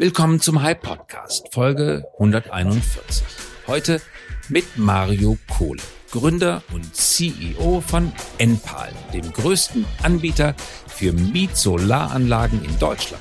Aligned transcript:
Willkommen 0.00 0.38
zum 0.40 0.62
Hype 0.62 0.82
Podcast, 0.82 1.52
Folge 1.52 2.04
141. 2.20 3.24
Heute 3.66 4.00
mit 4.48 4.78
Mario 4.78 5.36
Kohle, 5.48 5.82
Gründer 6.12 6.62
und 6.72 6.94
CEO 6.94 7.80
von 7.80 8.12
Enpal, 8.38 8.92
dem 9.12 9.32
größten 9.32 9.84
Anbieter 10.04 10.54
für 10.86 11.12
Mietsolaranlagen 11.12 12.64
in 12.64 12.78
Deutschland. 12.78 13.20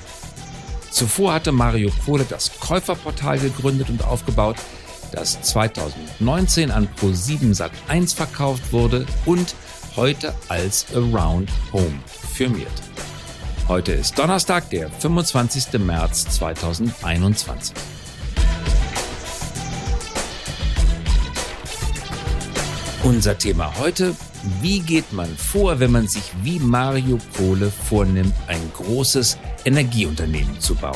Zuvor 0.91 1.33
hatte 1.33 1.51
Mario 1.51 1.89
Kohle 2.05 2.27
das 2.29 2.59
Käuferportal 2.59 3.39
gegründet 3.39 3.89
und 3.89 4.03
aufgebaut, 4.03 4.57
das 5.11 5.41
2019 5.41 6.69
an 6.69 6.87
Pro7 7.01 7.57
Sat1 7.57 8.15
verkauft 8.15 8.71
wurde 8.71 9.07
und 9.25 9.55
heute 9.95 10.31
als 10.47 10.85
Around 10.93 11.49
Home 11.73 11.99
firmiert. 12.35 12.69
Heute 13.67 13.91
ist 13.91 14.17
Donnerstag, 14.17 14.69
der 14.69 14.89
25. 14.89 15.77
März 15.79 16.23
2021. 16.29 17.75
Unser 23.03 23.37
Thema 23.37 23.77
heute, 23.77 24.15
wie 24.61 24.79
geht 24.79 25.11
man 25.11 25.27
vor, 25.35 25.81
wenn 25.81 25.91
man 25.91 26.07
sich 26.07 26.23
wie 26.43 26.59
Mario 26.59 27.19
Kohle 27.35 27.69
vornimmt, 27.69 28.33
ein 28.47 28.71
großes 28.73 29.37
Energieunternehmen 29.65 30.61
zu 30.61 30.73
bauen? 30.75 30.95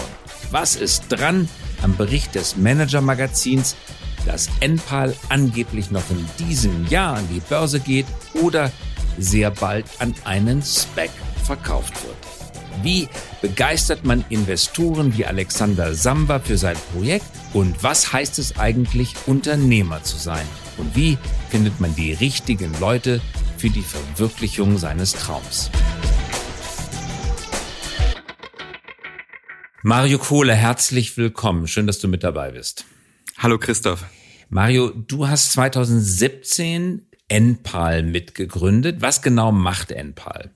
Was 0.52 0.78
ist 0.78 1.10
dran 1.10 1.50
am 1.82 1.98
Bericht 1.98 2.36
des 2.36 2.56
Manager-Magazins, 2.56 3.76
dass 4.26 4.48
Enpal 4.62 5.14
angeblich 5.28 5.92
noch 5.92 6.10
in 6.10 6.26
diesem 6.40 6.88
Jahr 6.88 7.18
an 7.18 7.28
die 7.34 7.42
Börse 7.42 7.82
geht 7.82 8.06
oder 8.42 8.72
sehr 9.18 9.52
bald 9.52 9.88
an 10.00 10.16
einen 10.24 10.62
Spec 10.62 11.12
verkauft 11.44 12.02
wird? 12.06 12.31
Wie 12.84 13.08
begeistert 13.42 14.06
man 14.06 14.26
Investoren 14.30 15.16
wie 15.16 15.26
Alexander 15.26 15.94
Samba 15.94 16.40
für 16.40 16.58
sein 16.58 16.78
Projekt? 16.94 17.26
Und 17.54 17.84
was 17.84 18.12
heißt 18.12 18.40
es 18.40 18.58
eigentlich, 18.58 19.14
Unternehmer 19.28 20.02
zu 20.04 20.18
sein? 20.18 20.46
Und 20.78 20.96
wie 20.96 21.18
findet 21.50 21.80
man 21.80 21.94
die 21.96 22.14
richtigen 22.14 22.74
Leute 22.80 23.22
für 23.58 23.70
die 23.70 23.84
Verwirklichung 23.84 24.80
seines 24.80 25.14
Traums? 25.14 25.70
Mario 29.84 30.18
Kohle, 30.18 30.56
herzlich 30.56 31.18
willkommen. 31.18 31.68
Schön, 31.68 31.86
dass 31.86 32.00
du 32.00 32.08
mit 32.08 32.24
dabei 32.24 32.52
bist. 32.52 32.86
Hallo 33.38 33.60
Christoph. 33.60 34.06
Mario, 34.50 34.90
du 34.90 35.28
hast 35.28 35.52
2017 35.52 37.08
Enpal 37.28 38.04
mitgegründet. 38.04 39.02
Was 39.02 39.22
genau 39.22 39.52
macht 39.52 39.92
Enpal? 39.92 40.52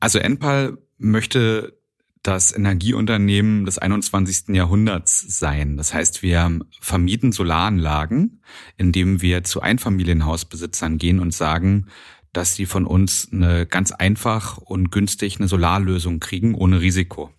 Also 0.00 0.18
Enpal 0.18 0.78
möchte 0.98 1.78
das 2.22 2.54
Energieunternehmen 2.54 3.64
des 3.64 3.78
21. 3.78 4.54
Jahrhunderts 4.54 5.38
sein. 5.38 5.76
Das 5.76 5.94
heißt, 5.94 6.22
wir 6.22 6.58
vermieten 6.80 7.30
Solaranlagen, 7.30 8.42
indem 8.76 9.22
wir 9.22 9.44
zu 9.44 9.60
Einfamilienhausbesitzern 9.60 10.98
gehen 10.98 11.20
und 11.20 11.32
sagen, 11.32 11.86
dass 12.32 12.54
sie 12.54 12.66
von 12.66 12.84
uns 12.84 13.28
eine 13.32 13.66
ganz 13.66 13.92
einfach 13.92 14.58
und 14.58 14.90
günstig 14.90 15.38
eine 15.38 15.48
Solarlösung 15.48 16.20
kriegen 16.20 16.54
ohne 16.54 16.80
Risiko. 16.80 17.30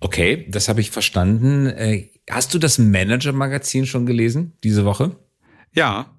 Okay, 0.00 0.46
das 0.50 0.68
habe 0.68 0.80
ich 0.80 0.90
verstanden. 0.90 1.66
Äh, 1.66 2.10
hast 2.28 2.52
du 2.54 2.58
das 2.58 2.78
Manager-Magazin 2.78 3.86
schon 3.86 4.06
gelesen 4.06 4.54
diese 4.64 4.84
Woche? 4.84 5.16
Ja. 5.72 6.10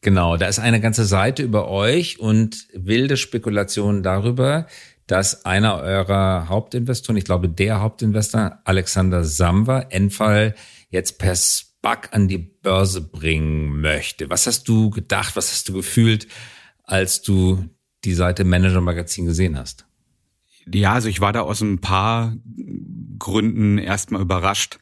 Genau, 0.00 0.36
da 0.36 0.46
ist 0.46 0.60
eine 0.60 0.80
ganze 0.80 1.04
Seite 1.04 1.42
über 1.42 1.68
euch 1.68 2.20
und 2.20 2.68
wilde 2.72 3.16
Spekulationen 3.16 4.04
darüber, 4.04 4.68
dass 5.08 5.46
einer 5.46 5.78
eurer 5.78 6.48
Hauptinvestoren, 6.48 7.16
ich 7.16 7.24
glaube 7.24 7.48
der 7.48 7.80
Hauptinvestor, 7.80 8.60
Alexander 8.64 9.24
Samwer, 9.24 9.86
Enfall 9.90 10.54
jetzt 10.90 11.18
per 11.18 11.34
SPAC 11.34 12.10
an 12.12 12.28
die 12.28 12.38
Börse 12.38 13.00
bringen 13.00 13.80
möchte. 13.80 14.28
Was 14.28 14.46
hast 14.46 14.68
du 14.68 14.90
gedacht, 14.90 15.34
was 15.34 15.50
hast 15.50 15.68
du 15.68 15.72
gefühlt, 15.72 16.28
als 16.84 17.22
du 17.22 17.64
die 18.04 18.12
Seite 18.12 18.44
Manager 18.44 18.82
Magazin 18.82 19.24
gesehen 19.24 19.58
hast? 19.58 19.86
Ja, 20.66 20.92
also 20.92 21.08
ich 21.08 21.22
war 21.22 21.32
da 21.32 21.40
aus 21.40 21.62
ein 21.62 21.80
paar 21.80 22.36
Gründen 23.18 23.78
erstmal 23.78 24.20
überrascht. 24.20 24.78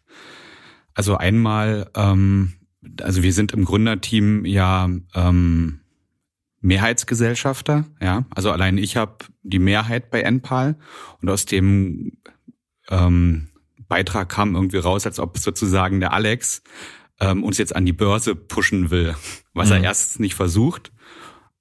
Also 0.93 1.17
einmal, 1.17 1.89
ähm, 1.95 2.55
also 3.01 3.23
wir 3.23 3.33
sind 3.33 3.53
im 3.53 3.65
Gründerteam 3.65 4.45
ja 4.45 4.91
ähm, 5.15 5.81
Mehrheitsgesellschafter, 6.61 7.85
ja. 8.01 8.25
Also 8.35 8.51
allein 8.51 8.79
ich 8.79 8.97
habe 8.97 9.17
die 9.43 9.59
Mehrheit 9.59 10.11
bei 10.11 10.23
Enpal 10.23 10.77
und 11.21 11.29
aus 11.29 11.47
dem 11.47 12.19
ähm, 12.89 13.49
Beitrag 13.89 14.29
kam 14.29 14.55
irgendwie 14.55 14.79
raus, 14.79 15.07
als 15.07 15.21
ob 15.21 15.39
sozusagen 15.39 16.01
der 16.01 16.13
Alex 16.13 16.63
ähm, 17.21 17.45
uns 17.45 17.59
jetzt 17.59 17.75
an 17.75 17.87
die 17.87 17.93
Börse 17.93 18.35
pushen 18.35 18.91
will, 18.91 19.15
was 19.55 19.69
mhm. 19.69 19.77
er 19.77 19.85
erstens 19.85 20.19
nicht 20.19 20.35
versucht. 20.35 20.93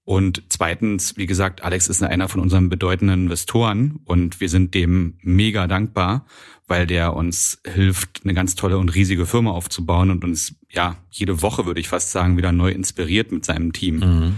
Und 0.03 0.43
zweitens, 0.49 1.17
wie 1.17 1.25
gesagt, 1.25 1.63
Alex 1.63 1.87
ist 1.87 2.03
einer 2.03 2.29
von 2.29 2.39
unseren 2.39 2.69
bedeutenden 2.69 3.23
Investoren 3.23 3.99
und 4.05 4.39
wir 4.39 4.49
sind 4.49 4.75
dem 4.75 5.17
mega 5.21 5.65
dankbar, 5.65 6.27
weil 6.67 6.85
der 6.85 7.15
uns 7.15 7.59
hilft, 7.65 8.21
eine 8.23 8.35
ganz 8.35 8.53
tolle 8.53 8.77
und 8.77 8.93
riesige 8.93 9.25
Firma 9.25 9.51
aufzubauen 9.51 10.11
und 10.11 10.23
uns, 10.23 10.53
ja, 10.69 10.97
jede 11.09 11.41
Woche 11.41 11.65
würde 11.65 11.79
ich 11.79 11.87
fast 11.87 12.11
sagen, 12.11 12.37
wieder 12.37 12.51
neu 12.51 12.69
inspiriert 12.69 13.31
mit 13.31 13.45
seinem 13.45 13.73
Team. 13.73 13.95
Mhm. 13.97 14.35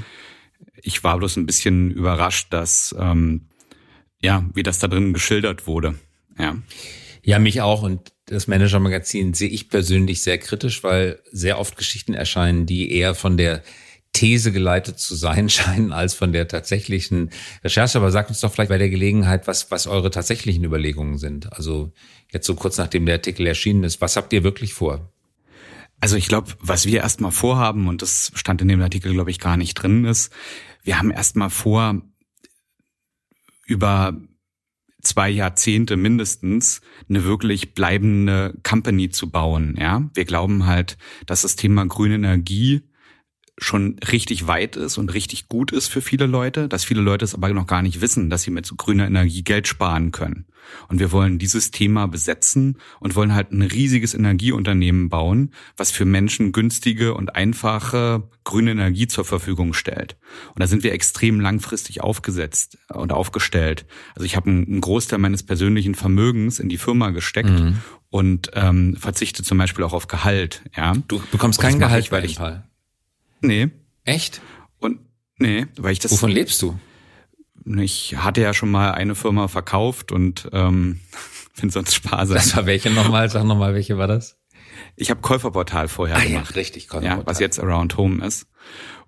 Ich 0.81 1.03
war 1.03 1.17
bloß 1.17 1.37
ein 1.37 1.45
bisschen 1.45 1.91
überrascht, 1.91 2.47
dass 2.51 2.95
ähm, 2.97 3.47
ja, 4.21 4.45
wie 4.53 4.63
das 4.63 4.79
da 4.79 4.87
drin 4.87 5.13
geschildert 5.13 5.67
wurde. 5.67 5.95
Ja. 6.37 6.57
Ja, 7.23 7.39
mich 7.39 7.61
auch. 7.61 7.83
Und 7.83 8.13
das 8.25 8.47
Manager-Magazin 8.47 9.33
sehe 9.33 9.49
ich 9.49 9.69
persönlich 9.69 10.21
sehr 10.21 10.37
kritisch, 10.37 10.83
weil 10.83 11.19
sehr 11.31 11.59
oft 11.59 11.75
Geschichten 11.75 12.13
erscheinen, 12.13 12.65
die 12.65 12.91
eher 12.91 13.15
von 13.15 13.37
der 13.37 13.63
These 14.13 14.51
geleitet 14.51 14.99
zu 14.99 15.15
sein 15.15 15.49
scheinen 15.49 15.91
als 15.91 16.13
von 16.13 16.31
der 16.31 16.47
tatsächlichen 16.47 17.31
Recherche. 17.63 17.97
Aber 17.97 18.11
sagt 18.11 18.29
uns 18.29 18.39
doch 18.39 18.51
vielleicht 18.51 18.69
bei 18.69 18.77
der 18.77 18.89
Gelegenheit, 18.89 19.47
was, 19.47 19.71
was 19.71 19.87
eure 19.87 20.09
tatsächlichen 20.09 20.63
Überlegungen 20.63 21.17
sind. 21.17 21.51
Also 21.53 21.91
jetzt 22.31 22.47
so 22.47 22.55
kurz 22.55 22.77
nachdem 22.77 23.05
der 23.05 23.15
Artikel 23.15 23.45
erschienen 23.45 23.83
ist, 23.83 24.01
was 24.01 24.15
habt 24.15 24.33
ihr 24.33 24.43
wirklich 24.43 24.73
vor? 24.73 25.11
Also 25.99 26.15
ich 26.15 26.27
glaube, 26.27 26.53
was 26.59 26.85
wir 26.85 27.01
erstmal 27.01 27.31
vorhaben, 27.31 27.87
und 27.87 28.01
das 28.01 28.31
stand 28.35 28.61
in 28.61 28.67
dem 28.67 28.81
Artikel, 28.81 29.13
glaube 29.13 29.31
ich, 29.31 29.39
gar 29.39 29.57
nicht 29.57 29.73
drin, 29.75 30.05
ist, 30.05 30.31
wir 30.83 30.99
haben 30.99 31.11
erstmal 31.11 31.49
vor, 31.49 32.01
über 33.65 34.15
zwei 35.01 35.29
Jahrzehnte 35.29 35.97
mindestens 35.97 36.81
eine 37.09 37.23
wirklich 37.23 37.73
bleibende 37.73 38.57
Company 38.63 39.09
zu 39.09 39.29
bauen. 39.29 39.75
Ja, 39.79 40.09
wir 40.13 40.25
glauben 40.25 40.65
halt, 40.65 40.97
dass 41.25 41.41
das 41.41 41.55
Thema 41.55 41.85
grüne 41.85 42.15
Energie 42.15 42.83
schon 43.57 43.97
richtig 44.11 44.47
weit 44.47 44.75
ist 44.75 44.97
und 44.97 45.13
richtig 45.13 45.47
gut 45.47 45.71
ist 45.71 45.87
für 45.87 46.01
viele 46.01 46.27
Leute, 46.27 46.67
dass 46.67 46.85
viele 46.85 47.01
Leute 47.01 47.25
es 47.25 47.33
aber 47.33 47.49
noch 47.49 47.67
gar 47.67 47.81
nicht 47.81 48.01
wissen, 48.01 48.29
dass 48.29 48.43
sie 48.43 48.51
mit 48.51 48.65
so 48.65 48.75
grüner 48.75 49.07
Energie 49.07 49.43
Geld 49.43 49.67
sparen 49.67 50.11
können. 50.11 50.45
Und 50.89 50.99
wir 50.99 51.11
wollen 51.11 51.39
dieses 51.39 51.71
Thema 51.71 52.07
besetzen 52.07 52.77
und 52.99 53.15
wollen 53.15 53.33
halt 53.33 53.51
ein 53.51 53.61
riesiges 53.61 54.13
Energieunternehmen 54.13 55.09
bauen, 55.09 55.53
was 55.75 55.91
für 55.91 56.05
Menschen 56.05 56.51
günstige 56.51 57.13
und 57.13 57.35
einfache 57.35 58.29
grüne 58.43 58.71
Energie 58.71 59.07
zur 59.07 59.25
Verfügung 59.25 59.73
stellt. 59.73 60.17
Und 60.53 60.61
da 60.61 60.67
sind 60.67 60.83
wir 60.83 60.93
extrem 60.93 61.39
langfristig 61.39 62.01
aufgesetzt 62.01 62.77
und 62.93 63.11
aufgestellt. 63.11 63.85
Also 64.15 64.25
ich 64.25 64.35
habe 64.35 64.49
einen 64.49 64.81
Großteil 64.81 65.19
meines 65.19 65.43
persönlichen 65.43 65.95
Vermögens 65.95 66.59
in 66.59 66.69
die 66.69 66.77
Firma 66.77 67.09
gesteckt 67.09 67.49
mhm. 67.49 67.77
und 68.09 68.51
ähm, 68.53 68.95
verzichte 68.97 69.43
zum 69.43 69.57
Beispiel 69.57 69.83
auch 69.83 69.93
auf 69.93 70.07
Gehalt. 70.07 70.63
Ja, 70.75 70.93
du 71.07 71.21
bekommst 71.31 71.59
kein 71.59 71.79
Gehalt, 71.79 72.11
weil 72.11 72.25
ich 72.25 72.35
Fall. 72.35 72.67
Nee. 73.41 73.69
Echt? 74.03 74.41
Und 74.79 74.99
nee, 75.37 75.65
weil 75.77 75.93
ich 75.93 75.99
das. 75.99 76.11
Wovon 76.11 76.31
lebst 76.31 76.61
du? 76.61 76.79
Ich 77.79 78.15
hatte 78.17 78.41
ja 78.41 78.53
schon 78.53 78.71
mal 78.71 78.91
eine 78.91 79.15
Firma 79.15 79.47
verkauft 79.47 80.11
und 80.11 80.49
ähm, 80.53 81.01
finde 81.53 81.73
sonst 81.73 81.95
sparsam. 81.95 82.35
Das 82.35 82.55
war 82.55 82.65
welche 82.65 82.89
nochmal? 82.89 83.29
Sag 83.29 83.43
nochmal, 83.43 83.73
welche 83.73 83.97
war 83.97 84.07
das? 84.07 84.39
Ich 84.95 85.09
habe 85.09 85.21
Käuferportal 85.21 85.87
vorher 85.87 86.17
ah, 86.17 86.23
gemacht. 86.23 86.51
Ja, 86.51 86.55
richtig, 86.55 86.87
Käuferportal. 86.87 87.19
Ja, 87.19 87.27
was 87.27 87.39
jetzt 87.39 87.59
Around 87.59 87.97
Home 87.97 88.25
ist. 88.25 88.47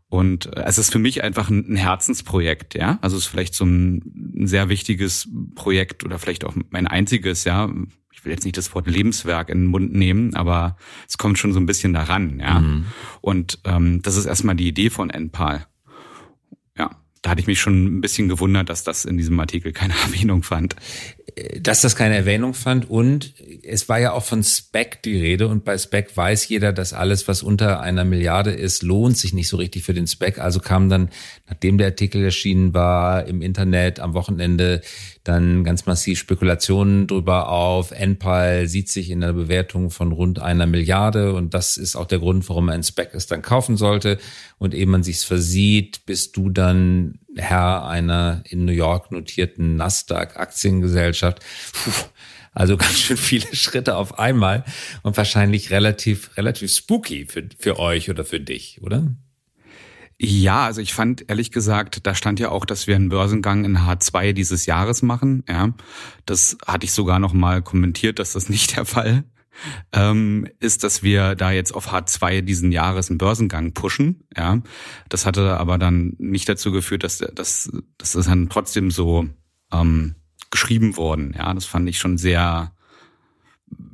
Und 0.09 0.47
äh, 0.57 0.63
es 0.65 0.77
ist 0.77 0.91
für 0.91 0.99
mich 0.99 1.23
einfach 1.23 1.49
ein 1.49 1.75
Herzensprojekt, 1.75 2.73
ja. 2.73 2.97
Also 3.01 3.15
es 3.15 3.23
ist 3.23 3.29
vielleicht 3.29 3.53
so 3.53 3.65
ein, 3.65 4.33
ein 4.35 4.47
sehr 4.47 4.67
wichtiges 4.67 5.29
Projekt 5.55 6.03
oder 6.03 6.17
vielleicht 6.17 6.45
auch 6.45 6.55
mein 6.71 6.87
einziges, 6.87 7.43
ja 7.43 7.69
ich 8.19 8.25
will 8.25 8.33
jetzt 8.33 8.43
nicht 8.43 8.57
das 8.57 8.75
Wort 8.75 8.85
Lebenswerk 8.85 9.47
in 9.47 9.59
den 9.59 9.67
Mund 9.67 9.93
nehmen, 9.93 10.35
aber 10.35 10.75
es 11.07 11.17
kommt 11.17 11.39
schon 11.39 11.53
so 11.53 11.59
ein 11.59 11.65
bisschen 11.65 11.93
daran, 11.93 12.39
ja. 12.39 12.59
Mhm. 12.59 12.85
Und 13.21 13.59
ähm, 13.63 14.01
das 14.01 14.17
ist 14.17 14.25
erstmal 14.25 14.55
die 14.55 14.67
Idee 14.67 14.89
von 14.89 15.09
Enpal. 15.09 15.65
Ja, 16.77 16.89
da 17.21 17.29
hatte 17.29 17.39
ich 17.39 17.47
mich 17.47 17.61
schon 17.61 17.85
ein 17.85 18.01
bisschen 18.01 18.27
gewundert, 18.27 18.69
dass 18.69 18.83
das 18.83 19.05
in 19.05 19.15
diesem 19.15 19.39
Artikel 19.39 19.71
keine 19.71 19.93
Erwähnung 20.05 20.43
fand. 20.43 20.75
Dass 21.59 21.81
das 21.81 21.95
keine 21.95 22.15
Erwähnung 22.15 22.53
fand 22.53 22.89
und 22.89 23.33
es 23.63 23.89
war 23.89 23.99
ja 23.99 24.13
auch 24.13 24.23
von 24.23 24.43
Spec 24.43 25.03
die 25.03 25.19
Rede 25.19 25.47
und 25.47 25.65
bei 25.65 25.77
Spec 25.77 26.15
weiß 26.15 26.47
jeder, 26.47 26.71
dass 26.71 26.93
alles, 26.93 27.27
was 27.27 27.43
unter 27.43 27.81
einer 27.81 28.05
Milliarde 28.05 28.51
ist, 28.51 28.83
lohnt 28.83 29.17
sich 29.17 29.33
nicht 29.33 29.49
so 29.49 29.57
richtig 29.57 29.83
für 29.83 29.93
den 29.93 30.07
Spec. 30.07 30.39
Also 30.39 30.59
kam 30.59 30.89
dann, 30.89 31.09
nachdem 31.47 31.77
der 31.77 31.87
Artikel 31.87 32.23
erschienen 32.23 32.73
war, 32.73 33.25
im 33.25 33.41
Internet 33.41 33.99
am 33.99 34.13
Wochenende 34.13 34.81
dann 35.23 35.63
ganz 35.63 35.85
massiv 35.85 36.19
Spekulationen 36.19 37.05
drüber 37.07 37.49
auf. 37.49 37.91
Enpal 37.91 38.67
sieht 38.67 38.89
sich 38.89 39.09
in 39.09 39.21
der 39.21 39.33
Bewertung 39.33 39.91
von 39.91 40.11
rund 40.11 40.39
einer 40.39 40.65
Milliarde 40.65 41.33
und 41.33 41.53
das 41.53 41.77
ist 41.77 41.95
auch 41.95 42.05
der 42.05 42.19
Grund, 42.19 42.47
warum 42.49 42.67
man 42.67 42.75
ein 42.75 42.83
Spec 42.83 43.09
es 43.13 43.27
dann 43.27 43.41
kaufen 43.41 43.77
sollte. 43.77 44.17
Und 44.57 44.73
ehe 44.73 44.87
man 44.87 45.03
sich's 45.03 45.23
versieht, 45.23 46.05
bist 46.05 46.37
du 46.37 46.49
dann 46.49 47.19
Herr 47.35 47.87
einer 47.87 48.43
in 48.45 48.65
New 48.65 48.71
York 48.71 49.11
notierten 49.11 49.75
Nasdaq-Aktiengesellschaft. 49.75 51.39
Also 52.51 52.77
ganz 52.77 52.99
schön 52.99 53.15
viele 53.15 53.55
Schritte 53.55 53.95
auf 53.95 54.17
einmal 54.17 54.65
und 55.03 55.15
wahrscheinlich 55.17 55.69
relativ, 55.69 56.35
relativ 56.35 56.71
spooky 56.71 57.25
für, 57.25 57.47
für 57.57 57.79
euch 57.79 58.09
oder 58.09 58.25
für 58.25 58.39
dich, 58.39 58.81
oder? 58.81 59.13
Ja, 60.21 60.65
also 60.65 60.81
ich 60.81 60.93
fand 60.93 61.29
ehrlich 61.29 61.51
gesagt, 61.51 62.05
da 62.05 62.13
stand 62.13 62.41
ja 62.41 62.49
auch, 62.49 62.65
dass 62.65 62.87
wir 62.87 62.95
einen 62.95 63.07
Börsengang 63.07 63.63
in 63.63 63.77
H2 63.77 64.33
dieses 64.33 64.65
Jahres 64.65 65.01
machen. 65.01 65.45
Ja, 65.47 65.73
das 66.25 66.57
hatte 66.67 66.85
ich 66.85 66.91
sogar 66.91 67.19
noch 67.19 67.31
mal 67.31 67.61
kommentiert, 67.61 68.19
dass 68.19 68.33
das 68.33 68.49
nicht 68.49 68.75
der 68.75 68.83
Fall 68.83 69.23
ähm, 69.93 70.47
ist, 70.59 70.83
dass 70.83 71.03
wir 71.03 71.35
da 71.35 71.51
jetzt 71.51 71.73
auf 71.73 71.91
H2 71.91 72.41
diesen 72.41 72.71
Jahres 72.71 73.09
einen 73.09 73.17
Börsengang 73.17 73.73
pushen. 73.73 74.23
Ja, 74.35 74.61
das 75.09 75.25
hatte 75.25 75.57
aber 75.57 75.77
dann 75.77 76.13
nicht 76.17 76.47
dazu 76.49 76.71
geführt, 76.71 77.03
dass 77.03 77.17
dass 77.17 77.71
dass 77.97 78.11
das 78.13 78.25
dann 78.25 78.49
trotzdem 78.49 78.91
so 78.91 79.27
ähm, 79.71 80.15
geschrieben 80.51 80.97
worden. 80.97 81.33
Ja, 81.37 81.53
das 81.53 81.65
fand 81.65 81.87
ich 81.89 81.99
schon 81.99 82.17
sehr, 82.17 82.71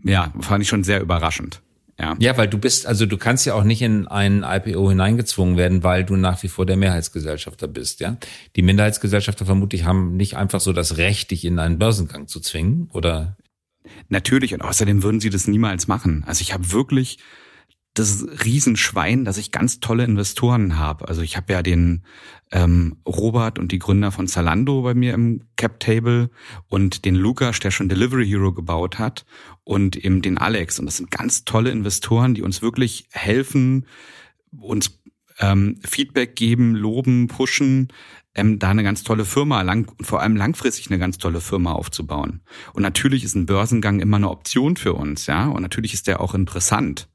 ja, 0.04 0.34
fand 0.40 0.64
ich 0.64 0.70
schon 0.70 0.84
sehr 0.84 1.02
überraschend. 1.02 1.62
Ja. 1.98 2.14
ja, 2.20 2.36
weil 2.36 2.50
du 2.50 2.58
bist, 2.58 2.88
also 2.88 3.06
du 3.06 3.18
kannst 3.18 3.46
ja 3.46 3.54
auch 3.54 3.64
nicht 3.64 3.82
in 3.82 4.06
ein 4.06 4.44
IPO 4.44 4.90
hineingezwungen 4.90 5.56
werden, 5.56 5.82
weil 5.82 6.04
du 6.04 6.18
nach 6.18 6.44
wie 6.44 6.50
vor 6.50 6.66
der 6.66 6.76
Mehrheitsgesellschafter 6.76 7.70
bist, 7.70 8.02
ja. 8.02 8.18
Die 8.58 8.64
Minderheitsgesellschafter 8.64 9.46
vermutlich 9.46 9.86
haben 9.86 10.18
nicht 10.18 10.36
einfach 10.36 10.60
so 10.60 10.74
das 10.74 10.98
Recht, 10.98 11.32
dich 11.32 11.46
in 11.46 11.58
einen 11.58 11.80
Börsengang 11.80 12.28
zu 12.28 12.42
zwingen, 12.42 12.90
oder? 12.92 13.38
Natürlich, 14.10 14.54
und 14.54 14.62
außerdem 14.62 15.04
würden 15.04 15.20
sie 15.20 15.30
das 15.30 15.48
niemals 15.48 15.88
machen. 15.88 16.24
Also 16.28 16.42
ich 16.42 16.54
habe 16.54 16.72
wirklich 16.72 17.20
das 17.96 18.26
Riesenschwein, 18.44 19.24
dass 19.24 19.38
ich 19.38 19.52
ganz 19.52 19.80
tolle 19.80 20.04
Investoren 20.04 20.78
habe. 20.78 21.08
Also 21.08 21.22
ich 21.22 21.38
habe 21.38 21.54
ja 21.54 21.64
den 21.64 22.04
ähm, 22.52 22.98
Robert 23.06 23.58
und 23.58 23.72
die 23.72 23.80
Gründer 23.80 24.12
von 24.12 24.28
Zalando 24.28 24.82
bei 24.82 24.94
mir 24.94 25.14
im 25.14 25.44
Cap 25.56 25.80
Table 25.80 26.30
und 26.68 27.06
den 27.06 27.16
Lukas, 27.16 27.60
der 27.62 27.72
schon 27.72 27.88
Delivery 27.88 28.28
Hero 28.28 28.52
gebaut 28.52 29.00
hat 29.00 29.26
und 29.64 29.96
eben 29.96 30.22
den 30.22 30.38
Alex. 30.38 30.78
Und 30.78 30.88
das 30.88 30.98
sind 30.98 31.10
ganz 31.10 31.46
tolle 31.46 31.72
Investoren, 31.72 32.36
die 32.36 32.42
uns 32.42 32.62
wirklich 32.62 33.08
helfen, 33.12 33.88
uns 34.52 35.00
ähm, 35.40 35.80
Feedback 35.84 36.36
geben, 36.36 36.76
loben, 36.76 37.28
pushen, 37.28 37.90
ähm, 38.36 38.60
da 38.60 38.70
eine 38.70 38.84
ganz 38.84 39.04
tolle 39.04 39.26
Firma, 39.26 39.62
lang, 39.62 39.92
vor 40.02 40.22
allem 40.22 40.36
langfristig 40.36 40.88
eine 40.90 41.00
ganz 41.00 41.18
tolle 41.18 41.42
Firma 41.42 41.72
aufzubauen. 41.72 42.42
Und 42.74 42.84
natürlich 42.84 43.24
ist 43.24 43.36
ein 43.36 43.46
Börsengang 43.46 44.00
immer 44.00 44.18
eine 44.18 44.30
Option 44.30 44.76
für 44.76 44.94
uns, 44.94 45.26
ja. 45.26 45.48
Und 45.48 45.62
natürlich 45.62 45.94
ist 45.94 46.08
der 46.08 46.22
auch 46.22 46.34
interessant. 46.34 47.08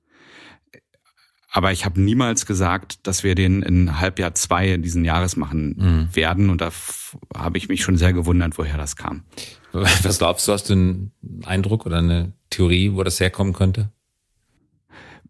Aber 1.52 1.72
ich 1.72 1.84
habe 1.84 2.00
niemals 2.00 2.46
gesagt, 2.46 3.06
dass 3.06 3.24
wir 3.24 3.34
den 3.34 3.62
in 3.62 4.00
Halbjahr 4.00 4.34
zwei 4.34 4.76
diesen 4.76 5.04
Jahres 5.04 5.36
machen 5.36 5.76
mhm. 5.76 6.16
werden. 6.16 6.48
Und 6.48 6.60
da 6.60 6.70
habe 7.36 7.58
ich 7.58 7.68
mich 7.68 7.82
schon 7.82 7.96
sehr 7.96 8.12
gewundert, 8.12 8.56
woher 8.56 8.76
das 8.76 8.96
kam. 8.96 9.24
Was 9.72 10.18
glaubst 10.18 10.46
du, 10.46 10.52
hast 10.52 10.70
du 10.70 10.74
einen 10.74 11.12
Eindruck 11.44 11.86
oder 11.86 11.98
eine 11.98 12.32
Theorie, 12.50 12.92
wo 12.94 13.02
das 13.02 13.20
herkommen 13.20 13.52
könnte? 13.52 13.90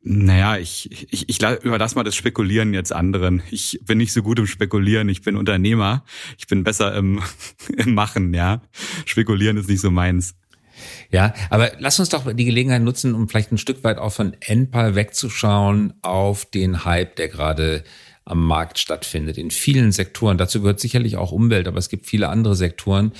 Naja, 0.02 0.56
ich, 0.56 1.12
ich, 1.12 1.28
ich 1.28 1.42
überlasse 1.42 1.94
mal 1.94 2.04
das 2.04 2.16
Spekulieren 2.16 2.72
jetzt 2.72 2.92
anderen. 2.92 3.42
Ich 3.50 3.80
bin 3.84 3.98
nicht 3.98 4.14
so 4.14 4.22
gut 4.22 4.38
im 4.38 4.46
Spekulieren, 4.46 5.10
ich 5.10 5.20
bin 5.20 5.36
Unternehmer. 5.36 6.04
Ich 6.38 6.46
bin 6.46 6.64
besser 6.64 6.94
im, 6.94 7.20
im 7.76 7.94
Machen, 7.94 8.32
ja. 8.32 8.62
Spekulieren 9.04 9.58
ist 9.58 9.68
nicht 9.68 9.80
so 9.80 9.90
meins. 9.90 10.34
Ja, 11.10 11.34
aber 11.50 11.72
lass 11.78 12.00
uns 12.00 12.08
doch 12.08 12.32
die 12.32 12.44
Gelegenheit 12.46 12.82
nutzen, 12.82 13.14
um 13.14 13.28
vielleicht 13.28 13.52
ein 13.52 13.58
Stück 13.58 13.84
weit 13.84 13.98
auch 13.98 14.12
von 14.12 14.34
Enpal 14.40 14.94
wegzuschauen 14.94 15.92
auf 16.00 16.46
den 16.46 16.86
Hype, 16.86 17.16
der 17.16 17.28
gerade 17.28 17.84
am 18.24 18.46
Markt 18.46 18.78
stattfindet. 18.78 19.36
In 19.36 19.50
vielen 19.50 19.92
Sektoren, 19.92 20.38
dazu 20.38 20.62
gehört 20.62 20.80
sicherlich 20.80 21.16
auch 21.16 21.32
Umwelt, 21.32 21.68
aber 21.68 21.78
es 21.78 21.90
gibt 21.90 22.06
viele 22.06 22.28
andere 22.28 22.54
Sektoren, 22.54 23.12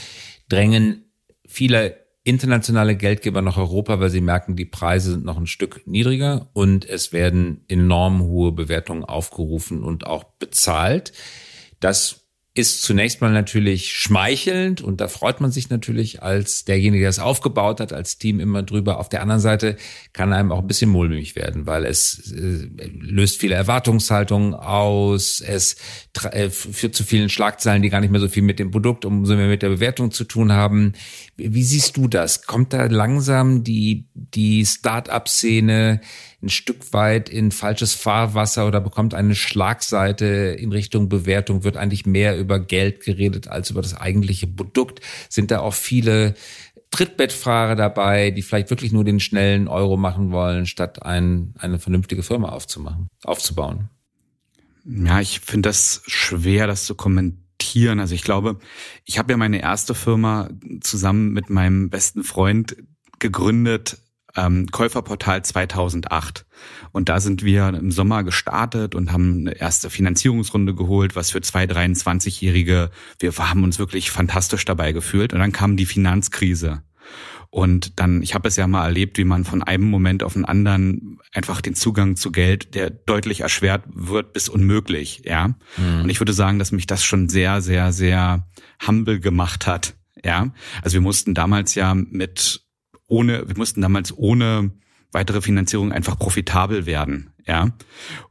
drängen 0.49 1.05
viele 1.47 1.97
internationale 2.22 2.96
Geldgeber 2.96 3.43
nach 3.43 3.56
Europa, 3.56 3.99
weil 4.00 4.11
sie 4.11 4.20
merken, 4.20 4.56
die 4.56 4.67
Preise 4.67 5.12
sind 5.12 5.25
noch 5.25 5.38
ein 5.38 5.46
Stück 5.46 5.87
niedriger 5.87 6.50
und 6.52 6.88
es 6.88 7.12
werden 7.12 7.64
enorm 7.69 8.22
hohe 8.22 8.52
Bewertungen 8.52 9.05
aufgerufen 9.05 9.82
und 9.82 10.06
auch 10.06 10.25
bezahlt. 10.25 11.12
Das 11.81 12.30
ist 12.52 12.82
zunächst 12.82 13.20
mal 13.20 13.32
natürlich 13.32 13.93
schmeichelnd 13.93 14.81
und 14.81 15.00
da 15.00 15.06
freut 15.06 15.41
man 15.41 15.52
sich 15.52 15.70
natürlich 15.70 16.20
als 16.20 16.64
derjenige, 16.64 17.02
der 17.02 17.11
es 17.11 17.20
aufgebaut 17.20 17.79
hat, 17.79 17.93
als 17.93 18.19
Team 18.19 18.41
immer 18.41 18.64
drüber. 18.64 18.99
Auf 18.99 19.08
der 19.08 19.23
anderen 19.23 19.41
Seite 19.41 19.76
kann 20.12 20.32
einem 20.32 20.50
auch 20.50 20.58
ein 20.58 20.67
bisschen 20.67 20.91
mulmig 20.91 21.37
werden, 21.37 21.67
weil 21.67 21.85
es 21.85 22.32
äh, 22.32 22.69
löst 22.99 23.38
viele 23.41 23.55
Erwartungshaltungen 23.55 24.55
aus, 24.55 25.41
es 25.41 25.76
äh, 26.32 26.50
führt 26.50 26.97
zu 26.97 27.05
vielen 27.05 27.29
Schlagzeilen, 27.29 27.82
die 27.82 27.88
gar 27.88 28.00
nicht 28.00 28.11
mehr 28.11 28.20
so 28.20 28.29
viel 28.29 28.43
mit 28.43 28.58
dem 28.58 28.73
Produkt, 28.73 29.05
umso 29.05 29.37
mehr 29.37 29.46
mit 29.46 29.62
der 29.62 29.69
Bewertung 29.69 30.11
zu 30.11 30.25
tun 30.25 30.50
haben. 30.50 30.94
Wie 31.37 31.62
siehst 31.62 31.96
du 31.96 32.08
das? 32.08 32.46
Kommt 32.46 32.73
da 32.73 32.87
langsam 32.87 33.62
die, 33.62 34.08
die 34.14 34.67
Start-up-Szene 34.67 36.00
ein 36.43 36.49
Stück 36.49 36.93
weit 36.93 37.29
in 37.29 37.51
falsches 37.51 37.95
Fahrwasser 37.95 38.67
oder 38.67 38.81
bekommt 38.81 39.15
eine 39.15 39.35
Schlagseite 39.35 40.25
in 40.59 40.73
Richtung 40.73 41.09
Bewertung, 41.09 41.65
wird 41.65 41.77
eigentlich 41.77 42.07
mehr 42.07 42.39
über 42.39 42.59
Geld 42.59 43.05
geredet 43.05 43.49
als 43.49 43.71
über 43.71 43.83
das 43.83 43.95
eigentliche 43.95 44.47
Produkt. 44.47 45.01
Sind 45.29 45.51
da 45.51 45.61
auch 45.61 45.75
viele 45.75 46.35
Trittbettfahrer 46.91 47.77
dabei, 47.77 48.31
die 48.31 48.43
vielleicht 48.43 48.71
wirklich 48.71 48.93
nur 48.93 49.05
den 49.05 49.21
schnellen 49.21 49.69
Euro 49.69 49.97
machen 49.97 50.33
wollen, 50.33 50.67
statt 50.67 51.03
ein, 51.03 51.55
eine 51.59 51.79
vernünftige 51.79 52.23
Firma 52.23 52.49
aufzumachen, 52.49 53.09
aufzubauen? 53.23 53.91
Ja, 54.85 55.21
ich 55.21 55.41
finde 55.41 55.69
das 55.69 56.03
schwer, 56.07 56.67
das 56.67 56.87
zu 56.87 56.95
kommentieren. 56.95 58.01
Also 58.01 58.15
ich 58.15 58.23
glaube, 58.23 58.59
ich 59.05 59.19
habe 59.19 59.33
ja 59.33 59.37
meine 59.37 59.61
erste 59.61 59.95
Firma 59.95 60.49
zusammen 60.81 61.33
mit 61.33 61.51
meinem 61.51 61.91
besten 61.91 62.25
Freund 62.25 62.77
gegründet 63.19 63.99
ähm, 64.37 64.67
Käuferportal 64.71 65.44
2008. 65.44 66.47
Und 66.93 67.09
da 67.09 67.21
sind 67.21 67.44
wir 67.44 67.69
im 67.69 67.91
Sommer 67.91 68.25
gestartet 68.25 68.94
und 68.94 69.12
haben 69.12 69.41
eine 69.41 69.53
erste 69.53 69.91
Finanzierungsrunde 69.91 70.75
geholt, 70.75 71.17
was 71.17 71.31
für 71.31 71.41
zwei 71.41 71.65
23-Jährige, 71.65 72.91
wir 73.19 73.32
haben 73.37 73.65
uns 73.65 73.79
wirklich 73.79 74.11
fantastisch 74.11 74.65
dabei 74.65 74.93
gefühlt. 74.93 75.32
Und 75.32 75.41
dann 75.41 75.53
kam 75.53 75.77
die 75.77 75.87
Finanzkrise. 75.87 76.82
Und 77.50 77.99
dann, 77.99 78.23
ich 78.23 78.35
habe 78.35 78.47
es 78.47 78.55
ja 78.55 78.69
mal 78.69 78.85
erlebt, 78.85 79.19
wie 79.19 79.25
man 79.25 79.44
von 79.44 79.63
einem 79.63 79.91
Moment 79.91 80.22
auf 80.22 80.34
den 80.34 80.44
anderen 80.44 81.19
einfach 81.32 81.60
den 81.60 81.75
Zugang 81.75 82.15
zu 82.15 82.31
Geld, 82.31 82.77
der 82.77 82.91
deutlich 82.91 83.41
erschwert 83.41 83.82
wird, 83.93 84.32
bis 84.32 84.49
unmöglich, 84.49 85.22
ja. 85.25 85.49
Mhm. 85.77 86.03
Und 86.03 86.10
ich 86.10 86.20
würde 86.20 86.32
sagen, 86.32 86.60
dass 86.60 86.70
mich 86.70 86.87
das 86.87 87.03
schon 87.03 87.29
sehr, 87.29 87.60
sehr, 87.60 87.93
sehr 87.93 88.46
humble 88.87 89.19
gemacht 89.19 89.67
hat, 89.67 89.94
ja. 90.25 90.53
Also 90.82 90.94
wir 90.94 91.01
mussten 91.01 91.34
damals 91.34 91.75
ja 91.75 91.93
mit 91.93 92.63
ohne, 93.10 93.48
wir 93.48 93.56
mussten 93.56 93.81
damals 93.81 94.17
ohne 94.17 94.70
weitere 95.12 95.40
Finanzierung 95.40 95.93
einfach 95.93 96.19
profitabel 96.19 96.86
werden. 96.86 97.30
Ja. 97.47 97.70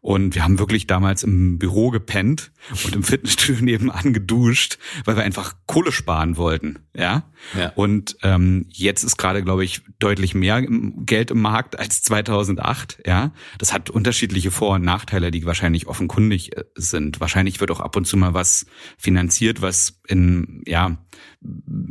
Und 0.02 0.36
wir 0.36 0.44
haben 0.44 0.60
wirklich 0.60 0.88
damals 0.88 1.24
im 1.24 1.60
Büro 1.60 1.90
gepennt 1.90 2.52
und 2.86 2.96
im 2.96 3.04
Fitnessstudio 3.04 3.62
nebenan 3.64 4.14
geduscht, 4.14 4.78
weil 5.06 5.16
wir 5.16 5.24
einfach 5.24 5.56
Kohle 5.66 5.92
sparen 5.92 6.38
wollten. 6.38 6.80
Ja. 6.96 7.24
ja. 7.58 7.72
Und 7.76 8.18
ähm, 8.24 8.66
jetzt 8.70 9.04
ist 9.04 9.18
gerade, 9.18 9.44
glaube 9.44 9.64
ich, 9.64 9.82
deutlich 10.00 10.36
mehr 10.36 10.62
Geld 10.62 11.32
im 11.32 11.42
Markt 11.42 11.78
als 11.80 12.02
2008. 12.04 13.00
Ja. 13.06 13.32
Das 13.58 13.74
hat 13.74 13.90
unterschiedliche 13.90 14.52
Vor- 14.52 14.76
und 14.76 14.84
Nachteile, 14.84 15.32
die 15.32 15.46
wahrscheinlich 15.46 15.88
offenkundig 15.88 16.58
äh, 16.58 16.64
sind. 16.76 17.20
Wahrscheinlich 17.20 17.60
wird 17.60 17.72
auch 17.72 17.80
ab 17.80 17.96
und 17.96 18.06
zu 18.06 18.18
mal 18.18 18.34
was 18.34 18.66
finanziert, 18.98 19.62
was 19.62 20.00
in 20.08 20.64
ja 20.66 20.98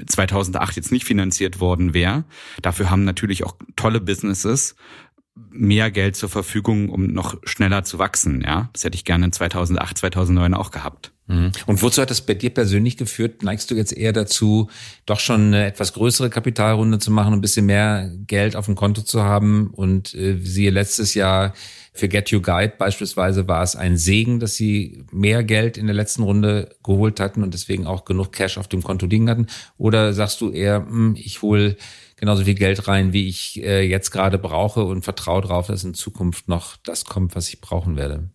2008 0.07 0.77
jetzt 0.77 0.93
nicht 0.93 1.05
finanziert 1.05 1.61
worden 1.61 1.95
wäre. 1.95 2.25
Dafür 2.63 2.91
haben 2.91 3.05
natürlich 3.05 3.45
auch 3.45 3.57
tolle 3.77 4.01
Businesses 4.01 4.77
mehr 5.51 5.91
Geld 5.91 6.17
zur 6.17 6.29
Verfügung, 6.29 6.89
um 6.89 7.07
noch 7.07 7.37
schneller 7.45 7.85
zu 7.85 7.99
wachsen. 7.99 8.43
Ja, 8.45 8.71
das 8.73 8.85
hätte 8.85 8.97
ich 8.97 9.05
gerne 9.05 9.27
in 9.27 9.33
2008, 9.33 9.99
2009 9.99 10.55
auch 10.55 10.71
gehabt. 10.71 11.13
Mhm. 11.27 11.53
Und 11.67 11.83
wozu 11.83 12.01
hat 12.01 12.11
das 12.11 12.23
bei 12.23 12.35
dir 12.35 12.51
persönlich 12.51 12.97
geführt? 12.97 13.43
Neigst 13.43 13.71
du 13.71 13.75
jetzt 13.75 13.93
eher 13.93 14.13
dazu, 14.13 14.71
doch 15.05 15.21
schon 15.21 15.49
eine 15.49 15.67
etwas 15.67 15.93
größere 15.93 16.31
Kapitalrunde 16.31 16.99
zu 16.99 17.11
machen, 17.11 17.35
ein 17.35 17.41
bisschen 17.41 17.67
mehr 17.67 18.11
Geld 18.27 18.57
auf 18.57 18.67
dem 18.67 18.77
Konto 18.77 19.03
zu 19.03 19.23
haben? 19.23 19.69
Und 19.69 20.15
äh, 20.15 20.39
siehe 20.41 20.71
letztes 20.71 21.15
Jahr 21.15 21.53
für 21.93 22.09
Get 22.09 22.31
You 22.31 22.41
Guide 22.41 22.75
beispielsweise 22.79 23.49
war 23.49 23.63
es 23.63 23.75
ein 23.75 23.97
Segen, 23.97 24.39
dass 24.39 24.55
sie 24.55 25.05
mehr 25.11 25.43
Geld 25.43 25.77
in 25.77 25.87
der 25.87 25.97
letzten 25.97 26.23
Runde 26.23 26.77
geholt 26.85 27.19
hatten 27.19 27.43
und 27.43 27.53
deswegen 27.53 27.87
auch 27.87 28.05
genug 28.05 28.33
Cash 28.33 28.57
auf 28.57 28.69
dem 28.69 28.83
Konto 28.83 29.07
liegen 29.07 29.29
hatten. 29.29 29.49
Oder 29.77 30.13
sagst 30.13 30.41
du 30.41 30.51
eher, 30.51 30.87
hm, 30.87 31.17
ich 31.19 31.43
hole 31.43 31.77
genauso 32.19 32.45
viel 32.45 32.55
Geld 32.55 32.87
rein, 32.89 33.13
wie 33.13 33.29
ich 33.29 33.63
äh, 33.63 33.83
jetzt 33.83 34.11
gerade 34.11 34.39
brauche 34.39 34.85
und 34.85 35.03
vertraue 35.03 35.43
darauf, 35.43 35.69
dass 35.69 35.85
in 35.85 35.95
Zukunft 35.95 36.49
noch 36.49 36.77
das 36.85 37.05
kommt, 37.05 37.35
was 37.35 37.49
ich 37.49 37.61
brauchen 37.61 37.97
werde. 37.97 38.31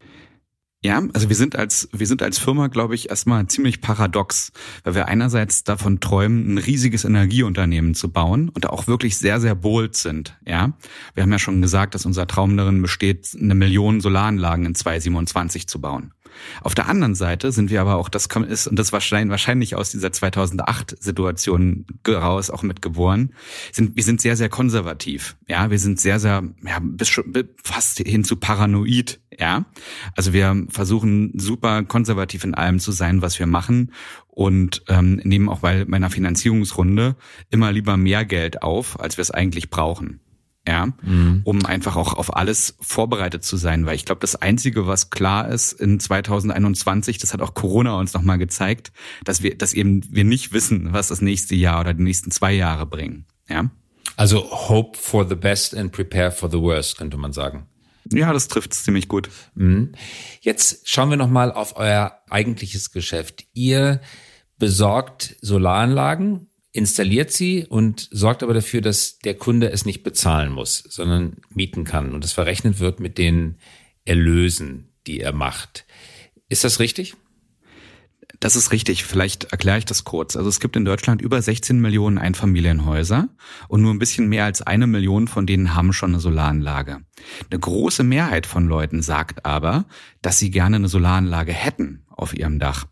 Ja, 0.86 1.02
also 1.14 1.30
wir 1.30 1.36
sind 1.38 1.56
als, 1.56 1.88
wir 1.94 2.08
sind 2.08 2.22
als 2.22 2.38
Firma, 2.38 2.68
glaube 2.68 2.94
ich, 2.94 3.10
erstmal 3.10 3.48
ziemlich 3.48 3.80
paradox, 3.80 4.52
weil 4.84 4.96
wir 4.96 5.08
einerseits 5.08 5.64
davon 5.64 6.02
träumen, 6.02 6.56
ein 6.56 6.58
riesiges 6.58 7.06
Energieunternehmen 7.06 7.96
zu 7.96 8.12
bauen 8.12 8.50
und 8.50 8.70
auch 8.70 8.86
wirklich 8.86 9.18
sehr, 9.18 9.40
sehr 9.40 9.56
bold 9.56 9.96
sind. 9.96 10.38
Ja, 10.46 10.74
wir 11.14 11.24
haben 11.24 11.32
ja 11.32 11.40
schon 11.40 11.62
gesagt, 11.62 11.96
dass 11.96 12.06
unser 12.06 12.28
Traum 12.28 12.58
darin 12.58 12.82
besteht, 12.82 13.30
eine 13.40 13.56
Million 13.56 14.02
Solaranlagen 14.02 14.66
in 14.66 14.76
2027 14.76 15.68
zu 15.68 15.80
bauen. 15.80 16.14
Auf 16.62 16.76
der 16.76 16.88
anderen 16.88 17.16
Seite 17.16 17.52
sind 17.52 17.70
wir 17.70 17.82
aber 17.82 17.96
auch, 17.96 18.10
das 18.10 18.28
ist, 18.48 18.68
und 18.68 18.78
das 18.78 18.92
wahrscheinlich, 18.92 19.32
wahrscheinlich 19.32 19.76
aus 19.76 19.92
dieser 19.92 20.10
2008-Situation 20.10 21.86
raus 22.08 22.50
auch 22.50 22.64
mitgeboren, 22.64 23.34
sind, 23.72 23.96
wir 23.96 24.04
sind 24.04 24.22
sehr, 24.22 24.36
sehr 24.36 24.50
konservativ. 24.50 25.36
Ja, 25.48 25.70
wir 25.70 25.80
sind 25.80 26.00
sehr, 26.00 26.20
sehr, 26.20 26.44
ja, 26.66 26.80
bis 26.82 27.10
schon, 27.10 27.34
fast 27.64 28.00
hin 28.00 28.24
zu 28.24 28.36
paranoid. 28.36 29.20
Ja, 29.40 29.66
also 30.16 30.32
wir 30.32 30.68
versuchen 30.70 31.32
super 31.40 31.84
konservativ 31.84 32.44
in 32.44 32.54
allem 32.54 32.80
zu 32.80 32.92
sein, 32.92 33.24
was 33.24 33.40
wir 33.40 33.48
machen 33.48 33.92
und 34.28 34.84
ähm, 34.90 35.16
nehmen 35.24 35.50
auch 35.50 35.60
bei 35.60 35.86
meiner 35.86 36.12
Finanzierungsrunde 36.12 37.16
immer 37.50 37.72
lieber 37.72 37.98
mehr 37.98 38.26
Geld 38.26 38.62
auf, 38.62 39.00
als 39.00 39.18
wir 39.18 39.24
es 39.24 39.32
eigentlich 39.32 39.72
brauchen 39.72 40.20
ja, 40.68 40.88
mhm. 41.02 41.42
um 41.44 41.66
einfach 41.66 41.96
auch 41.96 42.14
auf 42.14 42.36
alles 42.36 42.76
vorbereitet 42.80 43.44
zu 43.44 43.58
sein, 43.58 43.86
weil 43.86 43.96
ich 43.96 44.06
glaube, 44.06 44.22
das 44.22 44.36
einzige, 44.36 44.88
was 44.88 45.10
klar 45.10 45.50
ist 45.50 45.74
in 45.74 46.00
2021, 46.00 47.18
das 47.18 47.34
hat 47.34 47.42
auch 47.42 47.54
Corona 47.54 47.98
uns 48.00 48.14
nochmal 48.14 48.38
gezeigt, 48.38 48.94
dass 49.26 49.44
wir, 49.44 49.58
dass 49.58 49.74
eben 49.74 50.04
wir 50.10 50.24
nicht 50.24 50.54
wissen, 50.54 50.94
was 50.94 51.10
das 51.10 51.22
nächste 51.22 51.56
Jahr 51.56 51.82
oder 51.82 51.94
die 51.94 52.04
nächsten 52.04 52.32
zwei 52.32 52.54
Jahre 52.54 52.86
bringen, 52.86 53.26
ja. 53.50 53.70
Also 54.16 54.44
hope 54.70 54.98
for 54.98 55.28
the 55.28 55.36
best 55.36 55.76
and 55.76 55.92
prepare 55.92 56.32
for 56.32 56.50
the 56.50 56.60
worst, 56.60 56.98
könnte 56.98 57.18
man 57.18 57.34
sagen. 57.34 57.68
Ja, 58.12 58.32
das 58.32 58.48
trifft 58.48 58.74
ziemlich 58.74 59.08
gut. 59.08 59.30
Mhm. 59.56 59.94
Jetzt 60.42 60.90
schauen 60.90 61.10
wir 61.10 61.18
nochmal 61.18 61.52
auf 61.52 61.78
euer 61.78 62.20
eigentliches 62.30 62.92
Geschäft. 62.92 63.46
Ihr 63.54 64.02
besorgt 64.58 65.36
Solaranlagen 65.42 66.50
installiert 66.74 67.32
sie 67.32 67.66
und 67.68 68.10
sorgt 68.12 68.44
aber 68.44 68.54
dafür, 68.54 68.82
dass 68.82 69.20
der 69.20 69.36
Kunde 69.36 69.72
es 69.72 69.86
nicht 69.86 70.04
bezahlen 70.04 70.52
muss, 70.52 70.84
sondern 70.90 71.38
mieten 71.50 71.86
kann 71.86 72.14
und 72.14 72.26
es 72.26 72.34
verrechnet 72.34 72.80
wird 72.80 73.00
mit 73.00 73.18
den 73.18 73.60
Erlösen, 74.06 74.90
die 75.08 75.22
er 75.22 75.34
macht. 75.34 75.86
Ist 76.50 76.64
das 76.64 76.80
richtig? 76.80 77.16
Das 78.40 78.56
ist 78.56 78.72
richtig. 78.72 79.06
Vielleicht 79.06 79.46
erkläre 79.46 79.78
ich 79.78 79.86
das 79.86 80.04
kurz. 80.04 80.36
Also 80.36 80.50
es 80.50 80.60
gibt 80.60 80.76
in 80.76 80.84
Deutschland 80.84 81.22
über 81.22 81.42
16 81.42 81.80
Millionen 81.80 82.18
Einfamilienhäuser 82.18 83.30
und 83.70 83.82
nur 83.82 83.94
ein 83.94 84.00
bisschen 84.00 84.28
mehr 84.28 84.46
als 84.46 84.62
eine 84.62 84.88
Million 84.88 85.28
von 85.28 85.46
denen 85.46 85.76
haben 85.76 85.94
schon 85.94 86.12
eine 86.12 86.20
Solaranlage. 86.20 87.06
Eine 87.50 87.60
große 87.60 88.04
Mehrheit 88.04 88.46
von 88.46 88.68
Leuten 88.68 89.02
sagt 89.02 89.46
aber, 89.46 89.86
dass 90.22 90.40
sie 90.40 90.52
gerne 90.52 90.78
eine 90.78 90.90
Solaranlage 90.90 91.54
hätten 91.54 92.06
auf 92.10 92.34
ihrem 92.36 92.60
Dach. 92.60 92.88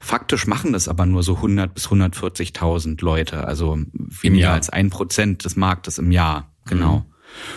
Faktisch 0.00 0.46
machen 0.46 0.72
das 0.72 0.88
aber 0.88 1.06
nur 1.06 1.22
so 1.22 1.36
100 1.36 1.74
bis 1.74 1.88
140.000 1.88 3.02
Leute, 3.02 3.46
also 3.46 3.78
weniger 3.92 4.52
als 4.52 4.70
ein 4.70 4.90
Prozent 4.90 5.44
des 5.44 5.56
Marktes 5.56 5.98
im 5.98 6.10
Jahr. 6.10 6.52
Genau. 6.66 6.98
Mhm. 6.98 7.04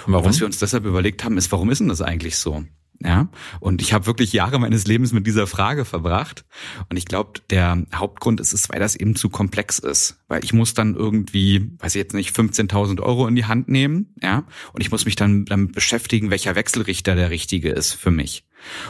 Warum? 0.08 0.26
was 0.26 0.40
wir 0.40 0.48
uns 0.48 0.60
deshalb 0.60 0.86
überlegt 0.86 1.24
haben, 1.24 1.38
ist, 1.38 1.52
warum 1.52 1.70
ist 1.70 1.80
denn 1.80 1.90
das 1.90 2.02
eigentlich 2.02 2.38
so? 2.38 2.64
Ja, 3.04 3.30
und 3.60 3.84
ich 3.84 3.94
habe 3.94 4.08
wirklich 4.08 4.34
Jahre 4.34 4.60
meines 4.60 4.88
Lebens 4.88 5.14
mit 5.14 5.28
dieser 5.28 5.46
Frage 5.46 5.86
verbracht. 5.86 6.46
Und 6.90 6.98
ich 6.98 7.06
glaube, 7.06 7.42
der 7.52 7.86
Hauptgrund 7.94 8.40
ist 8.40 8.54
es, 8.54 8.70
weil 8.70 8.80
das 8.80 8.96
eben 8.96 9.16
zu 9.16 9.30
komplex 9.30 9.78
ist. 9.78 10.20
Weil 10.28 10.44
ich 10.44 10.52
muss 10.52 10.74
dann 10.74 10.96
irgendwie, 10.96 11.72
weiß 11.78 11.94
ich 11.94 12.00
jetzt 12.00 12.16
nicht, 12.16 12.36
15.000 12.36 13.00
Euro 13.02 13.28
in 13.28 13.36
die 13.36 13.46
Hand 13.46 13.70
nehmen, 13.70 14.16
ja, 14.22 14.46
und 14.74 14.82
ich 14.82 14.90
muss 14.90 15.06
mich 15.06 15.16
dann 15.16 15.46
damit 15.46 15.74
beschäftigen, 15.74 16.32
welcher 16.32 16.56
Wechselrichter 16.56 17.16
der 17.16 17.30
richtige 17.30 17.70
ist 17.70 17.94
für 17.94 18.12
mich. 18.12 18.46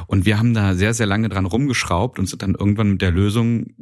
Und 0.08 0.26
wir 0.26 0.40
haben 0.40 0.54
da 0.54 0.74
sehr, 0.74 0.94
sehr 0.94 1.06
lange 1.06 1.28
dran 1.28 1.46
rumgeschraubt 1.46 2.18
und 2.18 2.28
sind 2.28 2.42
dann 2.42 2.56
irgendwann 2.56 2.92
mit 2.92 3.02
der 3.02 3.12
Lösung 3.12 3.74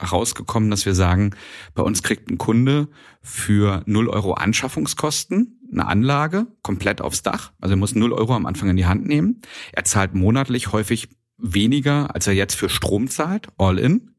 rausgekommen, 0.00 0.70
dass 0.70 0.86
wir 0.86 0.94
sagen, 0.94 1.34
bei 1.74 1.82
uns 1.82 2.02
kriegt 2.02 2.30
ein 2.30 2.38
Kunde 2.38 2.88
für 3.22 3.82
0 3.86 4.08
Euro 4.08 4.34
Anschaffungskosten 4.34 5.53
eine 5.70 5.86
Anlage 5.86 6.46
komplett 6.62 7.00
aufs 7.00 7.22
Dach. 7.22 7.52
Also 7.60 7.74
er 7.74 7.78
muss 7.78 7.94
0 7.94 8.12
Euro 8.12 8.34
am 8.34 8.46
Anfang 8.46 8.70
in 8.70 8.76
die 8.76 8.86
Hand 8.86 9.06
nehmen. 9.06 9.40
Er 9.72 9.84
zahlt 9.84 10.14
monatlich 10.14 10.72
häufig 10.72 11.08
weniger, 11.38 12.14
als 12.14 12.26
er 12.26 12.32
jetzt 12.32 12.54
für 12.54 12.68
Strom 12.68 13.08
zahlt, 13.08 13.48
all 13.58 13.78
in. 13.78 14.10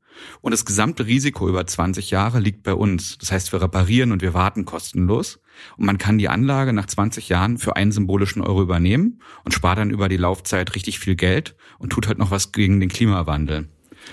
Und 0.41 0.51
das 0.51 0.65
gesamte 0.65 1.07
Risiko 1.07 1.49
über 1.49 1.65
20 1.65 2.11
Jahre 2.11 2.39
liegt 2.39 2.63
bei 2.63 2.73
uns. 2.73 3.17
Das 3.17 3.31
heißt, 3.31 3.51
wir 3.51 3.61
reparieren 3.61 4.11
und 4.11 4.21
wir 4.21 4.33
warten 4.33 4.65
kostenlos. 4.65 5.39
Und 5.77 5.85
man 5.85 5.97
kann 5.97 6.17
die 6.17 6.29
Anlage 6.29 6.73
nach 6.73 6.85
20 6.85 7.29
Jahren 7.29 7.57
für 7.57 7.75
einen 7.75 7.91
symbolischen 7.91 8.41
Euro 8.41 8.61
übernehmen 8.61 9.21
und 9.43 9.53
spart 9.53 9.77
dann 9.77 9.89
über 9.89 10.09
die 10.09 10.17
Laufzeit 10.17 10.75
richtig 10.75 10.99
viel 10.99 11.15
Geld 11.15 11.55
und 11.79 11.89
tut 11.89 12.07
halt 12.07 12.17
noch 12.17 12.31
was 12.31 12.51
gegen 12.51 12.79
den 12.79 12.89
Klimawandel 12.89 13.69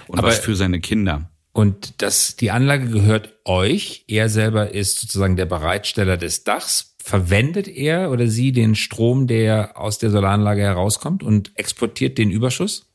und 0.08 0.18
Aber 0.18 0.28
was 0.28 0.38
für 0.38 0.56
seine 0.56 0.80
Kinder. 0.80 1.30
Und 1.52 2.00
das, 2.00 2.36
die 2.36 2.50
Anlage 2.50 2.88
gehört 2.88 3.34
euch. 3.44 4.04
Er 4.08 4.28
selber 4.30 4.72
ist 4.72 5.00
sozusagen 5.00 5.36
der 5.36 5.44
Bereitsteller 5.46 6.16
des 6.16 6.44
Dachs. 6.44 6.91
Verwendet 7.04 7.66
er 7.68 8.10
oder 8.10 8.28
sie 8.28 8.52
den 8.52 8.74
Strom, 8.74 9.26
der 9.26 9.78
aus 9.78 9.98
der 9.98 10.10
Solaranlage 10.10 10.62
herauskommt 10.62 11.22
und 11.22 11.50
exportiert 11.56 12.16
den 12.16 12.30
Überschuss? 12.30 12.92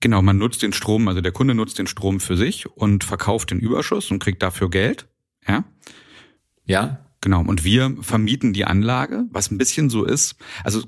Genau, 0.00 0.20
man 0.20 0.38
nutzt 0.38 0.62
den 0.62 0.72
Strom, 0.72 1.06
also 1.08 1.20
der 1.20 1.30
Kunde 1.30 1.54
nutzt 1.54 1.78
den 1.78 1.86
Strom 1.86 2.20
für 2.20 2.36
sich 2.36 2.66
und 2.66 3.04
verkauft 3.04 3.50
den 3.50 3.60
Überschuss 3.60 4.10
und 4.10 4.18
kriegt 4.18 4.42
dafür 4.42 4.68
Geld. 4.68 5.06
Ja. 5.46 5.64
Ja. 6.64 7.06
Genau. 7.20 7.42
Und 7.42 7.64
wir 7.64 7.96
vermieten 8.00 8.52
die 8.52 8.64
Anlage, 8.64 9.26
was 9.30 9.50
ein 9.50 9.58
bisschen 9.58 9.90
so 9.90 10.04
ist. 10.04 10.36
Also, 10.64 10.82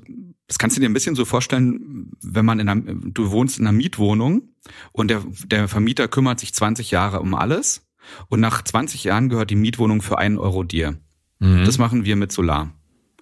das 0.47 0.57
kannst 0.57 0.75
du 0.75 0.81
dir 0.81 0.89
ein 0.89 0.93
bisschen 0.93 1.15
so 1.15 1.25
vorstellen, 1.25 2.11
wenn 2.21 2.45
man 2.45 2.59
in 2.59 2.67
einer, 2.67 2.93
du 2.93 3.31
wohnst 3.31 3.59
in 3.59 3.67
einer 3.67 3.77
Mietwohnung 3.77 4.49
und 4.91 5.09
der, 5.09 5.23
der 5.45 5.67
Vermieter 5.67 6.07
kümmert 6.07 6.39
sich 6.39 6.53
20 6.53 6.91
Jahre 6.91 7.19
um 7.21 7.35
alles 7.35 7.87
und 8.27 8.39
nach 8.39 8.63
20 8.63 9.03
Jahren 9.03 9.29
gehört 9.29 9.51
die 9.51 9.55
Mietwohnung 9.55 10.01
für 10.01 10.17
einen 10.17 10.37
Euro 10.37 10.63
dir. 10.63 10.97
Mhm. 11.43 11.65
Das 11.65 11.77
machen 11.77 12.05
wir 12.05 12.15
mit 12.15 12.31
Solar. 12.31 12.73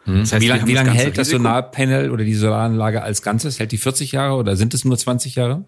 Mhm. 0.05 0.19
Das 0.19 0.33
heißt, 0.33 0.41
wie, 0.41 0.47
lang, 0.47 0.67
wie 0.67 0.73
lange 0.73 0.91
hält 0.91 1.17
das 1.17 1.29
Solarpanel 1.29 2.11
oder 2.11 2.23
die 2.23 2.33
Solaranlage 2.33 3.01
als 3.01 3.21
Ganzes? 3.21 3.59
Hält 3.59 3.71
die 3.71 3.77
40 3.77 4.11
Jahre 4.11 4.35
oder 4.35 4.55
sind 4.55 4.73
es 4.73 4.85
nur 4.85 4.97
20 4.97 5.35
Jahre? 5.35 5.65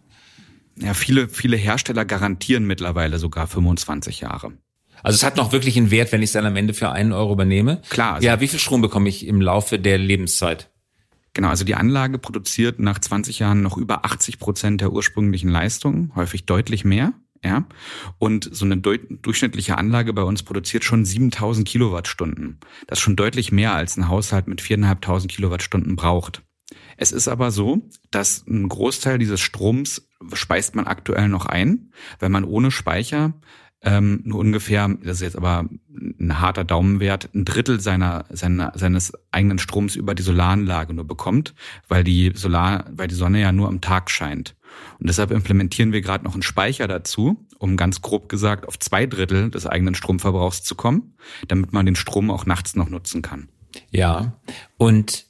Ja, 0.80 0.94
viele, 0.94 1.30
viele 1.30 1.58
Hersteller 1.58 2.06
garantieren 2.06 2.66
mittlerweile 2.66 3.20
sogar 3.20 3.48
25 3.48 4.22
Jahre. 4.22 4.54
Also 5.04 5.18
es 5.18 5.24
hat 5.24 5.38
noch 5.38 5.52
wirklich 5.52 5.78
einen 5.78 5.92
Wert, 5.92 6.12
wenn 6.12 6.22
ich 6.22 6.30
es 6.30 6.34
dann 6.34 6.46
am 6.46 6.56
Ende 6.56 6.74
für 6.74 6.90
einen 6.90 7.12
Euro 7.12 7.34
übernehme. 7.34 7.82
Klar. 7.90 8.16
Also 8.16 8.28
ja, 8.28 8.40
wie 8.40 8.48
viel 8.48 8.60
Strom 8.60 8.82
bekomme 8.82 9.10
ich 9.10 9.28
im 9.28 9.42
Laufe 9.42 9.78
der 9.78 9.98
Lebenszeit? 9.98 10.70
Genau, 11.34 11.50
also 11.50 11.66
die 11.66 11.76
Anlage 11.76 12.20
produziert 12.20 12.80
nach 12.80 13.00
20 13.00 13.40
Jahren 13.40 13.62
noch 13.62 13.78
über 13.78 14.06
80 14.06 14.40
Prozent 14.40 14.82
der 14.82 14.94
ursprünglichen 14.94 15.50
Leistung, 15.50 16.12
häufig 16.16 16.46
deutlich 16.46 16.86
mehr. 16.86 17.14
Ja, 17.44 17.66
und 18.20 18.50
so 18.54 18.64
eine 18.64 18.78
durchschnittliche 18.78 19.78
Anlage 19.78 20.14
bei 20.14 20.24
uns 20.24 20.44
produziert 20.44 20.86
schon 20.86 21.04
7000 21.04 21.68
Kilowattstunden. 21.68 22.60
Das 22.88 23.00
ist 23.00 23.04
schon 23.04 23.18
deutlich 23.18 23.52
mehr 23.52 23.74
als 23.74 23.98
ein 23.98 24.08
Haushalt 24.08 24.48
mit 24.48 24.62
4.500 24.62 25.28
Kilowattstunden 25.28 25.98
braucht. 25.98 26.42
Es 26.96 27.12
ist 27.12 27.28
aber 27.28 27.52
so, 27.52 27.90
dass 28.12 28.46
ein 28.48 28.70
Großteil 28.70 29.18
dieses 29.18 29.42
Stroms 29.42 30.08
speist 30.34 30.76
man 30.76 30.88
aktuell 30.88 31.28
noch 31.28 31.46
ein, 31.46 31.92
weil 32.20 32.30
man 32.30 32.46
ohne 32.46 32.72
Speicher 32.72 33.34
ähm, 33.84 34.22
nur 34.24 34.40
ungefähr, 34.40 34.88
das 35.04 35.18
ist 35.18 35.22
jetzt 35.22 35.36
aber 35.36 35.68
ein 35.92 36.40
harter 36.40 36.64
Daumenwert, 36.64 37.30
ein 37.36 37.44
Drittel 37.44 37.82
seiner, 37.82 38.26
seiner, 38.30 38.72
seines 38.76 39.12
eigenen 39.32 39.60
Stroms 39.60 39.98
über 39.98 40.16
die 40.16 40.24
Solaranlage 40.24 40.94
nur 40.94 41.06
bekommt, 41.06 41.54
weil 41.90 42.06
die 42.06 42.32
Solar, 42.34 42.86
weil 42.92 43.10
die 43.10 43.16
Sonne 43.16 43.42
ja 43.42 43.52
nur 43.52 43.68
am 43.68 43.82
Tag 43.82 44.10
scheint. 44.10 44.56
Und 45.00 45.10
deshalb 45.10 45.32
implementieren 45.32 45.92
wir 45.92 46.02
gerade 46.02 46.24
noch 46.24 46.34
einen 46.34 46.44
Speicher 46.44 46.88
dazu, 46.88 47.48
um 47.58 47.78
ganz 47.78 48.02
grob 48.02 48.30
gesagt 48.30 48.68
auf 48.68 48.80
zwei 48.80 49.06
Drittel 49.06 49.50
des 49.50 49.66
eigenen 49.66 49.96
Stromverbrauchs 49.96 50.64
zu 50.64 50.76
kommen, 50.76 51.16
damit 51.48 51.74
man 51.74 51.86
den 51.86 51.96
Strom 51.96 52.30
auch 52.30 52.46
nachts 52.46 52.76
noch 52.76 52.90
nutzen 52.90 53.22
kann. 53.22 53.50
Ja. 53.92 54.40
Und 54.78 55.26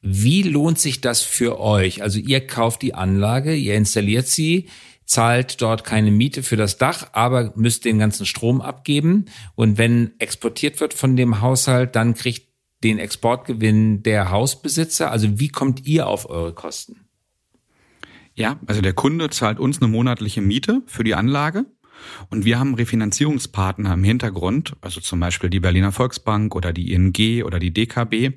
wie 0.00 0.42
lohnt 0.42 0.78
sich 0.78 1.00
das 1.00 1.22
für 1.22 1.58
euch? 1.58 2.02
Also 2.02 2.18
ihr 2.18 2.46
kauft 2.46 2.82
die 2.82 2.94
Anlage, 2.94 3.54
ihr 3.54 3.74
installiert 3.74 4.26
sie, 4.26 4.68
zahlt 5.06 5.62
dort 5.62 5.84
keine 5.84 6.10
Miete 6.10 6.42
für 6.42 6.56
das 6.56 6.78
Dach, 6.78 7.08
aber 7.12 7.52
müsst 7.56 7.84
den 7.84 7.98
ganzen 7.98 8.26
Strom 8.26 8.60
abgeben. 8.60 9.26
Und 9.54 9.78
wenn 9.78 10.12
exportiert 10.18 10.80
wird 10.80 10.94
von 10.94 11.16
dem 11.16 11.40
Haushalt, 11.40 11.96
dann 11.96 12.14
kriegt 12.14 12.48
den 12.82 12.98
Exportgewinn 12.98 14.02
der 14.02 14.30
Hausbesitzer. 14.30 15.10
Also 15.10 15.38
wie 15.40 15.48
kommt 15.48 15.86
ihr 15.86 16.06
auf 16.06 16.28
eure 16.28 16.52
Kosten? 16.52 17.03
Ja, 18.34 18.58
also 18.66 18.80
der 18.80 18.94
Kunde 18.94 19.30
zahlt 19.30 19.60
uns 19.60 19.80
eine 19.80 19.90
monatliche 19.90 20.40
Miete 20.40 20.82
für 20.86 21.04
die 21.04 21.14
Anlage 21.14 21.66
und 22.30 22.44
wir 22.44 22.58
haben 22.58 22.74
Refinanzierungspartner 22.74 23.94
im 23.94 24.04
Hintergrund, 24.04 24.74
also 24.80 25.00
zum 25.00 25.20
Beispiel 25.20 25.50
die 25.50 25.60
Berliner 25.60 25.92
Volksbank 25.92 26.54
oder 26.54 26.72
die 26.72 26.92
ING 26.92 27.44
oder 27.44 27.58
die 27.58 27.72
DKB, 27.72 28.32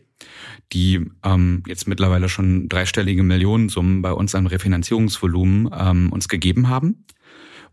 die 0.74 1.06
ähm, 1.24 1.64
jetzt 1.68 1.88
mittlerweile 1.88 2.30
schon 2.30 2.70
dreistellige 2.70 3.24
Millionensummen 3.24 4.02
bei 4.02 4.12
uns 4.12 4.36
an 4.36 4.48
Refinanzierungsvolumen 4.48 5.70
ähm, 5.78 6.12
uns 6.12 6.28
gegeben 6.28 6.70
haben. 6.70 7.06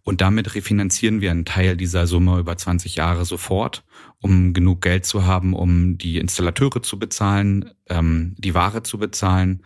Und 0.02 0.21
damit 0.21 0.54
refinanzieren 0.54 1.23
wir 1.23 1.31
einen 1.31 1.47
Teil 1.47 1.78
dieser 1.78 2.07
Summe 2.07 2.38
über 2.38 2.59
20 2.59 2.95
Jahre 2.95 3.25
sofort, 3.25 3.85
um 4.21 4.52
genug 4.52 4.83
Geld 4.83 5.07
zu 5.07 5.25
haben, 5.25 5.54
um 5.54 5.97
die 5.97 6.19
Installateure 6.19 6.83
zu 6.83 6.99
bezahlen, 6.99 7.71
ähm, 7.88 8.35
die 8.37 8.52
Ware 8.54 8.83
zu 8.83 8.99
bezahlen, 8.99 9.62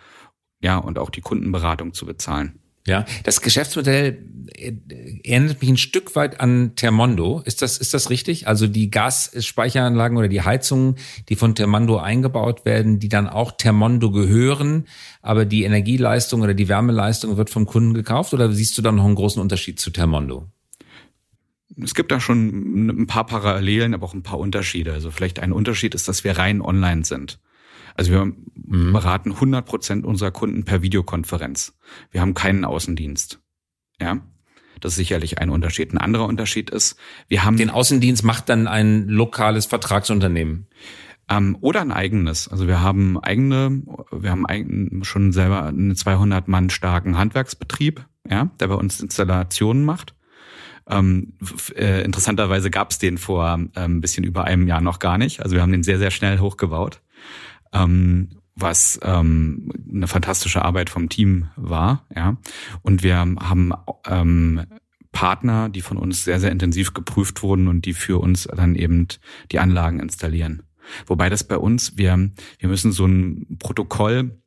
ja, 0.60 0.78
und 0.78 0.98
auch 0.98 1.10
die 1.10 1.20
Kundenberatung 1.20 1.92
zu 1.94 2.06
bezahlen. 2.06 2.58
Ja, 2.88 3.04
das 3.24 3.42
Geschäftsmodell 3.42 4.24
äh, 4.54 4.72
erinnert 5.22 5.60
mich 5.60 5.68
ein 5.68 5.76
Stück 5.76 6.16
weit 6.16 6.40
an 6.40 6.74
Termondo. 6.74 7.42
Ist 7.44 7.60
das, 7.60 7.76
ist 7.76 7.92
das 7.92 8.08
richtig? 8.08 8.48
Also 8.48 8.66
die 8.66 8.90
Gasspeicheranlagen 8.90 10.16
oder 10.16 10.28
die 10.28 10.40
Heizungen, 10.40 10.94
die 11.28 11.36
von 11.36 11.54
Termondo 11.54 11.98
eingebaut 11.98 12.64
werden, 12.64 12.98
die 12.98 13.10
dann 13.10 13.28
auch 13.28 13.52
Termondo 13.52 14.10
gehören, 14.10 14.86
aber 15.20 15.44
die 15.44 15.64
Energieleistung 15.64 16.40
oder 16.40 16.54
die 16.54 16.68
Wärmeleistung 16.68 17.36
wird 17.36 17.50
vom 17.50 17.66
Kunden 17.66 17.92
gekauft 17.92 18.32
oder 18.32 18.50
siehst 18.52 18.78
du 18.78 18.82
da 18.82 18.90
noch 18.90 19.04
einen 19.04 19.16
großen 19.16 19.42
Unterschied 19.42 19.78
zu 19.78 19.90
Termondo? 19.90 20.46
Es 21.76 21.94
gibt 21.94 22.10
da 22.10 22.20
schon 22.20 23.02
ein 23.02 23.06
paar 23.06 23.26
Parallelen, 23.26 23.92
aber 23.92 24.06
auch 24.06 24.14
ein 24.14 24.22
paar 24.22 24.38
Unterschiede. 24.38 24.94
Also 24.94 25.10
vielleicht 25.10 25.40
ein 25.40 25.52
Unterschied 25.52 25.94
ist, 25.94 26.08
dass 26.08 26.24
wir 26.24 26.38
rein 26.38 26.62
online 26.62 27.04
sind. 27.04 27.38
Also 27.98 28.12
wir 28.12 28.24
mhm. 28.24 28.92
beraten 28.92 29.32
100 29.32 29.66
Prozent 29.66 30.06
unserer 30.06 30.30
Kunden 30.30 30.64
per 30.64 30.82
Videokonferenz. 30.82 31.76
Wir 32.12 32.20
haben 32.20 32.32
keinen 32.32 32.64
Außendienst. 32.64 33.40
Ja. 34.00 34.20
Das 34.80 34.92
ist 34.92 34.98
sicherlich 34.98 35.38
ein 35.38 35.50
Unterschied. 35.50 35.92
Ein 35.92 35.98
anderer 35.98 36.26
Unterschied 36.26 36.70
ist, 36.70 36.96
wir 37.26 37.44
haben. 37.44 37.56
Den 37.56 37.70
Außendienst 37.70 38.22
macht 38.22 38.48
dann 38.48 38.68
ein 38.68 39.08
lokales 39.08 39.66
Vertragsunternehmen. 39.66 40.68
Ähm, 41.28 41.58
oder 41.60 41.80
ein 41.80 41.90
eigenes. 41.90 42.46
Also 42.46 42.68
wir 42.68 42.80
haben 42.80 43.18
eigene, 43.18 43.82
wir 44.12 44.30
haben 44.30 44.46
eigen, 44.46 45.02
schon 45.02 45.32
selber 45.32 45.64
einen 45.64 45.96
200 45.96 46.46
Mann 46.46 46.70
starken 46.70 47.18
Handwerksbetrieb, 47.18 48.06
ja, 48.30 48.50
der 48.60 48.68
bei 48.68 48.76
uns 48.76 49.00
Installationen 49.00 49.84
macht. 49.84 50.14
Ähm, 50.88 51.34
äh, 51.74 52.04
interessanterweise 52.04 52.70
gab 52.70 52.92
es 52.92 52.98
den 52.98 53.18
vor 53.18 53.58
äh, 53.74 53.80
ein 53.80 54.00
bisschen 54.00 54.22
über 54.22 54.44
einem 54.44 54.68
Jahr 54.68 54.80
noch 54.80 55.00
gar 55.00 55.18
nicht. 55.18 55.42
Also 55.42 55.56
wir 55.56 55.62
haben 55.62 55.72
den 55.72 55.82
sehr, 55.82 55.98
sehr 55.98 56.12
schnell 56.12 56.38
hochgebaut 56.38 57.02
ähm, 57.72 58.30
was 58.54 58.98
ähm, 59.02 59.70
eine 59.92 60.08
fantastische 60.08 60.64
Arbeit 60.64 60.90
vom 60.90 61.08
Team 61.08 61.48
war. 61.56 62.06
Ja, 62.14 62.36
und 62.82 63.02
wir 63.02 63.16
haben 63.16 63.72
ähm, 64.06 64.62
Partner, 65.12 65.68
die 65.68 65.80
von 65.80 65.96
uns 65.96 66.24
sehr, 66.24 66.40
sehr 66.40 66.52
intensiv 66.52 66.94
geprüft 66.94 67.42
wurden 67.42 67.68
und 67.68 67.86
die 67.86 67.94
für 67.94 68.18
uns 68.18 68.44
dann 68.44 68.74
eben 68.74 69.08
die 69.52 69.58
Anlagen 69.58 70.00
installieren. 70.00 70.62
Wobei 71.06 71.28
das 71.28 71.44
bei 71.44 71.58
uns, 71.58 71.96
wir, 71.96 72.30
wir 72.58 72.68
müssen 72.68 72.92
so 72.92 73.06
ein 73.06 73.58
Protokoll 73.58 74.38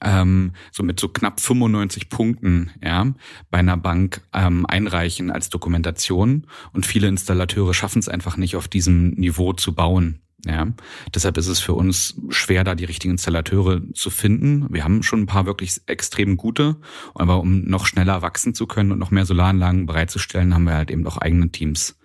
ähm, 0.00 0.52
so 0.70 0.82
mit 0.82 1.00
so 1.00 1.08
knapp 1.08 1.40
95 1.40 2.08
Punkten 2.08 2.70
ja, 2.82 3.12
bei 3.50 3.58
einer 3.58 3.76
Bank 3.76 4.22
ähm, 4.32 4.66
einreichen 4.66 5.30
als 5.30 5.48
Dokumentation. 5.48 6.46
Und 6.72 6.86
viele 6.86 7.08
Installateure 7.08 7.74
schaffen 7.74 7.98
es 7.98 8.08
einfach 8.08 8.36
nicht, 8.36 8.56
auf 8.56 8.68
diesem 8.68 9.10
Niveau 9.10 9.52
zu 9.52 9.74
bauen. 9.74 10.20
Ja, 10.44 10.66
deshalb 11.14 11.38
ist 11.38 11.46
es 11.46 11.60
für 11.60 11.74
uns 11.74 12.16
schwer, 12.30 12.64
da 12.64 12.74
die 12.74 12.84
richtigen 12.84 13.12
Installateure 13.12 13.80
zu 13.94 14.10
finden. 14.10 14.66
Wir 14.70 14.82
haben 14.82 15.04
schon 15.04 15.20
ein 15.20 15.26
paar 15.26 15.46
wirklich 15.46 15.80
extrem 15.86 16.36
gute, 16.36 16.76
aber 17.14 17.38
um 17.38 17.64
noch 17.64 17.86
schneller 17.86 18.22
wachsen 18.22 18.52
zu 18.52 18.66
können 18.66 18.90
und 18.90 18.98
noch 18.98 19.12
mehr 19.12 19.24
Solaranlagen 19.24 19.86
bereitzustellen, 19.86 20.52
haben 20.52 20.64
wir 20.64 20.74
halt 20.74 20.90
eben 20.90 21.06
auch 21.06 21.18
eigene 21.18 21.50
Teams 21.50 21.96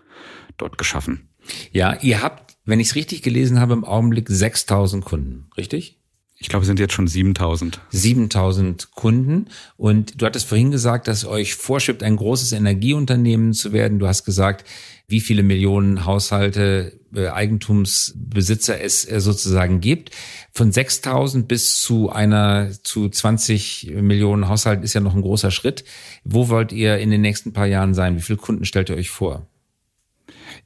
dort 0.57 0.77
geschaffen. 0.77 1.29
Ja, 1.71 1.97
ihr 2.01 2.21
habt, 2.21 2.57
wenn 2.65 2.79
ich 2.79 2.89
es 2.89 2.95
richtig 2.95 3.23
gelesen 3.23 3.59
habe, 3.59 3.73
im 3.73 3.85
Augenblick 3.85 4.29
6000 4.29 5.03
Kunden, 5.03 5.49
richtig? 5.57 5.99
Ich 6.39 6.49
glaube, 6.49 6.61
es 6.61 6.67
sind 6.67 6.79
jetzt 6.79 6.93
schon 6.93 7.07
7000. 7.07 7.81
7000 7.89 8.91
Kunden. 8.91 9.47
Und 9.75 10.21
du 10.21 10.25
hattest 10.25 10.47
vorhin 10.47 10.69
gesagt, 10.69 11.07
dass 11.07 11.25
euch 11.25 11.55
vorschiebt, 11.55 12.03
ein 12.03 12.15
großes 12.15 12.51
Energieunternehmen 12.51 13.53
zu 13.53 13.73
werden. 13.73 13.97
Du 13.97 14.07
hast 14.07 14.23
gesagt, 14.23 14.63
wie 15.07 15.19
viele 15.19 15.41
Millionen 15.41 16.05
Haushalte, 16.05 16.99
äh, 17.15 17.29
Eigentumsbesitzer 17.29 18.79
es 18.79 19.09
äh, 19.09 19.19
sozusagen 19.19 19.81
gibt. 19.81 20.11
Von 20.51 20.71
6000 20.71 21.47
bis 21.47 21.81
zu 21.81 22.11
einer, 22.11 22.69
zu 22.83 23.09
20 23.09 23.93
Millionen 23.95 24.47
Haushalten 24.47 24.83
ist 24.83 24.93
ja 24.93 25.01
noch 25.01 25.15
ein 25.15 25.21
großer 25.21 25.49
Schritt. 25.49 25.85
Wo 26.23 26.49
wollt 26.49 26.71
ihr 26.71 26.99
in 26.99 27.09
den 27.09 27.21
nächsten 27.21 27.51
paar 27.51 27.67
Jahren 27.67 27.95
sein? 27.95 28.15
Wie 28.15 28.21
viele 28.21 28.37
Kunden 28.37 28.65
stellt 28.65 28.89
ihr 28.89 28.95
euch 28.95 29.09
vor? 29.09 29.47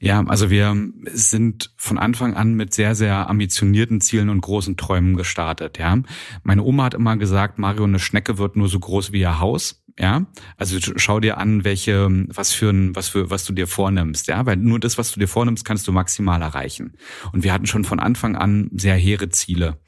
Ja, 0.03 0.23
also 0.25 0.49
wir 0.49 0.75
sind 1.13 1.71
von 1.77 1.99
Anfang 1.99 2.33
an 2.33 2.55
mit 2.55 2.73
sehr, 2.73 2.95
sehr 2.95 3.29
ambitionierten 3.29 4.01
Zielen 4.01 4.29
und 4.29 4.41
großen 4.41 4.75
Träumen 4.75 5.15
gestartet, 5.15 5.77
ja. 5.77 6.01
Meine 6.41 6.63
Oma 6.63 6.85
hat 6.85 6.95
immer 6.95 7.17
gesagt, 7.17 7.59
Mario, 7.59 7.83
eine 7.83 7.99
Schnecke 7.99 8.39
wird 8.39 8.55
nur 8.55 8.67
so 8.67 8.79
groß 8.79 9.11
wie 9.11 9.19
ihr 9.19 9.39
Haus, 9.39 9.83
ja. 9.99 10.25
Also 10.57 10.79
schau 10.95 11.19
dir 11.19 11.37
an, 11.37 11.63
welche, 11.63 12.09
was 12.33 12.51
für 12.51 12.71
ein, 12.71 12.95
was 12.95 13.09
für, 13.09 13.29
was 13.29 13.45
du 13.45 13.53
dir 13.53 13.67
vornimmst, 13.67 14.27
ja. 14.27 14.43
Weil 14.47 14.57
nur 14.57 14.79
das, 14.79 14.97
was 14.97 15.11
du 15.11 15.19
dir 15.19 15.27
vornimmst, 15.27 15.65
kannst 15.65 15.87
du 15.87 15.91
maximal 15.91 16.41
erreichen. 16.41 16.93
Und 17.31 17.43
wir 17.43 17.53
hatten 17.53 17.67
schon 17.67 17.83
von 17.83 17.99
Anfang 17.99 18.35
an 18.35 18.71
sehr 18.73 18.95
hehre 18.95 19.29
Ziele. 19.29 19.79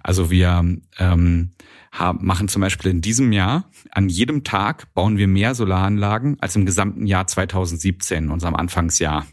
Also 0.00 0.30
wir, 0.30 0.78
ähm, 0.98 1.50
haben, 1.90 2.24
machen 2.24 2.48
zum 2.48 2.62
Beispiel 2.62 2.90
in 2.90 3.00
diesem 3.00 3.32
Jahr 3.32 3.70
an 3.90 4.08
jedem 4.08 4.44
Tag 4.44 4.92
bauen 4.94 5.16
wir 5.16 5.28
mehr 5.28 5.54
Solaranlagen 5.54 6.36
als 6.40 6.54
im 6.54 6.66
gesamten 6.66 7.06
Jahr 7.06 7.26
2017, 7.26 8.30
unserem 8.30 8.54
Anfangsjahr. 8.54 9.26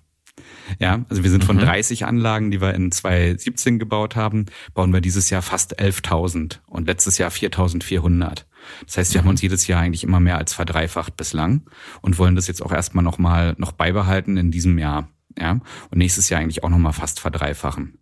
Ja, 0.80 1.06
also 1.10 1.24
wir 1.24 1.30
sind 1.30 1.44
von 1.44 1.58
mhm. 1.58 1.62
30 1.62 2.06
Anlagen, 2.06 2.52
die 2.52 2.62
wir 2.62 2.74
in 2.74 2.92
2017 2.92 3.80
gebaut 3.80 4.16
haben, 4.16 4.46
bauen 4.74 4.94
wir 4.94 5.02
dieses 5.02 5.30
Jahr 5.30 5.42
fast 5.42 5.80
11.000 5.80 6.60
und 6.68 6.88
letztes 6.88 7.18
Jahr 7.18 7.32
4.400. 7.32 8.46
Das 8.86 8.98
heißt, 8.98 9.14
wir 9.14 9.22
mhm. 9.22 9.26
haben 9.26 9.30
uns 9.32 9.42
jedes 9.42 9.68
Jahr 9.68 9.82
eigentlich 9.82 10.04
immer 10.04 10.20
mehr 10.20 10.38
als 10.38 10.54
verdreifacht 10.54 11.18
bislang 11.18 11.64
und 12.02 12.18
wollen 12.18 12.36
das 12.36 12.48
jetzt 12.48 12.62
auch 12.62 12.72
erstmal 12.72 13.04
nochmal 13.04 13.56
noch 13.58 13.72
beibehalten 13.72 14.38
in 14.38 14.52
diesem 14.52 14.78
Jahr. 14.78 15.10
Ja, 15.38 15.60
und 15.90 15.98
nächstes 15.98 16.30
Jahr 16.30 16.42
eigentlich 16.42 16.64
auch 16.64 16.70
nochmal 16.70 16.94
fast 16.94 17.20
verdreifachen. 17.20 17.98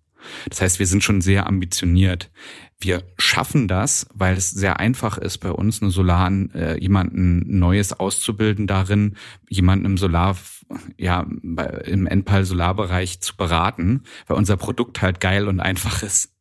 Das 0.50 0.62
heißt, 0.62 0.80
wir 0.80 0.88
sind 0.88 1.04
schon 1.04 1.22
sehr 1.22 1.48
ambitioniert. 1.48 2.32
Wir 2.80 3.04
schaffen 3.18 3.68
das, 3.68 4.08
weil 4.14 4.36
es 4.36 4.50
sehr 4.50 4.80
einfach 4.80 5.18
ist, 5.18 5.38
bei 5.38 5.52
uns 5.52 5.82
eine 5.82 5.92
Solar, 5.92 6.32
äh, 6.54 6.80
jemanden 6.82 7.60
Neues 7.60 7.94
auszubilden 7.94 8.66
darin, 8.66 9.16
jemanden 9.50 9.86
im 9.86 9.98
Solar, 9.98 10.36
ja, 10.98 11.22
im 11.86 12.08
Endpal 12.08 12.46
Solarbereich 12.46 13.22
zu 13.22 13.36
beraten, 13.38 14.04
weil 14.28 14.38
unser 14.38 14.58
Produkt 14.58 15.02
halt 15.02 15.20
geil 15.20 15.48
und 15.48 15.60
einfach 15.60 16.02
ist. 16.02 16.34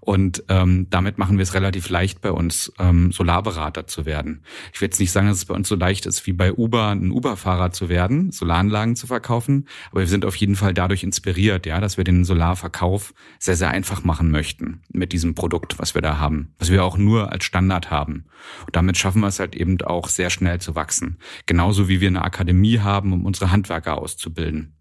Und 0.00 0.44
ähm, 0.48 0.88
damit 0.90 1.18
machen 1.18 1.38
wir 1.38 1.42
es 1.42 1.54
relativ 1.54 1.88
leicht 1.88 2.20
bei 2.20 2.30
uns, 2.30 2.72
ähm, 2.78 3.12
Solarberater 3.12 3.86
zu 3.86 4.06
werden. 4.06 4.42
Ich 4.72 4.80
will 4.80 4.86
jetzt 4.86 5.00
nicht 5.00 5.12
sagen, 5.12 5.28
dass 5.28 5.38
es 5.38 5.44
bei 5.44 5.54
uns 5.54 5.68
so 5.68 5.74
leicht 5.74 6.06
ist, 6.06 6.26
wie 6.26 6.32
bei 6.32 6.52
Uber 6.52 6.90
ein 6.90 7.10
Uber-Fahrer 7.10 7.72
zu 7.72 7.88
werden, 7.88 8.32
Solaranlagen 8.32 8.96
zu 8.96 9.06
verkaufen, 9.06 9.68
aber 9.90 10.00
wir 10.00 10.08
sind 10.08 10.24
auf 10.24 10.36
jeden 10.36 10.56
Fall 10.56 10.74
dadurch 10.74 11.02
inspiriert, 11.02 11.66
ja, 11.66 11.80
dass 11.80 11.96
wir 11.96 12.04
den 12.04 12.24
Solarverkauf 12.24 13.14
sehr, 13.38 13.56
sehr 13.56 13.70
einfach 13.70 14.04
machen 14.04 14.30
möchten 14.30 14.82
mit 14.92 15.12
diesem 15.12 15.34
Produkt, 15.34 15.78
was 15.78 15.94
wir 15.94 16.02
da 16.02 16.18
haben, 16.18 16.54
was 16.58 16.70
wir 16.70 16.84
auch 16.84 16.96
nur 16.96 17.32
als 17.32 17.44
Standard 17.44 17.90
haben. 17.90 18.26
Und 18.66 18.76
damit 18.76 18.96
schaffen 18.96 19.20
wir 19.20 19.28
es 19.28 19.40
halt 19.40 19.54
eben 19.54 19.80
auch 19.82 20.08
sehr 20.08 20.30
schnell 20.30 20.60
zu 20.60 20.74
wachsen. 20.74 21.18
Genauso 21.46 21.88
wie 21.88 22.00
wir 22.00 22.08
eine 22.08 22.22
Akademie 22.22 22.80
haben, 22.80 23.12
um 23.12 23.24
unsere 23.24 23.50
Handwerker 23.50 23.98
auszubilden. 23.98 24.76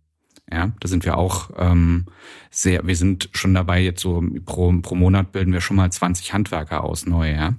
Ja, 0.51 0.71
da 0.79 0.87
sind 0.87 1.05
wir 1.05 1.17
auch 1.17 1.49
ähm, 1.57 2.05
sehr, 2.51 2.85
wir 2.85 2.95
sind 2.95 3.29
schon 3.33 3.53
dabei, 3.53 3.81
jetzt 3.81 4.01
so 4.01 4.23
pro, 4.45 4.71
pro 4.81 4.95
Monat 4.95 5.31
bilden 5.31 5.53
wir 5.53 5.61
schon 5.61 5.75
mal 5.75 5.91
20 5.91 6.33
Handwerker 6.33 6.83
aus 6.83 7.05
neu, 7.05 7.31
ja. 7.31 7.55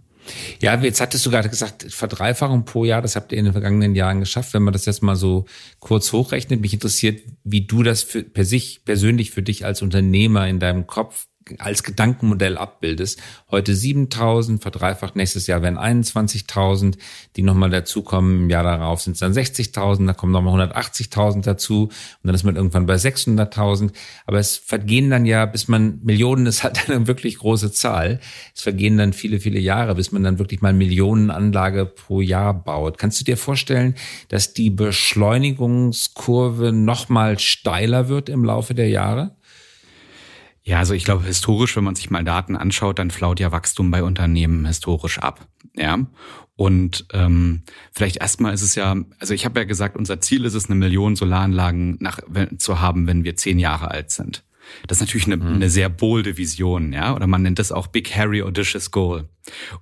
Ja, 0.61 0.75
jetzt 0.81 1.01
hattest 1.01 1.25
du 1.25 1.31
gerade 1.31 1.49
gesagt, 1.49 1.87
Verdreifachung 1.89 2.65
pro 2.65 2.85
Jahr, 2.85 3.03
das 3.03 3.17
habt 3.17 3.33
ihr 3.33 3.39
in 3.39 3.45
den 3.45 3.53
vergangenen 3.53 3.95
Jahren 3.95 4.21
geschafft. 4.21 4.55
Wenn 4.55 4.63
man 4.63 4.73
das 4.73 4.85
jetzt 4.85 5.03
mal 5.03 5.17
so 5.17 5.45
kurz 5.79 6.13
hochrechnet, 6.13 6.61
mich 6.61 6.73
interessiert, 6.73 7.23
wie 7.45 7.67
du 7.67 7.83
das 7.83 8.03
für, 8.03 8.23
per 8.23 8.45
sich 8.45 8.85
persönlich 8.85 9.31
für 9.31 9.43
dich 9.43 9.65
als 9.65 9.83
Unternehmer 9.83 10.49
in 10.49 10.59
deinem 10.59 10.87
Kopf 10.87 11.29
als 11.59 11.83
Gedankenmodell 11.83 12.59
abbildest. 12.59 13.23
Heute 13.51 13.73
7.000, 13.73 14.61
verdreifacht 14.61 15.17
nächstes 15.17 15.47
Jahr 15.47 15.63
werden 15.63 15.79
21.000, 15.79 16.99
die 17.37 17.43
nochmal 17.43 17.71
dazukommen. 17.71 18.43
Im 18.43 18.51
Jahr 18.51 18.65
darauf 18.65 19.01
sind 19.01 19.13
es 19.13 19.21
dann 19.21 19.33
60.000, 19.33 20.07
da 20.07 20.13
kommen 20.13 20.33
nochmal 20.33 20.69
180.000 20.69 21.43
dazu 21.43 21.85
und 21.85 21.93
dann 22.25 22.35
ist 22.35 22.43
man 22.43 22.57
irgendwann 22.57 22.87
bei 22.87 22.95
600.000. 22.95 23.93
Aber 24.27 24.39
es 24.39 24.57
vergehen 24.57 25.11
dann 25.11 25.25
ja, 25.25 25.47
bis 25.47 25.69
man, 25.69 26.01
Millionen 26.03 26.47
ist 26.47 26.65
halt 26.65 26.91
eine 26.91 27.07
wirklich 27.07 27.39
große 27.39 27.71
Zahl. 27.73 28.19
Es 28.55 28.63
vergehen 28.63 28.99
dann 28.99 29.13
viele, 29.13 29.39
viele 29.39 29.61
Jahre, 29.61 29.95
bis 29.95 30.11
man 30.11 30.25
dann 30.25 30.41
wirklich 30.41 30.63
mal 30.63 30.73
Millionenanlage 30.73 31.87
pro 31.87 32.21
Jahr 32.21 32.55
baut. 32.55 32.99
Kannst 32.99 33.21
du 33.21 33.25
dir 33.25 33.37
vorstellen, 33.37 33.95
dass 34.29 34.53
die 34.53 34.71
Beschleunigungskurve 34.71 36.73
nochmal 36.73 37.39
steiler 37.39 38.09
wird 38.09 38.29
im 38.29 38.45
Laufe 38.45 38.75
der 38.75 38.89
Jahre? 38.89 39.37
Ja, 40.67 40.81
also 40.81 40.95
ich 40.95 41.05
glaube, 41.05 41.25
historisch, 41.25 41.77
wenn 41.77 41.85
man 41.85 41.95
sich 41.95 42.11
mal 42.11 42.25
Daten 42.25 42.57
anschaut, 42.57 42.99
dann 42.99 43.13
flaut 43.13 43.39
ja 43.39 43.53
Wachstum 43.53 43.93
bei 43.93 44.03
Unternehmen 44.03 44.67
historisch 44.67 45.21
ab. 45.21 45.47
Ja. 45.77 46.05
Und 46.57 47.07
ähm, 47.13 47.63
vielleicht 47.93 48.17
erstmal 48.17 48.53
ist 48.53 48.63
es 48.63 48.75
ja, 48.75 48.97
also 49.21 49.33
ich 49.33 49.45
habe 49.45 49.61
ja 49.61 49.65
gesagt, 49.65 49.97
unser 49.97 50.21
Ziel 50.21 50.45
ist 50.45 50.55
es, 50.55 50.67
eine 50.67 50.75
Million 50.75 51.15
Solaranlagen 51.15 51.99
nach, 52.01 52.19
zu 52.59 52.81
haben, 52.81 53.07
wenn 53.07 53.23
wir 53.23 53.37
zehn 53.37 53.61
Jahre 53.61 53.93
alt 53.93 54.11
sind. 54.11 54.43
Das 54.89 54.99
ist 54.99 55.07
natürlich 55.07 55.27
eine, 55.27 55.37
mhm. 55.37 55.55
eine 55.55 55.71
sehr 55.71 55.89
bolde 55.89 56.37
Vision, 56.37 56.93
ja, 56.93 57.15
oder 57.15 57.29
man 57.29 57.43
nennt 57.43 57.61
das 57.61 57.71
auch 57.71 57.87
Big 57.87 58.17
Harry 58.17 58.43
Audacious 58.43 58.91
Goal. 58.91 59.29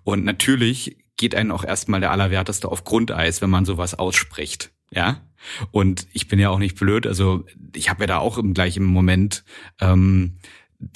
Und 0.03 0.27
natürlich 0.27 0.99
geht 1.17 1.35
einen 1.35 1.51
auch 1.51 1.65
erstmal 1.65 2.01
der 2.01 2.11
Allerwerteste 2.11 2.69
auf 2.69 2.85
Grundeis, 2.85 3.41
wenn 3.41 3.49
man 3.49 3.65
sowas 3.65 3.95
ausspricht. 3.95 4.71
Ja. 4.91 5.23
Und 5.71 6.07
ich 6.13 6.29
bin 6.29 6.39
ja 6.39 6.51
auch 6.51 6.59
nicht 6.59 6.79
blöd, 6.79 7.07
also 7.07 7.47
ich 7.75 7.89
habe 7.89 8.03
ja 8.03 8.07
da 8.07 8.19
auch 8.19 8.37
im 8.37 8.53
gleichen 8.53 8.85
Moment 8.85 9.45
ähm, 9.81 10.39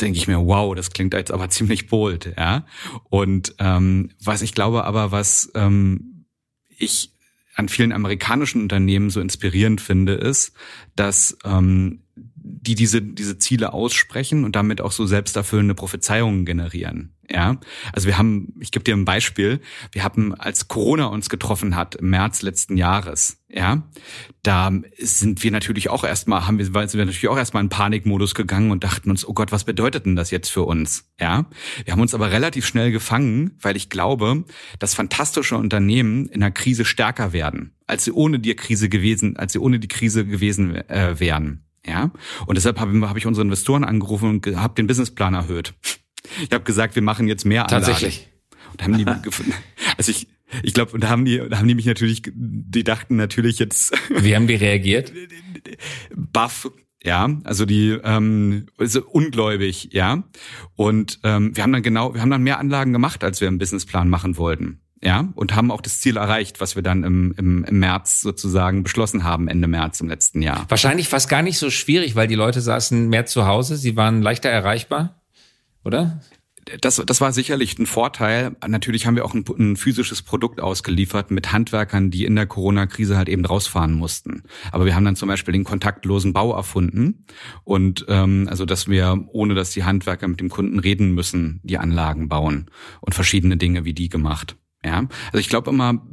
denke 0.01 0.19
ich 0.19 0.29
mir, 0.29 0.39
wow, 0.39 0.75
das 0.75 0.91
klingt 0.91 1.15
jetzt 1.15 1.31
aber 1.31 1.49
ziemlich 1.51 1.89
bold, 1.89 2.35
ja. 2.37 2.67
Und 3.05 3.55
ähm, 3.59 4.11
was 4.23 4.43
ich 4.43 4.55
glaube 4.55 4.85
aber, 4.85 5.13
was 5.13 5.51
ähm, 5.55 6.27
ich 6.77 7.15
an 7.55 7.69
vielen 7.69 7.93
amerikanischen 7.93 8.63
Unternehmen 8.63 9.11
so 9.11 9.21
inspirierend 9.21 9.81
finde, 9.81 10.15
ist, 10.15 10.53
dass 10.95 11.37
ähm, 11.45 12.05
die 12.15 12.77
diese, 12.77 13.03
diese 13.03 13.39
Ziele 13.39 13.73
aussprechen 13.73 14.45
und 14.45 14.55
damit 14.55 14.81
auch 14.81 14.93
so 14.93 15.07
selbsterfüllende 15.07 15.75
Prophezeiungen 15.75 16.45
generieren. 16.45 17.18
Ja, 17.31 17.59
also 17.93 18.07
wir 18.07 18.17
haben, 18.17 18.55
ich 18.59 18.71
gebe 18.71 18.85
dir 18.85 18.97
ein 18.97 19.05
Beispiel, 19.05 19.61
wir 19.93 20.03
haben, 20.03 20.35
als 20.35 20.69
Corona 20.69 21.07
uns 21.07 21.29
getroffen 21.29 21.77
hat 21.77 21.95
im 21.97 22.09
März 22.09 22.41
letzten 22.41 22.79
Jahres, 22.79 23.39
ja, 23.51 23.83
da 24.43 24.73
sind 24.99 25.43
wir 25.43 25.51
natürlich 25.51 25.91
auch 25.91 26.05
erstmal, 26.05 26.47
haben 26.47 26.59
wir, 26.59 26.65
sind 26.65 26.95
wir 26.95 27.05
natürlich 27.05 27.29
auch 27.29 27.37
erstmal 27.37 27.63
in 27.63 27.69
Panikmodus 27.69 28.35
gegangen 28.35 28.71
und 28.71 28.83
dachten 28.83 29.11
uns, 29.11 29.27
oh 29.29 29.35
Gott, 29.35 29.53
was 29.53 29.65
bedeutet 29.65 30.07
denn 30.07 30.17
das 30.17 30.31
jetzt 30.31 30.49
für 30.49 30.63
uns? 30.63 31.11
Ja, 31.21 31.47
wir 31.85 31.93
haben 31.93 32.01
uns 32.01 32.15
aber 32.15 32.31
relativ 32.31 32.67
schnell 32.67 32.93
gefangen, 32.93 33.57
weil 33.61 33.77
ich 33.77 33.91
glaube, 33.91 34.45
dass 34.79 34.95
fantastische 34.95 35.57
Unternehmen 35.57 36.27
in 36.29 36.43
einer 36.43 36.51
Krise 36.51 36.87
stärker 36.87 37.35
werden, 37.35 37.75
als 37.87 38.05
sie 38.05 38.13
ohne 38.13 38.39
die 38.39 38.55
Krise 38.55 38.89
gewesen, 38.89 39.37
als 39.37 39.53
sie 39.53 39.59
ohne 39.59 39.79
die 39.79 39.89
Krise 39.89 40.27
gewesen 40.27 40.75
äh, 40.75 41.21
wären. 41.21 41.65
Ja, 41.87 42.11
und 42.47 42.57
deshalb 42.57 42.81
habe 42.81 43.09
hab 43.09 43.17
ich 43.17 43.27
unsere 43.27 43.45
Investoren 43.45 43.85
angerufen 43.85 44.29
und 44.29 44.57
habe 44.57 44.75
den 44.75 44.87
Businessplan 44.87 45.35
erhöht. 45.35 45.75
Ich 46.43 46.53
habe 46.53 46.65
gesagt, 46.65 46.95
wir 46.95 47.03
machen 47.03 47.29
jetzt 47.29 47.45
mehr 47.45 47.65
Anlagen. 47.65 47.85
Tatsächlich. 47.85 48.29
Und 48.73 48.83
haben 48.83 48.99
die 48.99 49.05
gefunden. 49.23 49.55
Also 49.97 50.11
ich, 50.11 50.29
ich 50.63 50.75
glaube, 50.75 50.93
und 50.93 51.03
da 51.03 51.09
haben 51.09 51.25
die, 51.25 51.43
da 51.49 51.59
haben 51.59 51.69
die 51.69 51.75
mich 51.75 51.87
natürlich, 51.87 52.23
die 52.35 52.85
dachten 52.85 53.17
natürlich 53.17 53.59
jetzt. 53.59 53.93
Wie 54.11 54.35
haben 54.35 54.47
die 54.47 54.55
reagiert? 54.55 55.13
Buff, 56.15 56.71
ja, 57.03 57.29
also 57.45 57.65
die 57.65 57.91
ähm, 58.03 58.67
also 58.77 59.03
ungläubig, 59.05 59.91
ja. 59.93 60.25
Und 60.75 61.21
ähm, 61.25 61.57
wir 61.57 61.63
haben 61.63 61.73
dann 61.73 61.83
genau, 61.83 62.15
wir 62.15 62.21
haben 62.21 62.31
dann 62.31 62.43
mehr 62.43 62.59
Anlagen 62.59 62.93
gemacht, 62.93 63.25
als 63.25 63.41
wir 63.41 63.49
im 63.49 63.59
Businessplan 63.59 64.09
machen 64.09 64.37
wollten 64.37 64.81
ja, 65.03 65.29
und 65.35 65.55
haben 65.55 65.71
auch 65.71 65.81
das 65.81 66.01
Ziel 66.01 66.17
erreicht, 66.17 66.61
was 66.61 66.75
wir 66.75 66.83
dann 66.83 67.05
im, 67.05 67.35
im, 67.37 67.65
im 67.65 67.79
März 67.79 68.21
sozusagen 68.21 68.83
beschlossen 68.83 69.25
haben, 69.25 69.49
Ende 69.49 69.69
März 69.69 70.01
im 70.01 70.09
letzten 70.09 70.43
Jahr. 70.43 70.65
Wahrscheinlich 70.69 71.09
fast 71.09 71.29
gar 71.29 71.43
nicht 71.43 71.59
so 71.59 71.71
schwierig, 71.71 72.17
weil 72.17 72.27
die 72.27 72.35
Leute 72.35 72.61
saßen 72.61 73.09
mehr 73.09 73.27
zu 73.27 73.47
Hause, 73.47 73.77
sie 73.77 73.97
waren 73.97 74.23
leichter 74.23 74.49
erreichbar, 74.49 75.23
oder? 75.89 76.21
das, 76.81 77.03
das 77.05 77.21
war 77.21 77.33
sicherlich 77.33 77.79
ein 77.79 77.87
Vorteil. 77.87 78.57
Natürlich 78.67 79.07
haben 79.07 79.17
wir 79.17 79.25
auch 79.25 79.35
ein, 79.35 79.45
ein, 79.59 79.77
physisches 79.77 80.23
Produkt 80.23 80.61
ausgeliefert 80.61 81.31
mit 81.31 81.53
Handwerkern, 81.53 82.11
die 82.11 82.25
in 82.25 82.37
der 82.37 82.47
Corona-Krise 82.47 83.17
halt 83.17 83.29
eben 83.29 83.45
rausfahren 83.45 83.95
mussten. 83.95 84.43
Aber 84.73 84.85
wir 84.85 84.95
haben 84.95 85.05
dann 85.05 85.17
zum 85.17 85.29
Beispiel 85.29 85.53
den 85.53 85.65
kontaktlosen 85.65 86.33
Bau 86.33 86.55
erfunden 86.55 87.25
und 87.65 88.07
ähm, 88.09 88.47
also 88.51 88.65
dass 88.65 88.89
wir 88.89 89.25
ohne 89.29 89.55
dass 89.55 89.71
die 89.71 89.85
Handwerker 89.85 90.29
mit 90.29 90.41
dem 90.41 90.49
Kunden 90.49 90.79
reden 90.79 91.15
müssen, 91.15 91.61
die 91.63 91.79
Anlagen 91.79 92.29
bauen 92.29 92.71
und 93.01 93.15
verschiedene 93.15 93.57
Dinge 93.57 93.85
wie 93.85 93.95
die 93.95 94.09
gemacht. 94.09 94.57
Ja, 94.85 95.09
also 95.27 95.39
ich 95.39 95.49
glaube 95.49 95.71
immer, 95.71 96.07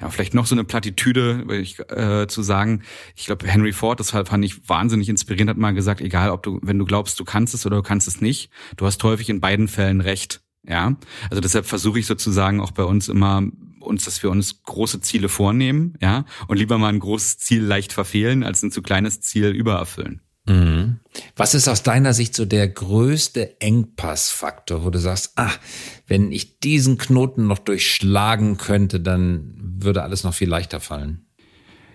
ja, 0.00 0.08
vielleicht 0.08 0.34
noch 0.34 0.46
so 0.46 0.54
eine 0.54 0.64
Plattitüde, 0.64 1.44
ich, 1.60 1.78
äh, 1.90 2.26
zu 2.26 2.42
sagen. 2.42 2.82
Ich 3.16 3.26
glaube, 3.26 3.46
Henry 3.46 3.72
Ford, 3.72 4.00
das 4.00 4.10
fand 4.10 4.44
ich 4.44 4.68
wahnsinnig 4.68 5.08
inspirierend, 5.08 5.50
hat 5.50 5.56
mal 5.58 5.74
gesagt, 5.74 6.00
egal 6.00 6.30
ob 6.30 6.42
du, 6.42 6.58
wenn 6.62 6.78
du 6.78 6.84
glaubst, 6.84 7.20
du 7.20 7.24
kannst 7.24 7.54
es 7.54 7.66
oder 7.66 7.76
du 7.76 7.82
kannst 7.82 8.08
es 8.08 8.20
nicht, 8.20 8.50
du 8.76 8.86
hast 8.86 9.02
häufig 9.04 9.28
in 9.28 9.40
beiden 9.40 9.68
Fällen 9.68 10.00
recht. 10.00 10.40
Ja, 10.66 10.96
also 11.30 11.40
deshalb 11.40 11.64
versuche 11.64 11.98
ich 11.98 12.06
sozusagen 12.06 12.60
auch 12.60 12.72
bei 12.72 12.84
uns 12.84 13.08
immer 13.08 13.42
uns, 13.80 14.04
dass 14.04 14.22
wir 14.22 14.30
uns 14.30 14.62
große 14.62 15.00
Ziele 15.00 15.28
vornehmen, 15.28 15.94
ja, 16.00 16.24
und 16.48 16.58
lieber 16.58 16.76
mal 16.78 16.88
ein 16.88 17.00
großes 17.00 17.38
Ziel 17.38 17.62
leicht 17.62 17.92
verfehlen, 17.92 18.42
als 18.44 18.62
ein 18.62 18.70
zu 18.70 18.82
kleines 18.82 19.20
Ziel 19.22 19.48
übererfüllen. 19.48 20.20
Mhm. 20.46 21.00
Was 21.36 21.54
ist 21.54 21.68
aus 21.68 21.82
deiner 21.82 22.14
Sicht 22.14 22.34
so 22.34 22.44
der 22.44 22.68
größte 22.68 23.60
Engpassfaktor, 23.60 24.84
wo 24.84 24.90
du 24.90 24.98
sagst, 24.98 25.32
ah, 25.36 25.52
wenn 26.06 26.32
ich 26.32 26.60
diesen 26.60 26.98
Knoten 26.98 27.46
noch 27.46 27.58
durchschlagen 27.58 28.56
könnte, 28.56 29.00
dann 29.00 29.54
würde 29.78 30.02
alles 30.02 30.24
noch 30.24 30.34
viel 30.34 30.48
leichter 30.48 30.80
fallen? 30.80 31.26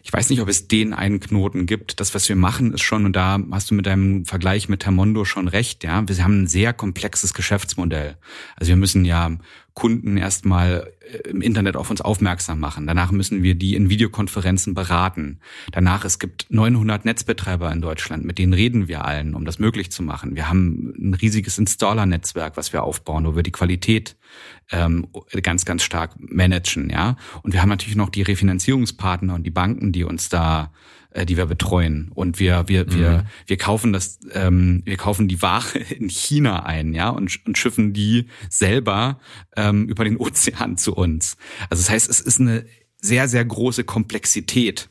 Ich 0.03 0.13
weiß 0.13 0.29
nicht, 0.29 0.39
ob 0.41 0.47
es 0.47 0.67
den 0.67 0.93
einen 0.93 1.19
Knoten 1.19 1.65
gibt. 1.65 1.99
Das, 1.99 2.13
was 2.13 2.29
wir 2.29 2.35
machen, 2.35 2.75
ist 2.75 2.83
schon, 2.83 3.05
und 3.05 3.15
da 3.15 3.39
hast 3.49 3.71
du 3.71 3.75
mit 3.75 3.87
deinem 3.87 4.23
Vergleich 4.25 4.69
mit 4.69 4.81
Termondo 4.81 5.25
schon 5.25 5.47
recht, 5.47 5.83
ja. 5.83 6.07
Wir 6.07 6.23
haben 6.23 6.43
ein 6.43 6.47
sehr 6.47 6.73
komplexes 6.73 7.33
Geschäftsmodell. 7.33 8.15
Also 8.55 8.69
wir 8.69 8.75
müssen 8.75 9.03
ja 9.03 9.35
Kunden 9.75 10.15
erstmal 10.15 10.91
äh, 11.01 11.29
im 11.29 11.41
Internet 11.41 11.75
auf 11.75 11.91
uns 11.91 12.01
aufmerksam 12.01 12.59
machen. 12.59 12.87
Danach 12.87 13.11
müssen 13.11 13.43
wir 13.43 13.55
die 13.55 13.75
in 13.75 13.89
Videokonferenzen 13.89 14.73
beraten. 14.73 15.39
Danach, 15.71 16.05
es 16.05 16.17
gibt 16.17 16.47
900 16.49 17.05
Netzbetreiber 17.05 17.71
in 17.71 17.81
Deutschland, 17.81 18.25
mit 18.25 18.39
denen 18.39 18.53
reden 18.53 18.87
wir 18.87 19.05
allen, 19.05 19.35
um 19.35 19.45
das 19.45 19.59
möglich 19.59 19.91
zu 19.91 20.01
machen. 20.01 20.35
Wir 20.35 20.49
haben 20.49 20.93
ein 20.97 21.13
riesiges 21.13 21.57
Installer-Netzwerk, 21.57 22.55
was 22.57 22.73
wir 22.73 22.83
aufbauen, 22.83 23.25
wo 23.25 23.35
wir 23.35 23.43
die 23.43 23.51
Qualität 23.51 24.15
ähm, 24.71 25.07
ganz, 25.43 25.65
ganz 25.65 25.83
stark 25.83 26.15
managen, 26.17 26.89
ja. 26.89 27.17
Und 27.43 27.53
wir 27.53 27.61
haben 27.61 27.69
natürlich 27.69 27.97
noch 27.97 28.09
die 28.09 28.23
Refinanzierungspartner 28.23 29.35
und 29.35 29.43
die 29.43 29.51
Banken, 29.51 29.91
die 29.91 30.05
uns 30.05 30.29
da 30.29 30.71
äh, 31.15 31.25
die 31.25 31.37
wir 31.37 31.45
betreuen. 31.45 32.11
Und 32.13 32.39
wir, 32.39 32.67
wir, 32.67 32.85
mhm. 32.85 32.93
wir, 32.93 33.25
wir 33.47 33.57
kaufen 33.57 33.93
das, 33.93 34.19
ähm, 34.33 34.81
wir 34.85 34.97
kaufen 34.97 35.27
die 35.27 35.41
Ware 35.41 35.79
in 35.89 36.09
China 36.09 36.65
ein, 36.65 36.93
ja, 36.93 37.09
und, 37.09 37.39
und 37.45 37.57
schiffen 37.57 37.93
die 37.93 38.27
selber 38.49 39.19
ähm, 39.55 39.87
über 39.87 40.03
den 40.03 40.17
Ozean 40.17 40.77
zu 40.77 40.93
uns. 40.93 41.37
Also 41.69 41.81
das 41.81 41.89
heißt, 41.89 42.09
es 42.09 42.19
ist 42.19 42.41
eine 42.41 42.65
sehr, 42.97 43.27
sehr 43.27 43.45
große 43.45 43.85
Komplexität. 43.85 44.89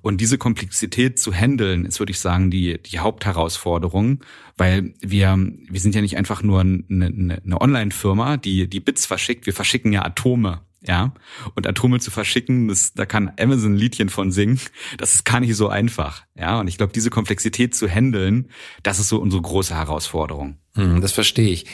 Und 0.00 0.20
diese 0.20 0.36
Komplexität 0.36 1.18
zu 1.18 1.32
handeln, 1.32 1.84
ist, 1.84 2.00
würde 2.00 2.10
ich 2.10 2.18
sagen, 2.18 2.50
die, 2.50 2.82
die 2.82 2.98
Hauptherausforderung, 2.98 4.24
weil 4.56 4.94
wir, 5.00 5.36
wir 5.36 5.80
sind 5.80 5.94
ja 5.94 6.00
nicht 6.00 6.16
einfach 6.16 6.42
nur 6.42 6.60
eine, 6.62 6.84
eine, 6.88 7.40
eine 7.44 7.60
Online-Firma, 7.60 8.36
die, 8.36 8.68
die 8.68 8.80
Bits 8.80 9.06
verschickt, 9.06 9.46
wir 9.46 9.52
verschicken 9.52 9.92
ja 9.92 10.04
Atome 10.04 10.62
ja. 10.82 11.14
Und 11.54 11.66
Atome 11.66 12.00
zu 12.00 12.10
verschicken, 12.10 12.68
das, 12.68 12.94
da 12.94 13.06
kann 13.06 13.32
Amazon 13.38 13.74
ein 13.74 13.76
Liedchen 13.76 14.08
von 14.08 14.32
singen. 14.32 14.60
Das 14.98 15.14
ist 15.14 15.24
gar 15.24 15.40
nicht 15.40 15.54
so 15.56 15.68
einfach, 15.68 16.24
ja. 16.34 16.60
Und 16.60 16.68
ich 16.68 16.78
glaube, 16.78 16.92
diese 16.92 17.10
Komplexität 17.10 17.74
zu 17.74 17.88
handeln, 17.88 18.50
das 18.82 18.98
ist 18.98 19.08
so 19.08 19.18
unsere 19.18 19.42
große 19.42 19.74
Herausforderung. 19.74 20.56
Hm, 20.74 21.00
das 21.00 21.12
verstehe 21.12 21.50
ich. 21.50 21.66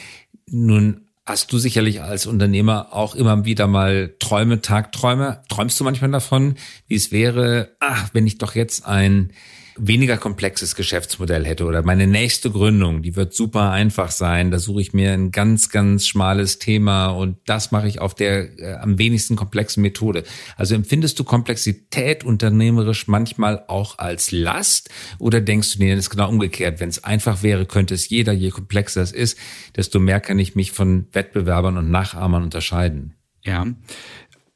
Nun 0.48 1.06
hast 1.24 1.52
du 1.52 1.58
sicherlich 1.58 2.02
als 2.02 2.26
Unternehmer 2.26 2.88
auch 2.92 3.14
immer 3.14 3.44
wieder 3.44 3.66
mal 3.66 4.14
Träume, 4.20 4.60
Tagträume. 4.62 5.42
Träumst 5.48 5.78
du 5.78 5.84
manchmal 5.84 6.10
davon, 6.12 6.54
wie 6.86 6.94
es 6.94 7.10
wäre, 7.10 7.76
ach, 7.80 8.10
wenn 8.12 8.26
ich 8.26 8.38
doch 8.38 8.54
jetzt 8.54 8.86
ein 8.86 9.32
weniger 9.76 10.16
komplexes 10.16 10.74
Geschäftsmodell 10.74 11.44
hätte 11.44 11.64
oder 11.64 11.82
meine 11.82 12.06
nächste 12.06 12.50
Gründung, 12.50 13.02
die 13.02 13.16
wird 13.16 13.34
super 13.34 13.70
einfach 13.70 14.10
sein. 14.10 14.50
Da 14.50 14.58
suche 14.58 14.80
ich 14.80 14.92
mir 14.92 15.12
ein 15.12 15.30
ganz, 15.30 15.68
ganz 15.70 16.06
schmales 16.06 16.58
Thema 16.58 17.08
und 17.08 17.38
das 17.46 17.72
mache 17.72 17.88
ich 17.88 18.00
auf 18.00 18.14
der 18.14 18.58
äh, 18.58 18.74
am 18.74 18.98
wenigsten 18.98 19.36
komplexen 19.36 19.82
Methode. 19.82 20.24
Also 20.56 20.74
empfindest 20.74 21.18
du 21.18 21.24
Komplexität 21.24 22.24
unternehmerisch 22.24 23.06
manchmal 23.06 23.64
auch 23.68 23.98
als 23.98 24.32
Last 24.32 24.90
oder 25.18 25.40
denkst 25.40 25.72
du 25.72 25.78
dir, 25.78 25.94
das 25.94 26.06
ist 26.06 26.10
genau 26.10 26.28
umgekehrt. 26.28 26.80
Wenn 26.80 26.88
es 26.88 27.04
einfach 27.04 27.42
wäre, 27.42 27.66
könnte 27.66 27.94
es 27.94 28.08
jeder, 28.08 28.32
je 28.32 28.50
komplexer 28.50 29.02
es 29.02 29.12
ist, 29.12 29.38
desto 29.76 29.98
mehr 29.98 30.20
kann 30.20 30.38
ich 30.38 30.54
mich 30.54 30.72
von 30.72 31.06
Wettbewerbern 31.12 31.76
und 31.76 31.90
Nachahmern 31.90 32.42
unterscheiden. 32.42 33.14
Ja, 33.44 33.66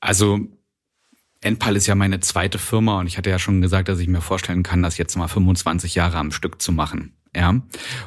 also 0.00 0.40
Enpal 1.42 1.76
ist 1.76 1.87
ja 1.87 1.94
meine 1.94 2.20
zweite 2.20 2.59
Firma 2.59 3.00
und 3.00 3.07
ich 3.07 3.16
hatte 3.16 3.31
ja 3.31 3.38
schon 3.38 3.62
gesagt, 3.62 3.88
dass 3.88 3.98
ich 3.98 4.09
mir 4.09 4.20
vorstellen 4.20 4.62
kann, 4.62 4.83
das 4.83 4.98
jetzt 4.98 5.16
mal 5.16 5.29
25 5.29 5.94
Jahre 5.94 6.18
am 6.18 6.33
Stück 6.33 6.61
zu 6.61 6.72
machen. 6.72 7.14
Ja. 7.35 7.62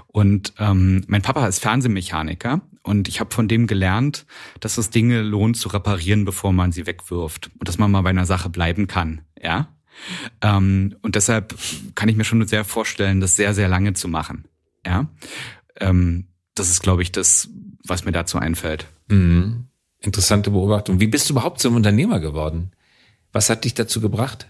Und 0.08 0.54
ähm, 0.60 1.04
mein 1.08 1.22
Papa 1.22 1.48
ist 1.48 1.60
Fernsehmechaniker 1.60 2.62
und 2.84 3.08
ich 3.08 3.20
habe 3.20 3.34
von 3.34 3.48
dem 3.48 3.68
gelernt, 3.68 4.26
dass 4.60 4.78
es 4.78 4.90
Dinge 4.90 5.22
lohnt 5.22 5.58
zu 5.58 5.70
reparieren, 5.70 6.26
bevor 6.26 6.54
man 6.54 6.72
sie 6.72 6.86
wegwirft 6.86 7.50
und 7.58 7.68
dass 7.68 7.78
man 7.78 7.90
mal 7.90 8.02
bei 8.02 8.10
einer 8.10 8.26
Sache 8.26 8.50
bleiben 8.50 8.88
kann. 8.88 9.22
Ja. 9.42 9.70
Ähm, 10.42 10.96
und 11.02 11.16
deshalb 11.16 11.56
kann 11.96 12.10
ich 12.10 12.16
mir 12.16 12.26
schon 12.26 12.46
sehr 12.46 12.66
vorstellen, 12.66 13.20
das 13.20 13.36
sehr, 13.36 13.54
sehr 13.54 13.70
lange 13.70 13.94
zu 13.94 14.08
machen. 14.08 14.46
Ja. 14.86 15.08
Ähm, 15.80 16.28
das 16.56 16.70
ist, 16.70 16.82
glaube 16.82 17.02
ich, 17.02 17.12
das, 17.12 17.50
was 17.86 18.06
mir 18.06 18.12
dazu 18.12 18.38
einfällt. 18.38 18.88
Mhm. 19.08 19.68
Interessante 20.00 20.52
Beobachtung. 20.52 21.00
Wie 21.00 21.08
bist 21.08 21.30
du 21.30 21.34
überhaupt 21.34 21.60
zum 21.60 21.76
Unternehmer 21.76 22.20
geworden? 22.20 22.72
Was 23.34 23.50
hat 23.50 23.66
dich 23.66 23.74
dazu 23.74 24.00
gebracht? 24.00 24.48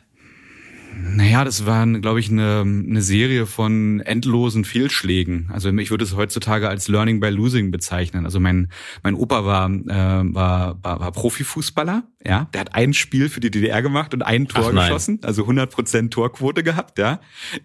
Naja, 0.95 1.43
das 1.43 1.65
war, 1.65 1.85
glaube 1.87 2.19
ich, 2.19 2.29
eine, 2.29 2.61
eine 2.61 3.01
Serie 3.01 3.45
von 3.45 3.99
endlosen 3.99 4.65
Fehlschlägen. 4.65 5.49
Also 5.51 5.69
ich 5.69 5.91
würde 5.91 6.03
es 6.03 6.15
heutzutage 6.15 6.69
als 6.69 6.87
Learning 6.87 7.19
by 7.19 7.29
Losing 7.29 7.71
bezeichnen. 7.71 8.25
Also 8.25 8.39
mein, 8.39 8.69
mein 9.03 9.15
Opa 9.15 9.45
war, 9.45 9.69
äh, 9.69 10.33
war, 10.33 10.83
war, 10.83 10.99
war 10.99 11.11
Profifußballer, 11.11 12.03
ja. 12.25 12.47
Der 12.53 12.61
hat 12.61 12.75
ein 12.75 12.93
Spiel 12.93 13.29
für 13.29 13.41
die 13.41 13.51
DDR 13.51 13.81
gemacht 13.81 14.13
und 14.13 14.21
ein 14.21 14.47
Tor 14.47 14.71
geschossen, 14.71 15.19
also 15.23 15.41
100 15.41 15.71
Prozent 15.71 16.13
Torquote 16.13 16.63
gehabt, 16.63 16.97
ja. 16.97 17.19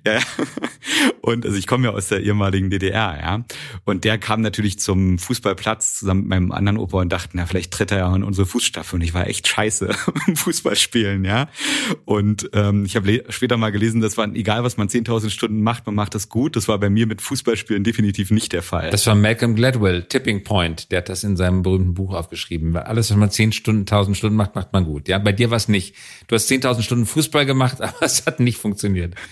ja. 0.04 0.18
Und 1.20 1.44
also 1.44 1.58
ich 1.58 1.66
komme 1.66 1.88
ja 1.88 1.92
aus 1.92 2.08
der 2.08 2.22
ehemaligen 2.22 2.70
DDR, 2.70 3.18
ja. 3.20 3.44
Und 3.84 4.04
der 4.04 4.18
kam 4.18 4.40
natürlich 4.40 4.78
zum 4.78 5.18
Fußballplatz 5.18 5.98
zusammen 5.98 6.22
mit 6.22 6.30
meinem 6.30 6.52
anderen 6.52 6.78
Opa 6.78 6.98
und 6.98 7.12
dachte, 7.12 7.30
na, 7.34 7.44
vielleicht 7.44 7.70
tritt 7.72 7.92
er 7.92 7.98
ja 7.98 8.16
in 8.16 8.24
unsere 8.24 8.46
Fußstapfen. 8.46 8.98
Und 8.98 9.02
ich 9.02 9.12
war 9.12 9.26
echt 9.26 9.46
scheiße 9.46 9.94
im 10.26 10.36
Fußballspielen, 10.36 11.24
ja. 11.24 11.48
Und 12.06 12.48
ähm, 12.54 12.84
ich 12.86 12.96
habe 12.96 13.17
später 13.28 13.56
mal 13.56 13.70
gelesen, 13.70 14.00
das 14.00 14.16
war 14.16 14.26
egal, 14.34 14.64
was 14.64 14.76
man 14.76 14.88
10.000 14.88 15.30
Stunden 15.30 15.62
macht, 15.62 15.86
man 15.86 15.94
macht 15.94 16.14
das 16.14 16.28
gut. 16.28 16.56
Das 16.56 16.68
war 16.68 16.78
bei 16.78 16.90
mir 16.90 17.06
mit 17.06 17.22
Fußballspielen 17.22 17.84
definitiv 17.84 18.30
nicht 18.30 18.52
der 18.52 18.62
Fall. 18.62 18.90
Das 18.90 19.06
war 19.06 19.14
Malcolm 19.14 19.54
Gladwell, 19.54 20.04
Tipping 20.04 20.44
Point. 20.44 20.90
Der 20.90 20.98
hat 20.98 21.08
das 21.08 21.24
in 21.24 21.36
seinem 21.36 21.62
berühmten 21.62 21.94
Buch 21.94 22.14
aufgeschrieben. 22.14 22.76
Alles, 22.76 23.10
was 23.10 23.16
man 23.16 23.30
10 23.30 23.52
Stunden, 23.52 23.84
1.000 23.84 24.14
Stunden 24.14 24.36
macht, 24.36 24.54
macht 24.54 24.72
man 24.72 24.84
gut. 24.84 25.08
Ja, 25.08 25.18
bei 25.18 25.32
dir 25.32 25.50
war 25.50 25.56
es 25.56 25.68
nicht. 25.68 25.94
Du 26.26 26.34
hast 26.34 26.50
10.000 26.50 26.82
Stunden 26.82 27.06
Fußball 27.06 27.46
gemacht, 27.46 27.80
aber 27.82 28.02
es 28.02 28.26
hat 28.26 28.40
nicht 28.40 28.58
funktioniert. 28.58 29.14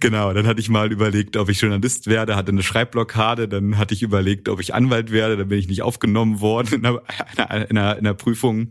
Genau, 0.00 0.32
dann 0.32 0.46
hatte 0.46 0.60
ich 0.60 0.68
mal 0.68 0.92
überlegt, 0.92 1.36
ob 1.36 1.48
ich 1.48 1.60
Journalist 1.60 2.06
werde, 2.06 2.36
hatte 2.36 2.50
eine 2.50 2.62
Schreibblockade, 2.62 3.48
dann 3.48 3.78
hatte 3.78 3.94
ich 3.94 4.02
überlegt, 4.02 4.48
ob 4.48 4.60
ich 4.60 4.74
Anwalt 4.74 5.12
werde, 5.12 5.36
dann 5.36 5.48
bin 5.48 5.58
ich 5.58 5.68
nicht 5.68 5.82
aufgenommen 5.82 6.40
worden 6.40 6.74
in 6.74 6.86
einer, 6.86 7.02
in 7.68 7.78
einer, 7.78 7.96
in 7.96 8.06
einer 8.06 8.14
Prüfung. 8.14 8.70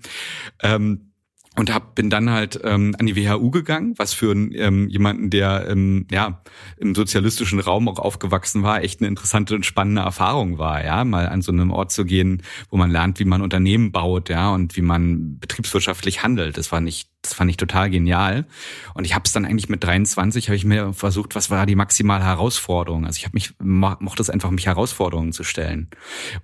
Ähm, 0.62 1.11
und 1.57 1.73
hab, 1.73 1.95
bin 1.95 2.09
dann 2.09 2.29
halt 2.29 2.61
ähm, 2.63 2.95
an 2.97 3.05
die 3.05 3.15
WHU 3.15 3.51
gegangen, 3.51 3.93
was 3.97 4.13
für 4.13 4.31
ähm, 4.31 4.87
jemanden, 4.87 5.29
der 5.29 5.67
ähm, 5.69 6.07
ja 6.09 6.41
im 6.77 6.95
sozialistischen 6.95 7.59
Raum 7.59 7.89
auch 7.89 7.99
aufgewachsen 7.99 8.63
war, 8.63 8.83
echt 8.83 9.01
eine 9.01 9.09
interessante 9.09 9.55
und 9.55 9.65
spannende 9.65 10.01
Erfahrung 10.01 10.59
war, 10.59 10.83
ja, 10.83 11.03
mal 11.03 11.27
an 11.27 11.41
so 11.41 11.51
einem 11.51 11.71
Ort 11.71 11.91
zu 11.91 12.05
gehen, 12.05 12.41
wo 12.69 12.77
man 12.77 12.89
lernt, 12.89 13.19
wie 13.19 13.25
man 13.25 13.41
Unternehmen 13.41 13.91
baut, 13.91 14.29
ja, 14.29 14.53
und 14.53 14.77
wie 14.77 14.81
man 14.81 15.39
betriebswirtschaftlich 15.39 16.23
handelt. 16.23 16.57
Das 16.57 16.71
war 16.71 16.79
nicht 16.79 17.09
das 17.21 17.34
fand 17.34 17.51
ich 17.51 17.57
total 17.57 17.89
genial. 17.89 18.45
Und 18.95 19.05
ich 19.05 19.13
habe 19.13 19.23
es 19.25 19.31
dann 19.31 19.45
eigentlich 19.45 19.69
mit 19.69 19.84
23 19.84 20.47
habe 20.47 20.55
ich 20.55 20.65
mir 20.65 20.91
versucht, 20.93 21.36
was 21.36 21.51
war 21.51 21.65
die 21.65 21.75
maximale 21.75 22.23
Herausforderung? 22.23 23.05
Also 23.05 23.17
ich 23.17 23.25
habe 23.25 23.36
mich 23.36 23.53
mochte 23.60 24.21
es 24.21 24.29
einfach, 24.29 24.49
mich 24.49 24.65
Herausforderungen 24.65 25.31
zu 25.31 25.43
stellen. 25.43 25.89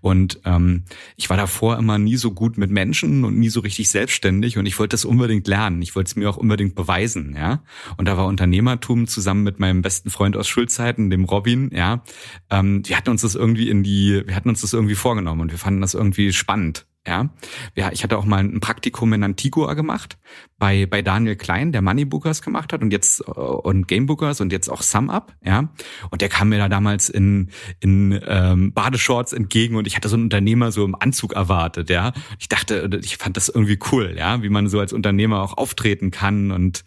Und 0.02 0.40
ähm, 0.46 0.84
ich 1.16 1.30
war 1.30 1.38
davor 1.38 1.78
immer 1.78 1.98
nie 1.98 2.16
so 2.16 2.32
gut 2.32 2.58
mit 2.58 2.70
Menschen 2.70 3.26
und 3.26 3.40
nie 3.40 3.50
so 3.50 3.62
richtig 3.62 3.90
selbstständig. 3.90 4.58
Und 4.58 4.68
ich 4.68 4.78
wollte 4.78 4.94
das 4.94 5.06
unbedingt 5.06 5.48
lernen. 5.48 5.82
Ich 5.82 5.96
wollte 5.96 6.10
es 6.10 6.16
mir 6.16 6.30
auch 6.30 6.38
unbedingt 6.38 6.76
beweisen. 6.76 7.36
Ja. 7.36 7.64
Und 7.98 8.08
da 8.08 8.16
war 8.16 8.28
Unternehmertum 8.28 9.08
zusammen 9.08 9.44
mit 9.44 9.60
meinem 9.60 9.82
besten 9.82 10.12
Freund 10.12 10.38
aus 10.38 10.48
Schulzeiten, 10.48 11.10
dem 11.10 11.24
Robin. 11.24 11.72
Ja. 11.74 12.04
Ähm, 12.52 12.84
wir 12.86 12.98
hatten 12.98 13.10
uns 13.10 13.24
das 13.24 13.34
irgendwie 13.34 13.70
in 13.70 13.82
die, 13.82 14.22
wir 14.26 14.36
hatten 14.36 14.50
uns 14.50 14.62
das 14.62 14.74
irgendwie 14.74 14.96
vorgenommen 14.96 15.42
und 15.42 15.52
wir 15.52 15.60
fanden 15.60 15.82
das 15.82 15.96
irgendwie 15.96 16.34
spannend. 16.34 16.86
Ja, 17.08 17.92
ich 17.92 18.04
hatte 18.04 18.18
auch 18.18 18.26
mal 18.26 18.44
ein 18.44 18.60
Praktikum 18.60 19.14
in 19.14 19.24
Antigua 19.24 19.74
gemacht 19.74 20.18
bei 20.60 20.86
bei 20.86 21.02
Daniel 21.02 21.36
Klein, 21.36 21.72
der 21.72 21.82
Moneybookers 21.82 22.42
gemacht 22.42 22.74
hat 22.74 22.82
und 22.82 22.92
jetzt 22.92 23.22
äh, 23.22 23.32
und 23.32 23.88
Gamebookers 23.88 24.42
und 24.42 24.52
jetzt 24.52 24.70
auch 24.70 24.82
SumUp, 24.82 25.34
ja. 25.44 25.70
Und 26.10 26.22
der 26.22 26.30
kam 26.30 26.50
mir 26.50 26.58
da 26.58 26.70
damals 26.70 27.10
in 27.10 27.50
in 27.80 28.20
ähm, 28.28 28.74
Badeshorts 28.74 29.34
entgegen 29.34 29.76
und 29.76 29.88
ich 29.88 29.96
hatte 29.96 30.10
so 30.10 30.16
einen 30.16 30.24
Unternehmer 30.24 30.72
so 30.72 30.84
im 30.84 30.96
Anzug 30.96 31.34
erwartet, 31.34 31.90
ja. 31.90 32.14
Ich 32.40 32.50
dachte, 32.50 33.00
ich 33.02 33.18
fand 33.18 33.38
das 33.38 33.50
irgendwie 33.50 33.80
cool, 33.92 34.16
ja, 34.18 34.42
wie 34.44 34.50
man 34.50 34.68
so 34.68 34.80
als 34.80 34.94
Unternehmer 34.94 35.42
auch 35.42 35.58
auftreten 35.58 36.12
kann 36.12 36.52
und 36.52 36.84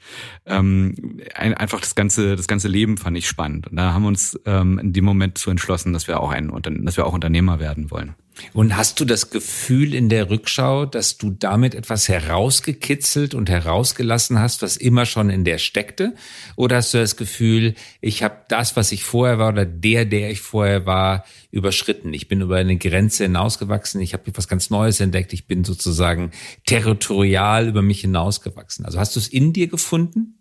ähm, 0.47 1.21
einfach 1.35 1.81
das 1.81 1.95
ganze 1.95 2.37
das 2.37 2.47
ganze 2.47 2.69
Leben 2.69 2.97
fand 2.99 3.17
ich 3.17 3.27
spannend. 3.27 3.69
Und 3.69 3.77
da 3.77 3.93
haben 3.93 4.03
wir 4.03 4.09
uns 4.09 4.39
ähm, 4.47 4.79
in 4.79 4.93
dem 4.93 5.05
Moment 5.05 5.39
zu 5.39 5.51
entschlossen, 5.51 5.93
dass 5.93 6.09
wir 6.09 6.21
auch 6.21 6.31
ein 6.31 6.51
dass 6.85 6.97
wir 6.97 7.07
auch 7.07 7.13
Unternehmer 7.13 7.61
werden 7.61 7.91
wollen. 7.91 8.15
Und 8.53 8.77
hast 8.77 9.01
du 9.01 9.05
das 9.05 9.31
Gefühl 9.31 9.95
in 9.95 10.09
der 10.09 10.31
Rückschau, 10.31 10.87
dass 10.87 11.19
du 11.19 11.31
damit 11.31 11.75
etwas 11.75 12.09
herausgekitzelt 12.09 13.35
und 13.35 13.49
herausgelassen 13.49 14.39
hast, 14.39 14.63
was 14.63 14.77
immer 14.77 15.07
schon 15.07 15.31
in 15.31 15.45
der 15.45 15.59
steckte? 15.59 16.15
Oder 16.57 16.77
hast 16.77 16.95
du 16.95 16.99
das 16.99 17.17
Gefühl, 17.17 17.75
ich 18.01 18.23
habe 18.23 18.37
das, 18.49 18.77
was 18.77 18.93
ich 18.93 19.05
vorher 19.05 19.39
war 19.39 19.51
oder 19.51 19.65
der, 19.65 20.05
der 20.05 20.31
ich 20.31 20.41
vorher 20.41 20.87
war, 20.87 21.25
überschritten? 21.51 22.13
Ich 22.13 22.29
bin 22.29 22.41
über 22.41 22.57
eine 22.57 22.77
Grenze 22.77 23.25
hinausgewachsen, 23.25 24.01
ich 24.01 24.13
habe 24.13 24.27
etwas 24.27 24.49
ganz 24.49 24.71
Neues 24.71 25.01
entdeckt, 25.01 25.33
ich 25.33 25.47
bin 25.47 25.65
sozusagen 25.65 26.31
territorial 26.67 27.69
über 27.69 27.83
mich 27.83 28.01
hinausgewachsen. 28.01 28.85
Also 28.85 28.99
hast 28.99 29.17
du 29.17 29.21
es 29.21 29.29
in 29.29 29.53
dir 29.53 29.69
gefunden 29.69 30.39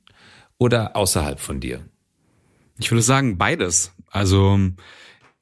oder 0.58 0.96
außerhalb 0.96 1.40
von 1.40 1.60
dir? 1.60 1.82
Ich 2.80 2.92
würde 2.92 3.02
sagen 3.02 3.38
beides. 3.38 3.92
Also 4.10 4.58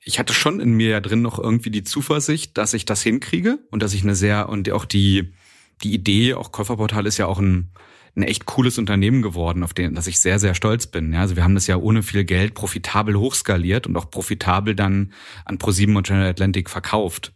ich 0.07 0.19
hatte 0.19 0.33
schon 0.33 0.59
in 0.59 0.71
mir 0.71 0.89
ja 0.89 0.99
drin 1.01 1.21
noch 1.21 1.37
irgendwie 1.37 1.69
die 1.69 1.83
Zuversicht, 1.83 2.57
dass 2.57 2.73
ich 2.73 2.85
das 2.85 3.01
hinkriege 3.01 3.59
und 3.71 3.83
dass 3.83 3.93
ich 3.93 4.03
eine 4.03 4.15
sehr 4.15 4.49
und 4.49 4.71
auch 4.71 4.85
die 4.85 5.33
die 5.83 5.93
Idee, 5.93 6.33
auch 6.33 6.51
Käuferportal 6.51 7.05
ist 7.05 7.17
ja 7.17 7.27
auch 7.27 7.39
ein 7.39 7.71
ein 8.15 8.23
echt 8.23 8.47
cooles 8.47 8.79
Unternehmen 8.79 9.21
geworden, 9.21 9.63
auf 9.63 9.75
den, 9.75 9.93
dass 9.93 10.07
ich 10.07 10.19
sehr, 10.19 10.39
sehr 10.39 10.55
stolz 10.55 10.87
bin. 10.87 11.13
Ja, 11.13 11.21
also 11.21 11.35
wir 11.35 11.43
haben 11.43 11.53
das 11.53 11.67
ja 11.67 11.77
ohne 11.77 12.01
viel 12.01 12.23
Geld 12.23 12.55
profitabel 12.55 13.15
hochskaliert 13.15 13.85
und 13.85 13.95
auch 13.95 14.09
profitabel 14.09 14.73
dann 14.73 15.13
an 15.45 15.59
ProSieben 15.59 15.95
und 15.95 16.07
General 16.07 16.27
Atlantic 16.27 16.67
verkauft. 16.67 17.33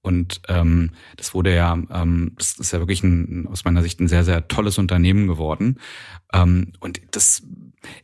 Und 0.00 0.40
ähm, 0.48 0.92
das 1.16 1.34
wurde 1.34 1.54
ja, 1.54 1.74
ähm, 1.90 2.32
das 2.38 2.58
ist 2.58 2.72
ja 2.72 2.78
wirklich 2.78 3.02
ein, 3.04 3.46
aus 3.46 3.66
meiner 3.66 3.82
Sicht 3.82 4.00
ein 4.00 4.08
sehr, 4.08 4.24
sehr 4.24 4.48
tolles 4.48 4.78
Unternehmen 4.78 5.28
geworden. 5.28 5.78
Ähm, 6.32 6.72
und 6.80 7.02
das 7.10 7.42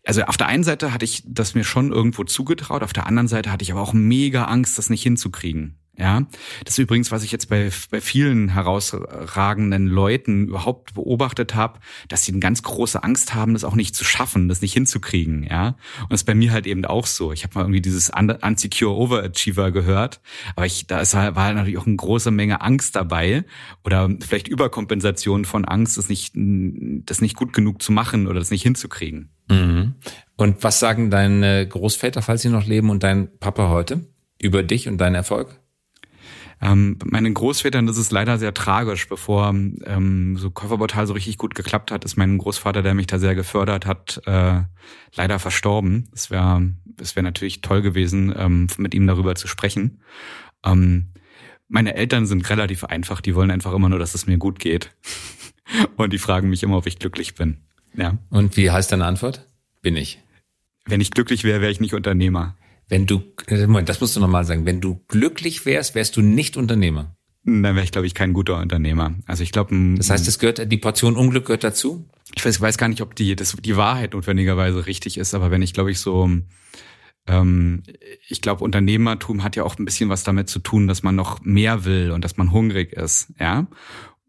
also 0.04 0.22
auf 0.22 0.36
der 0.36 0.48
einen 0.48 0.64
Seite 0.64 0.92
hatte 0.92 1.04
ich 1.04 1.22
das 1.26 1.54
mir 1.54 1.64
schon 1.64 1.92
irgendwo 1.92 2.24
zugetraut, 2.24 2.82
auf 2.82 2.92
der 2.92 3.06
anderen 3.06 3.28
Seite 3.28 3.52
hatte 3.52 3.62
ich 3.62 3.72
aber 3.72 3.80
auch 3.80 3.92
mega 3.92 4.44
Angst, 4.44 4.78
das 4.78 4.90
nicht 4.90 5.02
hinzukriegen. 5.02 5.78
Ja, 5.98 6.22
das 6.64 6.74
ist 6.74 6.78
übrigens, 6.78 7.10
was 7.10 7.24
ich 7.24 7.32
jetzt 7.32 7.48
bei, 7.48 7.70
bei 7.90 8.00
vielen 8.00 8.50
herausragenden 8.50 9.88
Leuten 9.88 10.46
überhaupt 10.46 10.94
beobachtet 10.94 11.56
habe, 11.56 11.80
dass 12.08 12.24
sie 12.24 12.30
eine 12.30 12.38
ganz 12.38 12.62
große 12.62 13.02
Angst 13.02 13.34
haben, 13.34 13.54
das 13.54 13.64
auch 13.64 13.74
nicht 13.74 13.96
zu 13.96 14.04
schaffen, 14.04 14.48
das 14.48 14.62
nicht 14.62 14.72
hinzukriegen. 14.72 15.42
Ja, 15.42 15.76
und 16.02 16.12
das 16.12 16.20
ist 16.20 16.26
bei 16.26 16.36
mir 16.36 16.52
halt 16.52 16.68
eben 16.68 16.84
auch 16.84 17.06
so. 17.06 17.32
Ich 17.32 17.42
habe 17.42 17.54
mal 17.54 17.62
irgendwie 17.62 17.80
dieses 17.80 18.10
Unsecure 18.10 18.94
Overachiever 18.94 19.72
gehört, 19.72 20.20
aber 20.54 20.66
ich, 20.66 20.86
da 20.86 21.00
ist 21.00 21.14
halt, 21.14 21.34
war 21.34 21.52
natürlich 21.52 21.78
auch 21.78 21.86
eine 21.86 21.96
große 21.96 22.30
Menge 22.30 22.60
Angst 22.60 22.94
dabei 22.94 23.44
oder 23.82 24.08
vielleicht 24.20 24.46
Überkompensation 24.46 25.44
von 25.44 25.64
Angst, 25.64 25.98
das 25.98 26.08
nicht, 26.08 26.34
das 26.36 27.20
nicht 27.20 27.34
gut 27.34 27.52
genug 27.52 27.82
zu 27.82 27.90
machen 27.90 28.28
oder 28.28 28.38
das 28.38 28.52
nicht 28.52 28.62
hinzukriegen. 28.62 29.30
Mhm. 29.50 29.94
Und 30.36 30.62
was 30.62 30.78
sagen 30.78 31.10
deine 31.10 31.66
Großväter, 31.66 32.22
falls 32.22 32.42
sie 32.42 32.50
noch 32.50 32.66
leben, 32.66 32.90
und 32.90 33.02
dein 33.02 33.36
Papa 33.40 33.68
heute 33.68 34.06
über 34.40 34.62
dich 34.62 34.86
und 34.86 34.98
deinen 34.98 35.16
Erfolg? 35.16 35.58
Ähm, 36.60 36.98
meinen 37.04 37.34
Großvätern 37.34 37.86
das 37.86 37.98
ist 37.98 38.10
leider 38.10 38.38
sehr 38.38 38.52
tragisch. 38.54 39.08
Bevor 39.08 39.48
ähm, 39.50 40.36
so 40.36 40.50
Käuferportal 40.50 41.06
so 41.06 41.14
richtig 41.14 41.38
gut 41.38 41.54
geklappt 41.54 41.90
hat, 41.90 42.04
ist 42.04 42.16
mein 42.16 42.38
Großvater, 42.38 42.82
der 42.82 42.94
mich 42.94 43.06
da 43.06 43.18
sehr 43.18 43.34
gefördert 43.34 43.86
hat, 43.86 44.20
äh, 44.26 44.62
leider 45.14 45.38
verstorben. 45.38 46.08
Es 46.12 46.30
wäre 46.30 46.72
es 47.00 47.16
wäre 47.16 47.24
natürlich 47.24 47.60
toll 47.60 47.82
gewesen, 47.82 48.34
ähm, 48.36 48.66
mit 48.76 48.94
ihm 48.94 49.06
darüber 49.06 49.34
zu 49.34 49.46
sprechen. 49.46 50.02
Ähm, 50.64 51.08
meine 51.68 51.94
Eltern 51.94 52.26
sind 52.26 52.48
relativ 52.50 52.84
einfach. 52.84 53.20
Die 53.20 53.34
wollen 53.34 53.50
einfach 53.50 53.72
immer 53.72 53.88
nur, 53.88 53.98
dass 53.98 54.14
es 54.14 54.26
mir 54.26 54.38
gut 54.38 54.58
geht. 54.58 54.94
Und 55.96 56.12
die 56.12 56.18
fragen 56.18 56.48
mich 56.48 56.62
immer, 56.62 56.78
ob 56.78 56.86
ich 56.86 56.98
glücklich 56.98 57.34
bin. 57.34 57.58
Ja. 57.94 58.16
Und 58.30 58.56
wie 58.56 58.70
heißt 58.70 58.90
deine 58.90 59.04
Antwort? 59.04 59.46
Bin 59.82 59.96
ich. 59.96 60.20
Wenn 60.86 61.00
ich 61.00 61.10
glücklich 61.10 61.44
wäre, 61.44 61.60
wäre 61.60 61.70
ich 61.70 61.80
nicht 61.80 61.94
Unternehmer. 61.94 62.56
Wenn 62.88 63.06
du, 63.06 63.22
Moment, 63.50 63.88
das 63.88 64.00
musst 64.00 64.16
du 64.16 64.20
nochmal 64.20 64.44
sagen. 64.44 64.64
Wenn 64.66 64.80
du 64.80 65.04
glücklich 65.08 65.66
wärst, 65.66 65.94
wärst 65.94 66.16
du 66.16 66.22
nicht 66.22 66.56
Unternehmer. 66.56 67.16
Dann 67.44 67.62
wäre 67.62 67.82
ich, 67.82 67.92
glaube 67.92 68.06
ich, 68.06 68.14
kein 68.14 68.32
guter 68.32 68.58
Unternehmer. 68.58 69.14
Also 69.26 69.42
ich 69.42 69.52
glaube. 69.52 69.74
Das 69.96 70.10
heißt, 70.10 70.26
es 70.28 70.38
gehört, 70.38 70.70
die 70.70 70.76
Portion 70.76 71.16
Unglück 71.16 71.46
gehört 71.46 71.64
dazu? 71.64 72.08
Ich 72.34 72.44
weiß, 72.44 72.60
weiß 72.60 72.78
gar 72.78 72.88
nicht, 72.88 73.00
ob 73.00 73.14
die, 73.14 73.36
das, 73.36 73.56
die 73.56 73.76
Wahrheit 73.76 74.12
notwendigerweise 74.12 74.86
richtig 74.86 75.16
ist, 75.16 75.34
aber 75.34 75.50
wenn 75.50 75.62
ich, 75.62 75.72
glaube 75.72 75.90
ich, 75.90 75.98
so, 75.98 76.30
ähm, 77.26 77.82
ich 78.28 78.42
glaube, 78.42 78.64
Unternehmertum 78.64 79.44
hat 79.44 79.56
ja 79.56 79.64
auch 79.64 79.78
ein 79.78 79.84
bisschen 79.84 80.10
was 80.10 80.24
damit 80.24 80.48
zu 80.48 80.58
tun, 80.58 80.86
dass 80.88 81.02
man 81.02 81.14
noch 81.14 81.40
mehr 81.42 81.84
will 81.84 82.10
und 82.10 82.22
dass 82.24 82.36
man 82.36 82.52
hungrig 82.52 82.92
ist, 82.92 83.32
ja. 83.40 83.66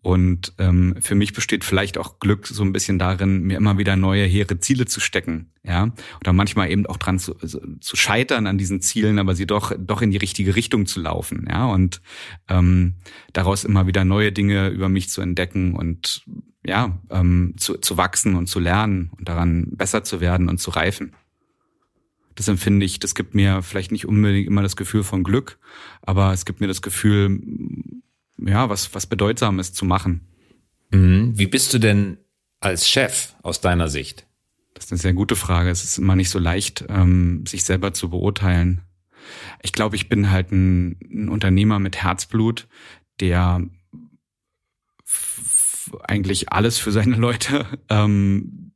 Und 0.02 0.54
ähm, 0.60 0.96
für 1.02 1.16
mich 1.16 1.34
besteht 1.34 1.66
vielleicht 1.66 1.98
auch 1.98 2.20
Glück 2.20 2.48
so 2.48 2.64
ein 2.64 2.72
bisschen 2.72 3.00
darin, 3.00 3.42
mir 3.44 3.58
immer 3.58 3.78
wieder 3.78 3.98
neue 3.98 4.24
hehre 4.26 4.60
Ziele 4.60 4.86
zu 4.86 5.02
stecken, 5.02 5.52
ja, 5.62 5.92
oder 6.22 6.32
manchmal 6.32 6.72
eben 6.72 6.86
auch 6.86 6.96
dran 6.96 7.20
zu, 7.20 7.34
zu 7.34 7.96
scheitern 7.98 8.48
an 8.48 8.58
diesen 8.58 8.80
Zielen, 8.80 9.20
aber 9.20 9.36
sie 9.36 9.46
doch 9.46 9.74
doch 9.78 10.02
in 10.02 10.12
die 10.12 10.18
richtige 10.18 10.56
Richtung 10.56 10.86
zu 10.86 11.02
laufen, 11.02 11.48
ja, 11.50 11.66
und 11.66 12.02
ähm, 12.48 12.96
daraus 13.34 13.66
immer 13.66 13.88
wieder 13.88 14.06
neue 14.06 14.32
Dinge 14.32 14.70
über 14.70 14.88
mich 14.88 15.10
zu 15.10 15.20
entdecken 15.20 15.76
und 15.76 16.24
ja, 16.66 16.98
ähm, 17.10 17.56
zu, 17.58 17.78
zu 17.78 17.98
wachsen 17.98 18.36
und 18.36 18.48
zu 18.48 18.60
lernen 18.60 19.12
und 19.18 19.28
daran 19.28 19.68
besser 19.72 20.06
zu 20.06 20.22
werden 20.22 20.48
und 20.48 20.60
zu 20.60 20.72
reifen. 20.72 21.14
Das 22.36 22.48
empfinde 22.48 22.86
ich, 22.86 23.00
das 23.00 23.16
gibt 23.16 23.36
mir 23.36 23.62
vielleicht 23.64 23.92
nicht 23.92 24.06
unbedingt 24.06 24.48
immer 24.48 24.62
das 24.62 24.78
Gefühl 24.78 25.04
von 25.04 25.24
Glück, 25.24 25.60
aber 26.02 26.32
es 26.32 26.46
gibt 26.46 26.62
mir 26.62 26.68
das 26.68 26.82
Gefühl, 26.82 27.42
ja, 28.46 28.70
was, 28.70 28.94
was 28.94 29.08
Bedeutsames 29.08 29.74
zu 29.74 29.86
machen. 29.86 30.28
Mhm. 30.92 31.38
Wie 31.38 31.48
bist 31.48 31.74
du 31.74 31.80
denn 31.80 32.18
als 32.60 32.88
Chef 32.88 33.36
aus 33.44 33.62
deiner 33.62 33.90
Sicht? 33.90 34.26
Das 34.74 34.86
ist 34.86 34.92
eine 34.92 35.00
sehr 35.00 35.14
gute 35.14 35.36
Frage. 35.36 35.70
Es 35.70 35.84
ist 35.84 35.98
immer 35.98 36.16
nicht 36.16 36.30
so 36.30 36.40
leicht, 36.40 36.86
ähm, 36.90 37.46
sich 37.46 37.64
selber 37.64 37.94
zu 37.94 38.10
beurteilen. 38.10 38.82
Ich 39.62 39.74
glaube, 39.74 39.96
ich 39.96 40.10
bin 40.10 40.32
halt 40.32 40.52
ein, 40.52 40.98
ein 41.12 41.30
Unternehmer 41.30 41.80
mit 41.80 41.98
Herzblut, 41.98 42.68
der 43.20 43.62
eigentlich 46.04 46.52
alles 46.52 46.78
für 46.78 46.92
seine 46.92 47.16
Leute 47.18 47.66
ähm, 47.90 48.72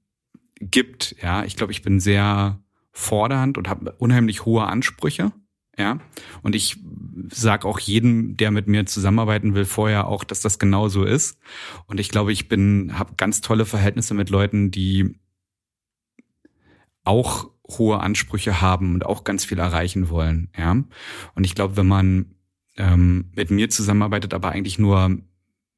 gibt. 0.59 1.15
Ja, 1.21 1.45
ich 1.45 1.55
glaube, 1.55 1.71
ich 1.71 1.81
bin 1.81 1.99
sehr 1.99 2.59
fordernd 2.91 3.57
und 3.57 3.67
habe 3.67 3.93
unheimlich 3.93 4.45
hohe 4.45 4.65
Ansprüche. 4.65 5.31
Ja, 5.77 5.99
und 6.43 6.53
ich 6.53 6.77
sag 7.31 7.65
auch 7.65 7.79
jedem, 7.79 8.37
der 8.37 8.51
mit 8.51 8.67
mir 8.67 8.85
zusammenarbeiten 8.85 9.55
will, 9.55 9.65
vorher 9.65 10.07
auch, 10.07 10.23
dass 10.23 10.39
das 10.39 10.59
genau 10.59 10.87
so 10.87 11.03
ist. 11.03 11.39
Und 11.87 11.99
ich 11.99 12.09
glaube, 12.09 12.31
ich 12.31 12.47
bin, 12.47 12.97
habe 12.99 13.15
ganz 13.17 13.41
tolle 13.41 13.65
Verhältnisse 13.65 14.13
mit 14.13 14.29
Leuten, 14.29 14.69
die 14.69 15.15
auch 17.03 17.49
hohe 17.67 17.99
Ansprüche 17.99 18.61
haben 18.61 18.93
und 18.93 19.05
auch 19.05 19.23
ganz 19.23 19.45
viel 19.45 19.57
erreichen 19.57 20.09
wollen. 20.09 20.49
Ja, 20.55 20.71
und 20.71 21.43
ich 21.43 21.55
glaube, 21.55 21.75
wenn 21.75 21.87
man 21.87 22.35
ähm, 22.77 23.31
mit 23.35 23.49
mir 23.51 23.69
zusammenarbeitet, 23.69 24.33
aber 24.33 24.49
eigentlich 24.49 24.77
nur 24.77 25.17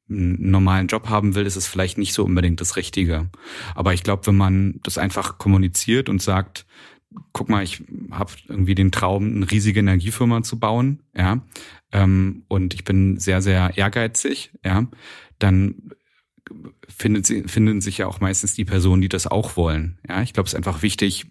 einen 0.08 0.50
normalen 0.50 0.86
Job 0.86 1.08
haben 1.08 1.34
will, 1.34 1.46
ist 1.46 1.56
es 1.56 1.66
vielleicht 1.66 1.98
nicht 1.98 2.12
so 2.12 2.24
unbedingt 2.24 2.60
das 2.60 2.76
Richtige. 2.76 3.30
Aber 3.74 3.92
ich 3.92 4.02
glaube, 4.02 4.26
wenn 4.26 4.36
man 4.36 4.78
das 4.82 4.98
einfach 4.98 5.38
kommuniziert 5.38 6.08
und 6.08 6.22
sagt, 6.22 6.66
guck 7.32 7.48
mal, 7.48 7.62
ich 7.62 7.82
habe 8.10 8.32
irgendwie 8.48 8.74
den 8.74 8.92
Traum, 8.92 9.34
eine 9.36 9.50
riesige 9.50 9.80
Energiefirma 9.80 10.42
zu 10.42 10.58
bauen, 10.58 11.02
ja, 11.16 11.42
ähm, 11.92 12.44
und 12.48 12.74
ich 12.74 12.84
bin 12.84 13.18
sehr, 13.18 13.42
sehr 13.42 13.76
ehrgeizig, 13.76 14.52
ja, 14.64 14.86
dann 15.38 15.92
findet 16.88 17.26
finden 17.50 17.80
sich 17.80 17.98
ja 17.98 18.06
auch 18.06 18.20
meistens 18.20 18.54
die 18.54 18.64
Personen, 18.64 19.02
die 19.02 19.08
das 19.08 19.26
auch 19.26 19.56
wollen. 19.56 19.98
Ja, 20.08 20.22
ich 20.22 20.32
glaube, 20.32 20.46
es 20.46 20.52
ist 20.52 20.56
einfach 20.56 20.82
wichtig, 20.82 21.26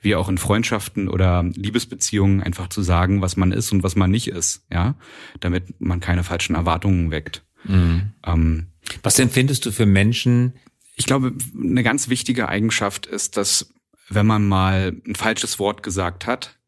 wie 0.00 0.14
auch 0.14 0.28
in 0.28 0.38
Freundschaften 0.38 1.08
oder 1.08 1.42
Liebesbeziehungen 1.42 2.42
einfach 2.42 2.68
zu 2.68 2.82
sagen, 2.82 3.22
was 3.22 3.36
man 3.36 3.52
ist 3.52 3.72
und 3.72 3.82
was 3.82 3.96
man 3.96 4.10
nicht 4.10 4.28
ist, 4.28 4.64
ja, 4.72 4.94
damit 5.40 5.80
man 5.80 6.00
keine 6.00 6.24
falschen 6.24 6.54
Erwartungen 6.54 7.10
weckt. 7.10 7.44
Mhm. 7.64 8.12
Ähm, 8.24 8.66
was 9.02 9.18
empfindest 9.18 9.66
du 9.66 9.72
für 9.72 9.86
Menschen? 9.86 10.54
Ich 10.94 11.06
glaube, 11.06 11.34
eine 11.58 11.82
ganz 11.82 12.08
wichtige 12.08 12.48
Eigenschaft 12.48 13.06
ist, 13.06 13.36
dass 13.36 13.74
wenn 14.08 14.26
man 14.26 14.46
mal 14.46 14.96
ein 15.06 15.14
falsches 15.14 15.58
Wort 15.58 15.82
gesagt 15.82 16.26
hat 16.26 16.58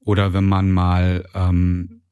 oder 0.00 0.32
wenn 0.32 0.46
man 0.46 0.70
mal 0.70 1.28
ähm, 1.34 2.02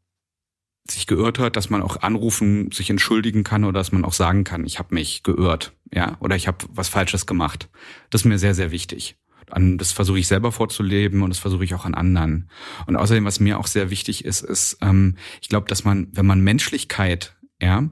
sich 0.90 1.06
geirrt 1.06 1.38
hat, 1.38 1.56
dass 1.56 1.70
man 1.70 1.82
auch 1.82 2.02
anrufen, 2.02 2.70
sich 2.72 2.90
entschuldigen 2.90 3.44
kann 3.44 3.64
oder 3.64 3.80
dass 3.80 3.92
man 3.92 4.04
auch 4.04 4.12
sagen 4.12 4.44
kann, 4.44 4.64
ich 4.64 4.78
habe 4.78 4.94
mich 4.94 5.22
geirrt, 5.22 5.72
ja, 5.92 6.16
oder 6.20 6.36
ich 6.36 6.46
habe 6.46 6.58
was 6.70 6.88
Falsches 6.88 7.26
gemacht. 7.26 7.68
Das 8.10 8.22
ist 8.22 8.26
mir 8.26 8.38
sehr, 8.38 8.54
sehr 8.54 8.70
wichtig. 8.70 9.16
das 9.48 9.92
versuche 9.92 10.18
ich 10.18 10.26
selber 10.26 10.52
vorzuleben 10.52 11.22
und 11.22 11.30
das 11.30 11.38
versuche 11.38 11.64
ich 11.64 11.74
auch 11.74 11.84
an 11.84 11.94
anderen. 11.94 12.50
Und 12.86 12.96
außerdem, 12.96 13.24
was 13.24 13.40
mir 13.40 13.58
auch 13.58 13.66
sehr 13.66 13.90
wichtig 13.90 14.24
ist, 14.24 14.42
ist, 14.42 14.78
ähm, 14.82 15.16
ich 15.40 15.48
glaube, 15.48 15.68
dass 15.68 15.84
man, 15.84 16.08
wenn 16.12 16.26
man 16.26 16.40
Menschlichkeit, 16.40 17.36
ja, 17.60 17.88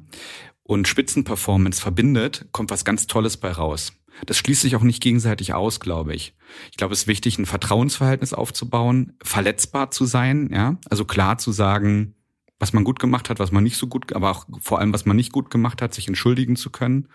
und 0.62 0.88
Spitzenperformance 0.88 1.80
verbindet, 1.80 2.46
kommt 2.52 2.70
was 2.70 2.84
ganz 2.84 3.06
Tolles 3.06 3.36
bei 3.36 3.52
raus. 3.52 3.92
Das 4.26 4.38
schließt 4.38 4.62
sich 4.62 4.76
auch 4.76 4.82
nicht 4.82 5.02
gegenseitig 5.02 5.54
aus, 5.54 5.80
glaube 5.80 6.14
ich. 6.14 6.34
Ich 6.70 6.76
glaube, 6.76 6.94
es 6.94 7.02
ist 7.02 7.06
wichtig, 7.06 7.38
ein 7.38 7.46
Vertrauensverhältnis 7.46 8.32
aufzubauen, 8.32 9.14
verletzbar 9.22 9.90
zu 9.90 10.04
sein, 10.04 10.50
ja, 10.52 10.78
also 10.88 11.04
klar 11.04 11.38
zu 11.38 11.52
sagen, 11.52 12.14
was 12.58 12.72
man 12.72 12.84
gut 12.84 12.98
gemacht 12.98 13.28
hat, 13.28 13.38
was 13.38 13.52
man 13.52 13.64
nicht 13.64 13.76
so 13.76 13.86
gut, 13.86 14.12
aber 14.12 14.30
auch 14.30 14.46
vor 14.60 14.78
allem, 14.78 14.92
was 14.92 15.04
man 15.04 15.16
nicht 15.16 15.32
gut 15.32 15.50
gemacht 15.50 15.82
hat, 15.82 15.92
sich 15.94 16.08
entschuldigen 16.08 16.56
zu 16.56 16.70
können. 16.70 17.08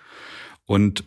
Und 0.65 1.05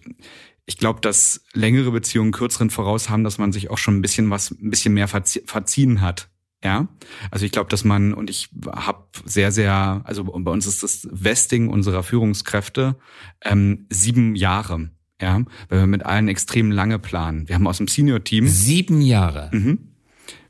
ich 0.65 0.79
glaube, 0.79 1.01
dass 1.01 1.45
längere 1.53 1.91
Beziehungen 1.91 2.33
kürzeren 2.33 2.71
voraus 2.71 3.11
haben, 3.11 3.25
dass 3.25 3.39
man 3.39 3.53
sich 3.53 3.71
auch 3.71 3.79
schon 3.79 3.99
ein 3.99 4.03
bisschen 4.03 4.31
was, 4.31 4.51
ein 4.51 4.71
bisschen 4.71 4.95
mehr 4.95 5.09
verziehen 5.09 6.01
hat. 6.01 6.29
Ja, 6.65 6.87
also 7.33 7.45
ich 7.45 7.51
glaube, 7.51 7.71
dass 7.71 7.83
man 7.83 8.15
und 8.15 8.31
ich 8.31 8.51
habe 8.71 9.07
sehr, 9.25 9.51
sehr, 9.51 10.01
also 10.05 10.23
bei 10.23 10.51
uns 10.51 10.67
ist 10.67 10.85
das 10.85 11.09
Vesting 11.11 11.69
unserer 11.69 12.05
Führungskräfte 12.05 12.97
ähm, 13.45 13.87
sieben 13.91 14.37
Jahre. 14.37 14.91
Ja, 15.23 15.41
weil 15.69 15.81
wir 15.81 15.87
mit 15.87 16.05
allen 16.05 16.29
extrem 16.29 16.71
lange 16.71 16.99
planen. 16.99 17.49
Wir 17.49 17.55
haben 17.55 17.67
aus 17.67 17.79
dem 17.79 17.89
Senior-Team 17.89 18.49
sieben 18.49 19.01
Jahre. 19.01 19.49
Mhm, 19.53 19.93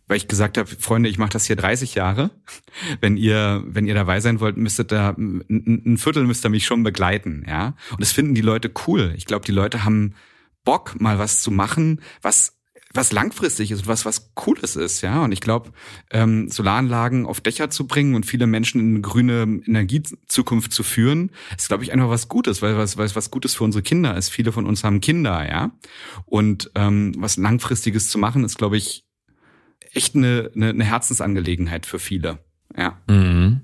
weil 0.09 0.17
ich 0.17 0.29
gesagt 0.29 0.59
habe, 0.59 0.69
Freunde, 0.69 1.09
ich 1.09 1.19
mache 1.19 1.31
das 1.31 1.47
hier 1.47 1.57
30 1.57 1.95
Jahre. 1.95 2.31
Wenn 3.01 3.17
ihr, 3.17 3.63
wenn 3.67 3.87
ihr 3.87 3.95
dabei 3.95 4.21
sein 4.21 4.41
wollt, 4.41 4.57
müsstet 4.57 4.93
da 4.93 5.11
ein, 5.11 5.97
Viertel 5.97 6.25
müsst 6.25 6.45
ihr 6.45 6.51
mich 6.51 6.67
schon 6.67 6.83
begleiten, 6.83 7.45
ja. 7.49 7.75
Und 7.91 8.01
das 8.01 8.13
finden 8.13 8.35
die 8.35 8.41
Leute 8.41 8.71
cool. 8.87 9.15
Ich 9.17 9.27
glaube, 9.27 9.45
die 9.47 9.53
Leute 9.53 9.85
haben 9.85 10.15
Bock, 10.65 11.01
mal 11.01 11.19
was 11.19 11.43
zu 11.43 11.51
machen, 11.51 12.01
was 12.21 12.59
was 12.95 13.13
langfristig 13.13 13.71
ist 13.71 13.83
und 13.83 13.89
was 13.89 14.05
was 14.05 14.35
Cooles 14.35 14.77
ist, 14.77 15.01
ja. 15.01 15.25
Und 15.25 15.33
ich 15.33 15.41
glaube, 15.41 15.73
ähm, 16.11 16.49
Solaranlagen 16.49 17.27
auf 17.27 17.41
Dächer 17.41 17.71
zu 17.71 17.87
bringen 17.87 18.15
und 18.15 18.27
viele 18.27 18.47
Menschen 18.47 18.81
in 18.81 18.91
eine 18.91 19.01
grüne 19.01 19.61
Energiezukunft 19.67 20.73
zu 20.73 20.83
führen, 20.83 21.31
ist, 21.57 21.69
glaube 21.69 21.85
ich, 21.85 21.93
einfach 21.93 22.11
was 22.11 22.29
Gutes, 22.29 22.63
weil 22.63 22.77
was, 22.77 22.97
weil 22.97 23.15
was 23.15 23.31
Gutes 23.31 23.55
für 23.55 23.65
unsere 23.65 23.83
Kinder 23.83 24.17
ist. 24.17 24.29
Viele 24.29 24.53
von 24.53 24.67
uns 24.67 24.85
haben 24.85 25.01
Kinder, 25.01 25.49
ja. 25.49 25.73
Und 26.27 26.71
ähm, 26.75 27.15
was 27.17 27.37
Langfristiges 27.37 28.09
zu 28.09 28.19
machen, 28.19 28.45
ist, 28.45 28.59
glaube 28.59 28.77
ich, 28.77 29.05
echt 29.93 30.15
eine, 30.15 30.51
eine, 30.55 30.71
eine 30.71 30.85
Herzensangelegenheit 30.85 31.87
für 31.87 31.99
viele, 31.99 32.39
ja. 32.77 33.01
Mhm. 33.09 33.63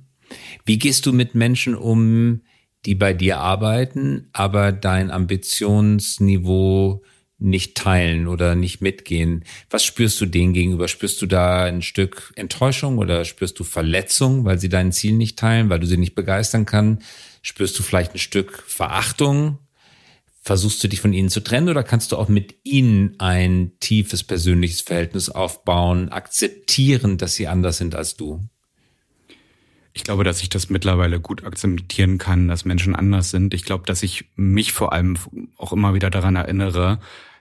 Wie 0.64 0.78
gehst 0.78 1.06
du 1.06 1.12
mit 1.12 1.34
Menschen 1.34 1.74
um, 1.74 2.42
die 2.84 2.94
bei 2.94 3.12
dir 3.12 3.40
arbeiten, 3.40 4.28
aber 4.32 4.72
dein 4.72 5.10
Ambitionsniveau 5.10 7.02
nicht 7.38 7.76
teilen 7.76 8.26
oder 8.26 8.54
nicht 8.54 8.80
mitgehen. 8.80 9.44
Was 9.70 9.84
spürst 9.84 10.20
du 10.20 10.26
denen 10.26 10.52
gegenüber? 10.52 10.88
Spürst 10.88 11.22
du 11.22 11.26
da 11.26 11.64
ein 11.64 11.82
Stück 11.82 12.32
Enttäuschung 12.34 12.98
oder 12.98 13.24
spürst 13.24 13.58
du 13.60 13.64
Verletzung, 13.64 14.44
weil 14.44 14.58
sie 14.58 14.68
dein 14.68 14.92
Ziel 14.92 15.12
nicht 15.12 15.38
teilen, 15.38 15.70
weil 15.70 15.78
du 15.78 15.86
sie 15.86 15.98
nicht 15.98 16.14
begeistern 16.14 16.66
kann? 16.66 16.98
Spürst 17.42 17.78
du 17.78 17.82
vielleicht 17.82 18.14
ein 18.14 18.18
Stück 18.18 18.64
Verachtung? 18.66 19.58
Versuchst 20.42 20.82
du 20.82 20.88
dich 20.88 21.00
von 21.00 21.12
ihnen 21.12 21.28
zu 21.28 21.40
trennen 21.40 21.68
oder 21.68 21.84
kannst 21.84 22.10
du 22.10 22.16
auch 22.16 22.28
mit 22.28 22.56
ihnen 22.64 23.14
ein 23.18 23.72
tiefes 23.80 24.24
persönliches 24.24 24.80
Verhältnis 24.80 25.28
aufbauen, 25.28 26.08
akzeptieren, 26.08 27.18
dass 27.18 27.34
sie 27.34 27.46
anders 27.46 27.78
sind 27.78 27.94
als 27.94 28.16
du? 28.16 28.40
Ich 29.92 30.04
glaube, 30.04 30.24
dass 30.24 30.42
ich 30.42 30.48
das 30.48 30.70
mittlerweile 30.70 31.20
gut 31.20 31.44
akzeptieren 31.44 32.18
kann, 32.18 32.48
dass 32.48 32.64
Menschen 32.64 32.94
anders 32.94 33.30
sind. 33.30 33.52
Ich 33.52 33.64
glaube, 33.64 33.84
dass 33.84 34.02
ich 34.02 34.26
mich 34.36 34.72
vor 34.72 34.92
allem 34.92 35.18
auch 35.56 35.72
immer 35.72 35.92
wieder 35.92 36.08
daran 36.08 36.36
erinnere, 36.36 37.00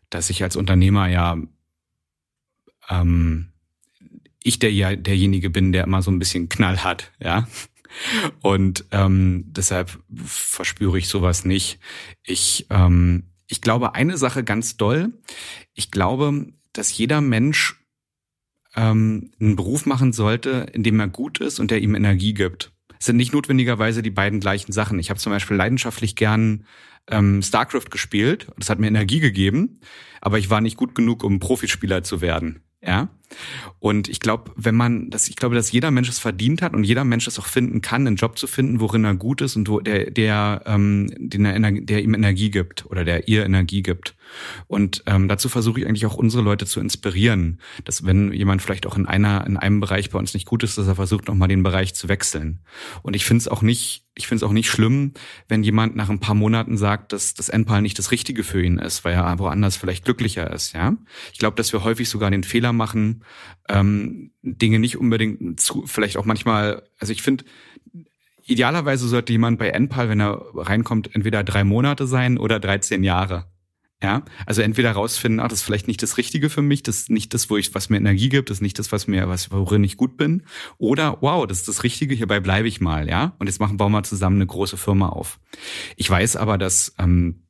dass 0.10 0.30
ich 0.30 0.44
als 0.44 0.56
Unternehmer 0.56 1.08
ja 1.08 1.38
ähm, 2.90 3.52
ich 4.44 4.60
der 4.60 4.96
derjenige 4.96 5.50
bin, 5.50 5.72
der 5.72 5.84
immer 5.84 6.02
so 6.02 6.12
ein 6.12 6.20
bisschen 6.20 6.50
Knall 6.50 6.84
hat, 6.84 7.12
ja. 7.20 7.48
Und 8.42 8.86
ähm, 8.92 9.46
deshalb 9.48 10.00
verspüre 10.26 10.98
ich 10.98 11.08
sowas 11.08 11.46
nicht. 11.46 11.80
Ich 12.24 12.68
ähm, 12.70 13.24
ich 13.48 13.62
glaube 13.62 13.96
eine 13.96 14.18
Sache 14.18 14.44
ganz 14.44 14.78
doll. 14.78 15.14
Ich 15.74 15.92
glaube, 15.92 16.48
dass 16.74 16.96
jeder 16.98 17.22
Mensch 17.22 17.76
ähm, 18.76 19.32
einen 19.40 19.56
Beruf 19.56 19.86
machen 19.86 20.14
sollte, 20.14 20.68
in 20.74 20.84
dem 20.84 21.00
er 21.00 21.08
gut 21.08 21.40
ist 21.40 21.60
und 21.60 21.72
der 21.72 21.82
ihm 21.82 21.96
Energie 21.96 22.34
gibt. 22.34 22.72
Es 23.00 23.06
sind 23.06 23.18
nicht 23.18 23.34
notwendigerweise 23.34 24.02
die 24.02 24.12
beiden 24.12 24.40
gleichen 24.40 24.72
Sachen. 24.72 25.00
Ich 25.00 25.10
habe 25.10 25.20
zum 25.20 25.32
Beispiel 25.32 25.58
leidenschaftlich 25.58 26.16
gern 26.16 26.66
ähm, 27.10 27.42
StarCraft 27.42 27.90
gespielt. 27.90 28.48
Das 28.58 28.70
hat 28.70 28.80
mir 28.80 28.88
Energie 28.88 29.20
gegeben, 29.20 29.80
aber 30.22 30.40
ich 30.40 30.50
war 30.50 30.62
nicht 30.62 30.78
gut 30.78 30.96
genug, 30.96 31.24
um 31.24 31.40
Profispieler 31.40 32.04
zu 32.04 32.22
werden. 32.22 32.62
Ja. 32.82 33.10
Und 33.80 34.08
ich 34.08 34.20
glaube, 34.20 34.52
wenn 34.56 34.76
man 34.76 35.10
das, 35.10 35.28
ich 35.28 35.36
glaube, 35.36 35.56
dass 35.56 35.72
jeder 35.72 35.92
Mensch 35.92 36.10
es 36.10 36.20
verdient 36.20 36.62
hat 36.62 36.74
und 36.74 36.84
jeder 36.84 37.04
Mensch 37.04 37.28
es 37.28 37.40
auch 37.40 37.46
finden 37.46 37.82
kann, 37.82 38.08
einen 38.08 38.16
Job 38.16 38.38
zu 38.38 38.48
finden, 38.48 38.80
worin 38.80 39.04
er 39.06 39.16
gut 39.16 39.42
ist 39.42 39.56
und 39.56 39.70
wo 39.70 39.80
der, 39.80 40.12
der, 40.12 40.64
ähm, 40.66 41.14
den 41.18 41.46
er, 41.46 41.72
der 41.72 42.04
ihm 42.04 42.14
Energie 42.14 42.50
gibt 42.50 42.86
oder 42.86 43.04
der 43.04 43.28
ihr 43.28 43.46
Energie 43.46 43.84
gibt. 43.84 44.16
Und 44.68 45.04
ähm, 45.06 45.28
dazu 45.28 45.50
versuche 45.50 45.80
ich 45.80 45.88
eigentlich 45.88 46.06
auch 46.06 46.16
unsere 46.16 46.44
Leute 46.44 46.66
zu 46.66 46.80
inspirieren, 46.80 47.60
dass 47.86 48.06
wenn 48.06 48.32
jemand 48.34 48.62
vielleicht 48.62 48.86
auch 48.86 48.98
in 48.98 49.06
einer, 49.06 49.46
in 49.46 49.58
einem 49.58 49.80
Bereich 49.80 50.10
bei 50.10 50.20
uns 50.20 50.34
nicht 50.34 50.46
gut 50.46 50.64
ist, 50.64 50.78
dass 50.78 50.88
er 50.88 50.96
versucht, 50.96 51.28
nochmal 51.28 51.48
den 51.48 51.64
Bereich 51.64 51.94
zu 51.96 52.08
wechseln. 52.10 52.60
Und 53.02 53.16
ich 53.16 53.26
finde 53.26 53.42
es 53.42 53.48
auch 53.48 53.62
nicht, 53.62 54.06
ich 54.16 54.28
finde 54.28 54.44
es 54.44 54.50
auch 54.50 54.54
nicht 54.54 54.70
schlimm, 54.70 55.14
wenn 55.48 55.64
jemand 55.64 55.96
nach 55.96 56.10
ein 56.10 56.20
paar 56.20 56.36
Monaten 56.36 56.78
sagt, 56.78 57.14
dass 57.14 57.34
das 57.34 57.50
NPAL 57.50 57.82
nicht 57.82 58.00
das 58.00 58.12
Richtige 58.12 58.44
für 58.44 58.64
ihn 58.64 58.80
ist, 58.80 59.06
weil 59.06 59.14
er 59.14 59.40
woanders 59.40 59.78
vielleicht 59.78 60.06
glücklicher 60.06 60.52
ist. 60.52 60.74
Ja, 60.74 60.98
ich 61.32 61.40
glaube, 61.40 61.56
dass 61.56 61.72
wir 61.72 61.84
häufig 61.84 62.10
sogar 62.10 62.32
den 62.32 62.44
Fehler 62.44 62.74
machen, 62.74 63.17
ähm, 63.70 64.32
Dinge 64.42 64.80
nicht 64.80 64.98
unbedingt 64.98 65.60
zu, 65.60 65.86
vielleicht 65.86 66.18
auch 66.18 66.26
manchmal, 66.26 66.84
also 67.00 67.12
ich 67.14 67.22
finde, 67.22 67.46
idealerweise 68.44 69.08
sollte 69.08 69.34
jemand 69.34 69.60
bei 69.60 69.70
NPAL, 69.70 70.10
wenn 70.10 70.22
er 70.22 70.42
reinkommt, 70.56 71.14
entweder 71.14 71.44
drei 71.44 71.64
Monate 71.64 72.08
sein 72.08 72.38
oder 72.38 72.60
13 72.60 73.04
Jahre. 73.04 73.46
Ja, 74.02 74.24
also 74.46 74.62
entweder 74.62 74.92
rausfinden, 74.92 75.40
ah, 75.40 75.48
das 75.48 75.60
ist 75.60 75.66
vielleicht 75.66 75.88
nicht 75.88 76.04
das 76.04 76.18
Richtige 76.18 76.52
für 76.52 76.62
mich, 76.62 76.84
das 76.84 76.98
ist 76.98 77.10
nicht 77.10 77.34
das, 77.34 77.50
wo 77.50 77.58
ich, 77.58 77.74
was 77.74 77.90
mir 77.90 77.98
Energie 77.98 78.30
gibt, 78.30 78.52
das 78.52 78.58
ist 78.58 78.62
nicht 78.62 78.78
das, 78.78 78.92
was 78.92 79.08
mir, 79.08 79.28
was, 79.28 79.52
worin 79.52 79.84
ich 79.84 79.98
gut 79.98 80.18
bin. 80.18 80.44
Oder, 80.78 81.18
wow, 81.22 81.48
das 81.48 81.60
ist 81.60 81.68
das 81.68 81.84
Richtige, 81.84 82.14
hierbei 82.14 82.40
bleibe 82.40 82.68
ich 82.68 82.80
mal, 82.80 83.10
ja. 83.10 83.36
Und 83.40 83.48
jetzt 83.48 83.60
machen, 83.60 83.80
wir 83.80 84.04
zusammen 84.04 84.36
eine 84.36 84.46
große 84.46 84.78
Firma 84.78 85.10
auf. 85.10 85.40
Ich 85.96 86.08
weiß 86.08 86.36
aber, 86.36 86.60
dass, 86.60 86.94
ähm, 87.00 87.48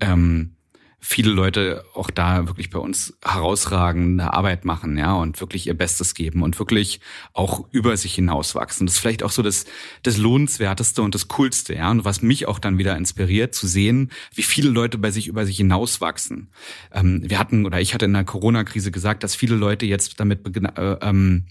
ähm, 0.00 0.55
viele 0.98 1.30
Leute 1.30 1.84
auch 1.94 2.10
da 2.10 2.46
wirklich 2.46 2.70
bei 2.70 2.78
uns 2.78 3.16
herausragende 3.24 4.32
Arbeit 4.32 4.64
machen, 4.64 4.96
ja, 4.98 5.14
und 5.14 5.40
wirklich 5.40 5.66
ihr 5.66 5.74
Bestes 5.74 6.14
geben 6.14 6.42
und 6.42 6.58
wirklich 6.58 7.00
auch 7.32 7.66
über 7.70 7.96
sich 7.96 8.14
hinauswachsen. 8.14 8.86
Das 8.86 8.94
ist 8.94 9.00
vielleicht 9.00 9.22
auch 9.22 9.30
so 9.30 9.42
das, 9.42 9.66
das 10.02 10.16
Lohnenswerteste 10.16 11.02
und 11.02 11.14
das 11.14 11.28
Coolste, 11.28 11.74
ja, 11.74 11.90
und 11.90 12.04
was 12.04 12.22
mich 12.22 12.46
auch 12.48 12.58
dann 12.58 12.78
wieder 12.78 12.96
inspiriert, 12.96 13.54
zu 13.54 13.66
sehen, 13.66 14.10
wie 14.34 14.42
viele 14.42 14.70
Leute 14.70 14.98
bei 14.98 15.10
sich 15.10 15.28
über 15.28 15.46
sich 15.46 15.58
hinauswachsen. 15.58 16.48
Ähm, 16.92 17.22
wir 17.24 17.38
hatten, 17.38 17.66
oder 17.66 17.80
ich 17.80 17.94
hatte 17.94 18.06
in 18.06 18.12
der 18.12 18.24
Corona-Krise 18.24 18.90
gesagt, 18.90 19.22
dass 19.22 19.34
viele 19.34 19.56
Leute 19.56 19.86
jetzt 19.86 20.18
damit 20.18 20.46
äh, 20.56 20.96
ähm, 21.02 21.44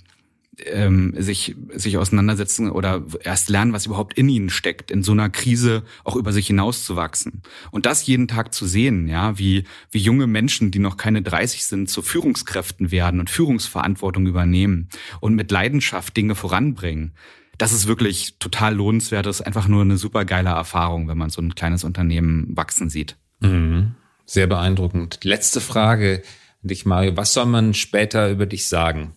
ähm, 0.65 1.13
sich, 1.17 1.55
sich 1.73 1.97
auseinandersetzen 1.97 2.71
oder 2.71 3.03
erst 3.23 3.49
lernen, 3.49 3.73
was 3.73 3.85
überhaupt 3.85 4.17
in 4.17 4.29
ihnen 4.29 4.49
steckt, 4.49 4.91
in 4.91 5.03
so 5.03 5.11
einer 5.11 5.29
Krise 5.29 5.83
auch 6.03 6.15
über 6.15 6.33
sich 6.33 6.47
hinauszuwachsen. 6.47 7.41
Und 7.71 7.85
das 7.85 8.05
jeden 8.05 8.27
Tag 8.27 8.53
zu 8.53 8.65
sehen, 8.65 9.07
ja, 9.07 9.37
wie, 9.37 9.65
wie 9.91 9.99
junge 9.99 10.27
Menschen, 10.27 10.71
die 10.71 10.79
noch 10.79 10.97
keine 10.97 11.21
30 11.21 11.65
sind, 11.65 11.89
zu 11.89 12.01
Führungskräften 12.01 12.91
werden 12.91 13.19
und 13.19 13.29
Führungsverantwortung 13.29 14.27
übernehmen 14.27 14.89
und 15.19 15.35
mit 15.35 15.51
Leidenschaft 15.51 16.15
Dinge 16.15 16.35
voranbringen. 16.35 17.13
Das 17.57 17.71
ist 17.71 17.87
wirklich 17.87 18.37
total 18.39 18.75
lohnenswert. 18.75 19.25
Das 19.25 19.39
ist 19.39 19.45
einfach 19.45 19.67
nur 19.67 19.81
eine 19.81 19.97
super 19.97 20.25
geile 20.25 20.49
Erfahrung, 20.49 21.07
wenn 21.07 21.17
man 21.17 21.29
so 21.29 21.41
ein 21.41 21.55
kleines 21.55 21.83
Unternehmen 21.83 22.47
wachsen 22.55 22.89
sieht. 22.89 23.15
Mhm. 23.39 23.95
Sehr 24.25 24.47
beeindruckend. 24.47 25.23
Letzte 25.23 25.61
Frage 25.61 26.23
an 26.63 26.67
dich, 26.67 26.85
Mario. 26.85 27.15
Was 27.15 27.33
soll 27.33 27.45
man 27.45 27.73
später 27.73 28.29
über 28.29 28.45
dich 28.45 28.67
sagen? 28.67 29.13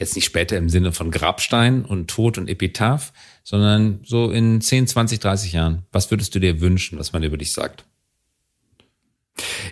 Jetzt 0.00 0.16
nicht 0.16 0.24
später 0.24 0.56
im 0.56 0.68
Sinne 0.68 0.92
von 0.92 1.10
Grabstein 1.10 1.84
und 1.84 2.08
Tod 2.08 2.38
und 2.38 2.48
Epitaph, 2.48 3.12
sondern 3.44 4.00
so 4.02 4.30
in 4.30 4.60
10, 4.60 4.86
20, 4.86 5.20
30 5.20 5.52
Jahren. 5.52 5.84
Was 5.92 6.10
würdest 6.10 6.34
du 6.34 6.40
dir 6.40 6.60
wünschen, 6.60 6.98
was 6.98 7.12
man 7.12 7.22
über 7.22 7.36
dich 7.36 7.52
sagt? 7.52 7.84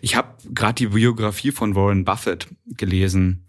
Ich 0.00 0.16
habe 0.16 0.28
gerade 0.54 0.74
die 0.74 0.86
Biografie 0.86 1.50
von 1.50 1.74
Warren 1.74 2.04
Buffett 2.04 2.46
gelesen 2.76 3.46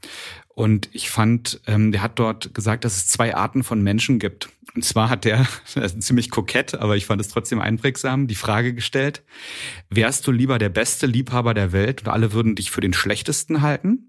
und 0.48 0.90
ich 0.92 1.10
fand, 1.10 1.62
ähm, 1.68 1.92
der 1.92 2.02
hat 2.02 2.20
dort 2.20 2.54
gesagt, 2.54 2.84
dass 2.84 2.98
es 2.98 3.08
zwei 3.08 3.36
Arten 3.36 3.64
von 3.64 3.82
Menschen 3.82 4.20
gibt. 4.20 4.50
Und 4.76 4.84
zwar 4.84 5.10
hat 5.10 5.26
der, 5.26 5.48
ziemlich 6.00 6.30
kokett, 6.30 6.76
aber 6.76 6.98
ich 6.98 7.06
fand 7.06 7.22
es 7.22 7.30
trotzdem 7.30 7.62
einprägsam, 7.62 8.28
die 8.28 8.36
Frage 8.36 8.74
gestellt, 8.74 9.24
wärst 9.90 10.28
du 10.28 10.32
lieber 10.32 10.60
der 10.60 10.70
beste 10.70 11.06
Liebhaber 11.08 11.54
der 11.54 11.72
Welt 11.72 12.02
und 12.02 12.10
alle 12.10 12.34
würden 12.34 12.56
dich 12.56 12.72
für 12.72 12.82
den 12.82 12.94
schlechtesten 12.94 13.62
halten? 13.62 14.09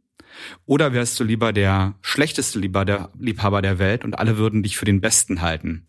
Oder 0.66 0.92
wärst 0.92 1.18
du 1.20 1.24
lieber 1.24 1.52
der 1.52 1.94
schlechteste 2.00 2.58
Liebhaber 2.58 3.62
der 3.62 3.78
Welt 3.78 4.04
und 4.04 4.18
alle 4.18 4.38
würden 4.38 4.62
dich 4.62 4.76
für 4.76 4.84
den 4.84 5.00
Besten 5.00 5.40
halten? 5.40 5.86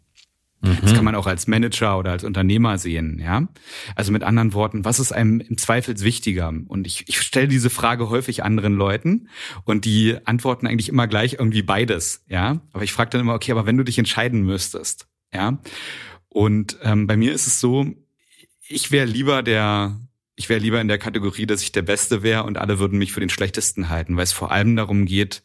Mhm. 0.61 0.77
Das 0.81 0.93
kann 0.93 1.03
man 1.03 1.15
auch 1.15 1.25
als 1.25 1.47
Manager 1.47 1.97
oder 1.97 2.11
als 2.11 2.23
Unternehmer 2.23 2.77
sehen, 2.77 3.19
ja. 3.19 3.47
Also 3.95 4.11
mit 4.11 4.23
anderen 4.23 4.53
Worten, 4.53 4.85
was 4.85 4.99
ist 4.99 5.11
einem 5.11 5.39
im 5.39 5.57
Zweifel 5.57 5.99
wichtiger? 5.99 6.53
Und 6.67 6.85
ich, 6.85 7.07
ich 7.07 7.19
stelle 7.21 7.47
diese 7.47 7.69
Frage 7.69 8.09
häufig 8.09 8.43
anderen 8.43 8.75
Leuten 8.75 9.27
und 9.65 9.85
die 9.85 10.17
antworten 10.25 10.67
eigentlich 10.67 10.89
immer 10.89 11.07
gleich 11.07 11.33
irgendwie 11.33 11.63
beides, 11.63 12.23
ja. 12.27 12.61
Aber 12.73 12.83
ich 12.83 12.93
frage 12.93 13.09
dann 13.09 13.21
immer, 13.21 13.33
okay, 13.33 13.51
aber 13.51 13.65
wenn 13.65 13.77
du 13.77 13.83
dich 13.83 13.97
entscheiden 13.97 14.43
müsstest, 14.43 15.07
ja. 15.33 15.57
Und 16.29 16.77
ähm, 16.83 17.07
bei 17.07 17.17
mir 17.17 17.33
ist 17.33 17.47
es 17.47 17.59
so, 17.59 17.87
ich 18.67 18.91
wäre 18.91 19.05
lieber 19.05 19.43
der 19.43 19.99
ich 20.41 20.49
wäre 20.49 20.59
lieber 20.59 20.81
in 20.81 20.87
der 20.87 20.97
Kategorie, 20.97 21.45
dass 21.45 21.61
ich 21.61 21.71
der 21.71 21.83
Beste 21.83 22.23
wäre 22.23 22.45
und 22.45 22.57
alle 22.57 22.79
würden 22.79 22.97
mich 22.97 23.11
für 23.11 23.19
den 23.19 23.29
Schlechtesten 23.29 23.89
halten, 23.89 24.17
weil 24.17 24.23
es 24.23 24.33
vor 24.33 24.51
allem 24.51 24.75
darum 24.75 25.05
geht, 25.05 25.43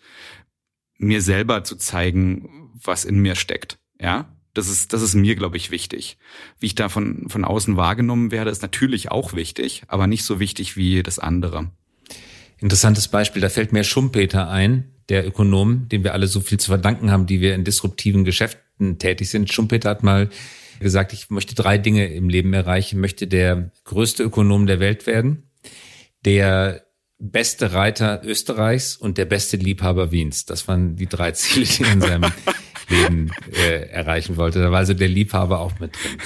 mir 0.96 1.20
selber 1.20 1.64
zu 1.64 1.76
zeigen, 1.76 2.70
was 2.82 3.04
in 3.04 3.18
mir 3.18 3.34
steckt. 3.34 3.78
Ja, 4.00 4.34
das 4.54 4.70
ist, 4.70 4.94
das 4.94 5.02
ist 5.02 5.14
mir, 5.14 5.36
glaube 5.36 5.58
ich, 5.58 5.70
wichtig. 5.70 6.16
Wie 6.58 6.64
ich 6.64 6.74
da 6.74 6.88
von, 6.88 7.28
von 7.28 7.44
außen 7.44 7.76
wahrgenommen 7.76 8.30
werde, 8.30 8.50
ist 8.50 8.62
natürlich 8.62 9.10
auch 9.10 9.34
wichtig, 9.34 9.82
aber 9.86 10.06
nicht 10.06 10.24
so 10.24 10.40
wichtig 10.40 10.78
wie 10.78 11.02
das 11.02 11.18
andere. 11.18 11.70
Interessantes 12.56 13.08
Beispiel. 13.08 13.42
Da 13.42 13.50
fällt 13.50 13.74
mir 13.74 13.84
Schumpeter 13.84 14.48
ein, 14.48 14.95
der 15.08 15.26
Ökonom, 15.26 15.88
dem 15.88 16.04
wir 16.04 16.12
alle 16.12 16.26
so 16.26 16.40
viel 16.40 16.58
zu 16.58 16.68
verdanken 16.68 17.10
haben, 17.10 17.26
die 17.26 17.40
wir 17.40 17.54
in 17.54 17.64
disruptiven 17.64 18.24
Geschäften 18.24 18.98
tätig 18.98 19.30
sind. 19.30 19.52
Schumpeter 19.52 19.90
hat 19.90 20.02
mal 20.02 20.28
gesagt, 20.80 21.12
ich 21.12 21.30
möchte 21.30 21.54
drei 21.54 21.78
Dinge 21.78 22.06
im 22.12 22.28
Leben 22.28 22.52
erreichen. 22.52 22.96
Ich 22.96 23.00
möchte 23.00 23.26
der 23.26 23.70
größte 23.84 24.22
Ökonom 24.22 24.66
der 24.66 24.80
Welt 24.80 25.06
werden, 25.06 25.50
der 26.24 26.86
beste 27.18 27.72
Reiter 27.72 28.22
Österreichs 28.24 28.96
und 28.96 29.16
der 29.18 29.24
beste 29.24 29.56
Liebhaber 29.56 30.12
Wiens. 30.12 30.44
Das 30.44 30.68
waren 30.68 30.96
die 30.96 31.06
drei 31.06 31.32
Ziele, 31.32 31.66
die 31.66 31.82
er 31.82 31.92
in 31.92 32.00
seinem 32.00 32.32
Leben 32.88 33.30
äh, 33.52 33.88
erreichen 33.88 34.36
wollte. 34.36 34.60
Da 34.60 34.70
war 34.70 34.78
also 34.78 34.94
der 34.94 35.08
Liebhaber 35.08 35.60
auch 35.60 35.78
mit 35.80 35.94
drin. 35.94 36.18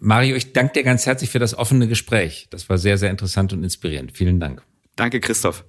Mario, 0.00 0.36
ich 0.36 0.52
danke 0.52 0.74
dir 0.74 0.82
ganz 0.84 1.06
herzlich 1.06 1.30
für 1.30 1.38
das 1.38 1.56
offene 1.56 1.86
Gespräch. 1.86 2.48
Das 2.50 2.68
war 2.68 2.78
sehr, 2.78 2.98
sehr 2.98 3.10
interessant 3.10 3.52
und 3.52 3.62
inspirierend. 3.62 4.16
Vielen 4.16 4.40
Dank. 4.40 4.62
Danke, 4.96 5.20
Christoph. 5.20 5.64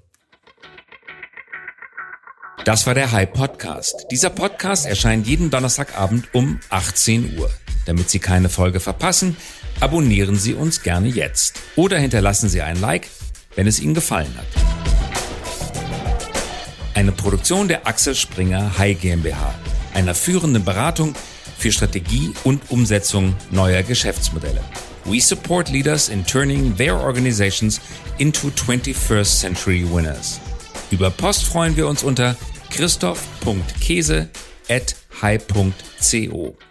Das 2.67 2.85
war 2.85 2.93
der 2.93 3.13
High 3.13 3.31
Podcast. 3.31 4.07
Dieser 4.11 4.29
Podcast 4.29 4.85
erscheint 4.85 5.25
jeden 5.25 5.49
Donnerstagabend 5.49 6.27
um 6.33 6.59
18 6.67 7.39
Uhr. 7.39 7.49
Damit 7.85 8.09
Sie 8.09 8.19
keine 8.19 8.49
Folge 8.49 8.81
verpassen, 8.81 9.37
abonnieren 9.79 10.35
Sie 10.35 10.53
uns 10.53 10.83
gerne 10.83 11.07
jetzt 11.07 11.61
oder 11.77 11.97
hinterlassen 11.97 12.49
Sie 12.49 12.61
ein 12.61 12.81
Like, 12.81 13.07
wenn 13.55 13.67
es 13.67 13.79
Ihnen 13.79 13.93
gefallen 13.93 14.35
hat. 14.37 14.47
Eine 16.93 17.13
Produktion 17.13 17.69
der 17.69 17.87
Axel 17.87 18.15
Springer 18.15 18.77
High 18.77 18.99
GmbH, 18.99 19.55
einer 19.93 20.13
führenden 20.13 20.65
Beratung 20.65 21.15
für 21.57 21.71
Strategie 21.71 22.33
und 22.43 22.69
Umsetzung 22.69 23.33
neuer 23.49 23.83
Geschäftsmodelle. 23.83 24.59
We 25.05 25.21
support 25.21 25.69
leaders 25.69 26.09
in 26.09 26.25
turning 26.25 26.75
their 26.75 26.99
organizations 26.99 27.79
into 28.17 28.49
21st 28.49 29.39
century 29.39 29.89
winners. 29.89 30.41
Über 30.91 31.09
Post 31.11 31.45
freuen 31.45 31.77
wir 31.77 31.87
uns 31.87 32.03
unter 32.03 32.35
christoph.käse 32.69 34.27
at 34.69 34.95
high.co. 35.21 36.66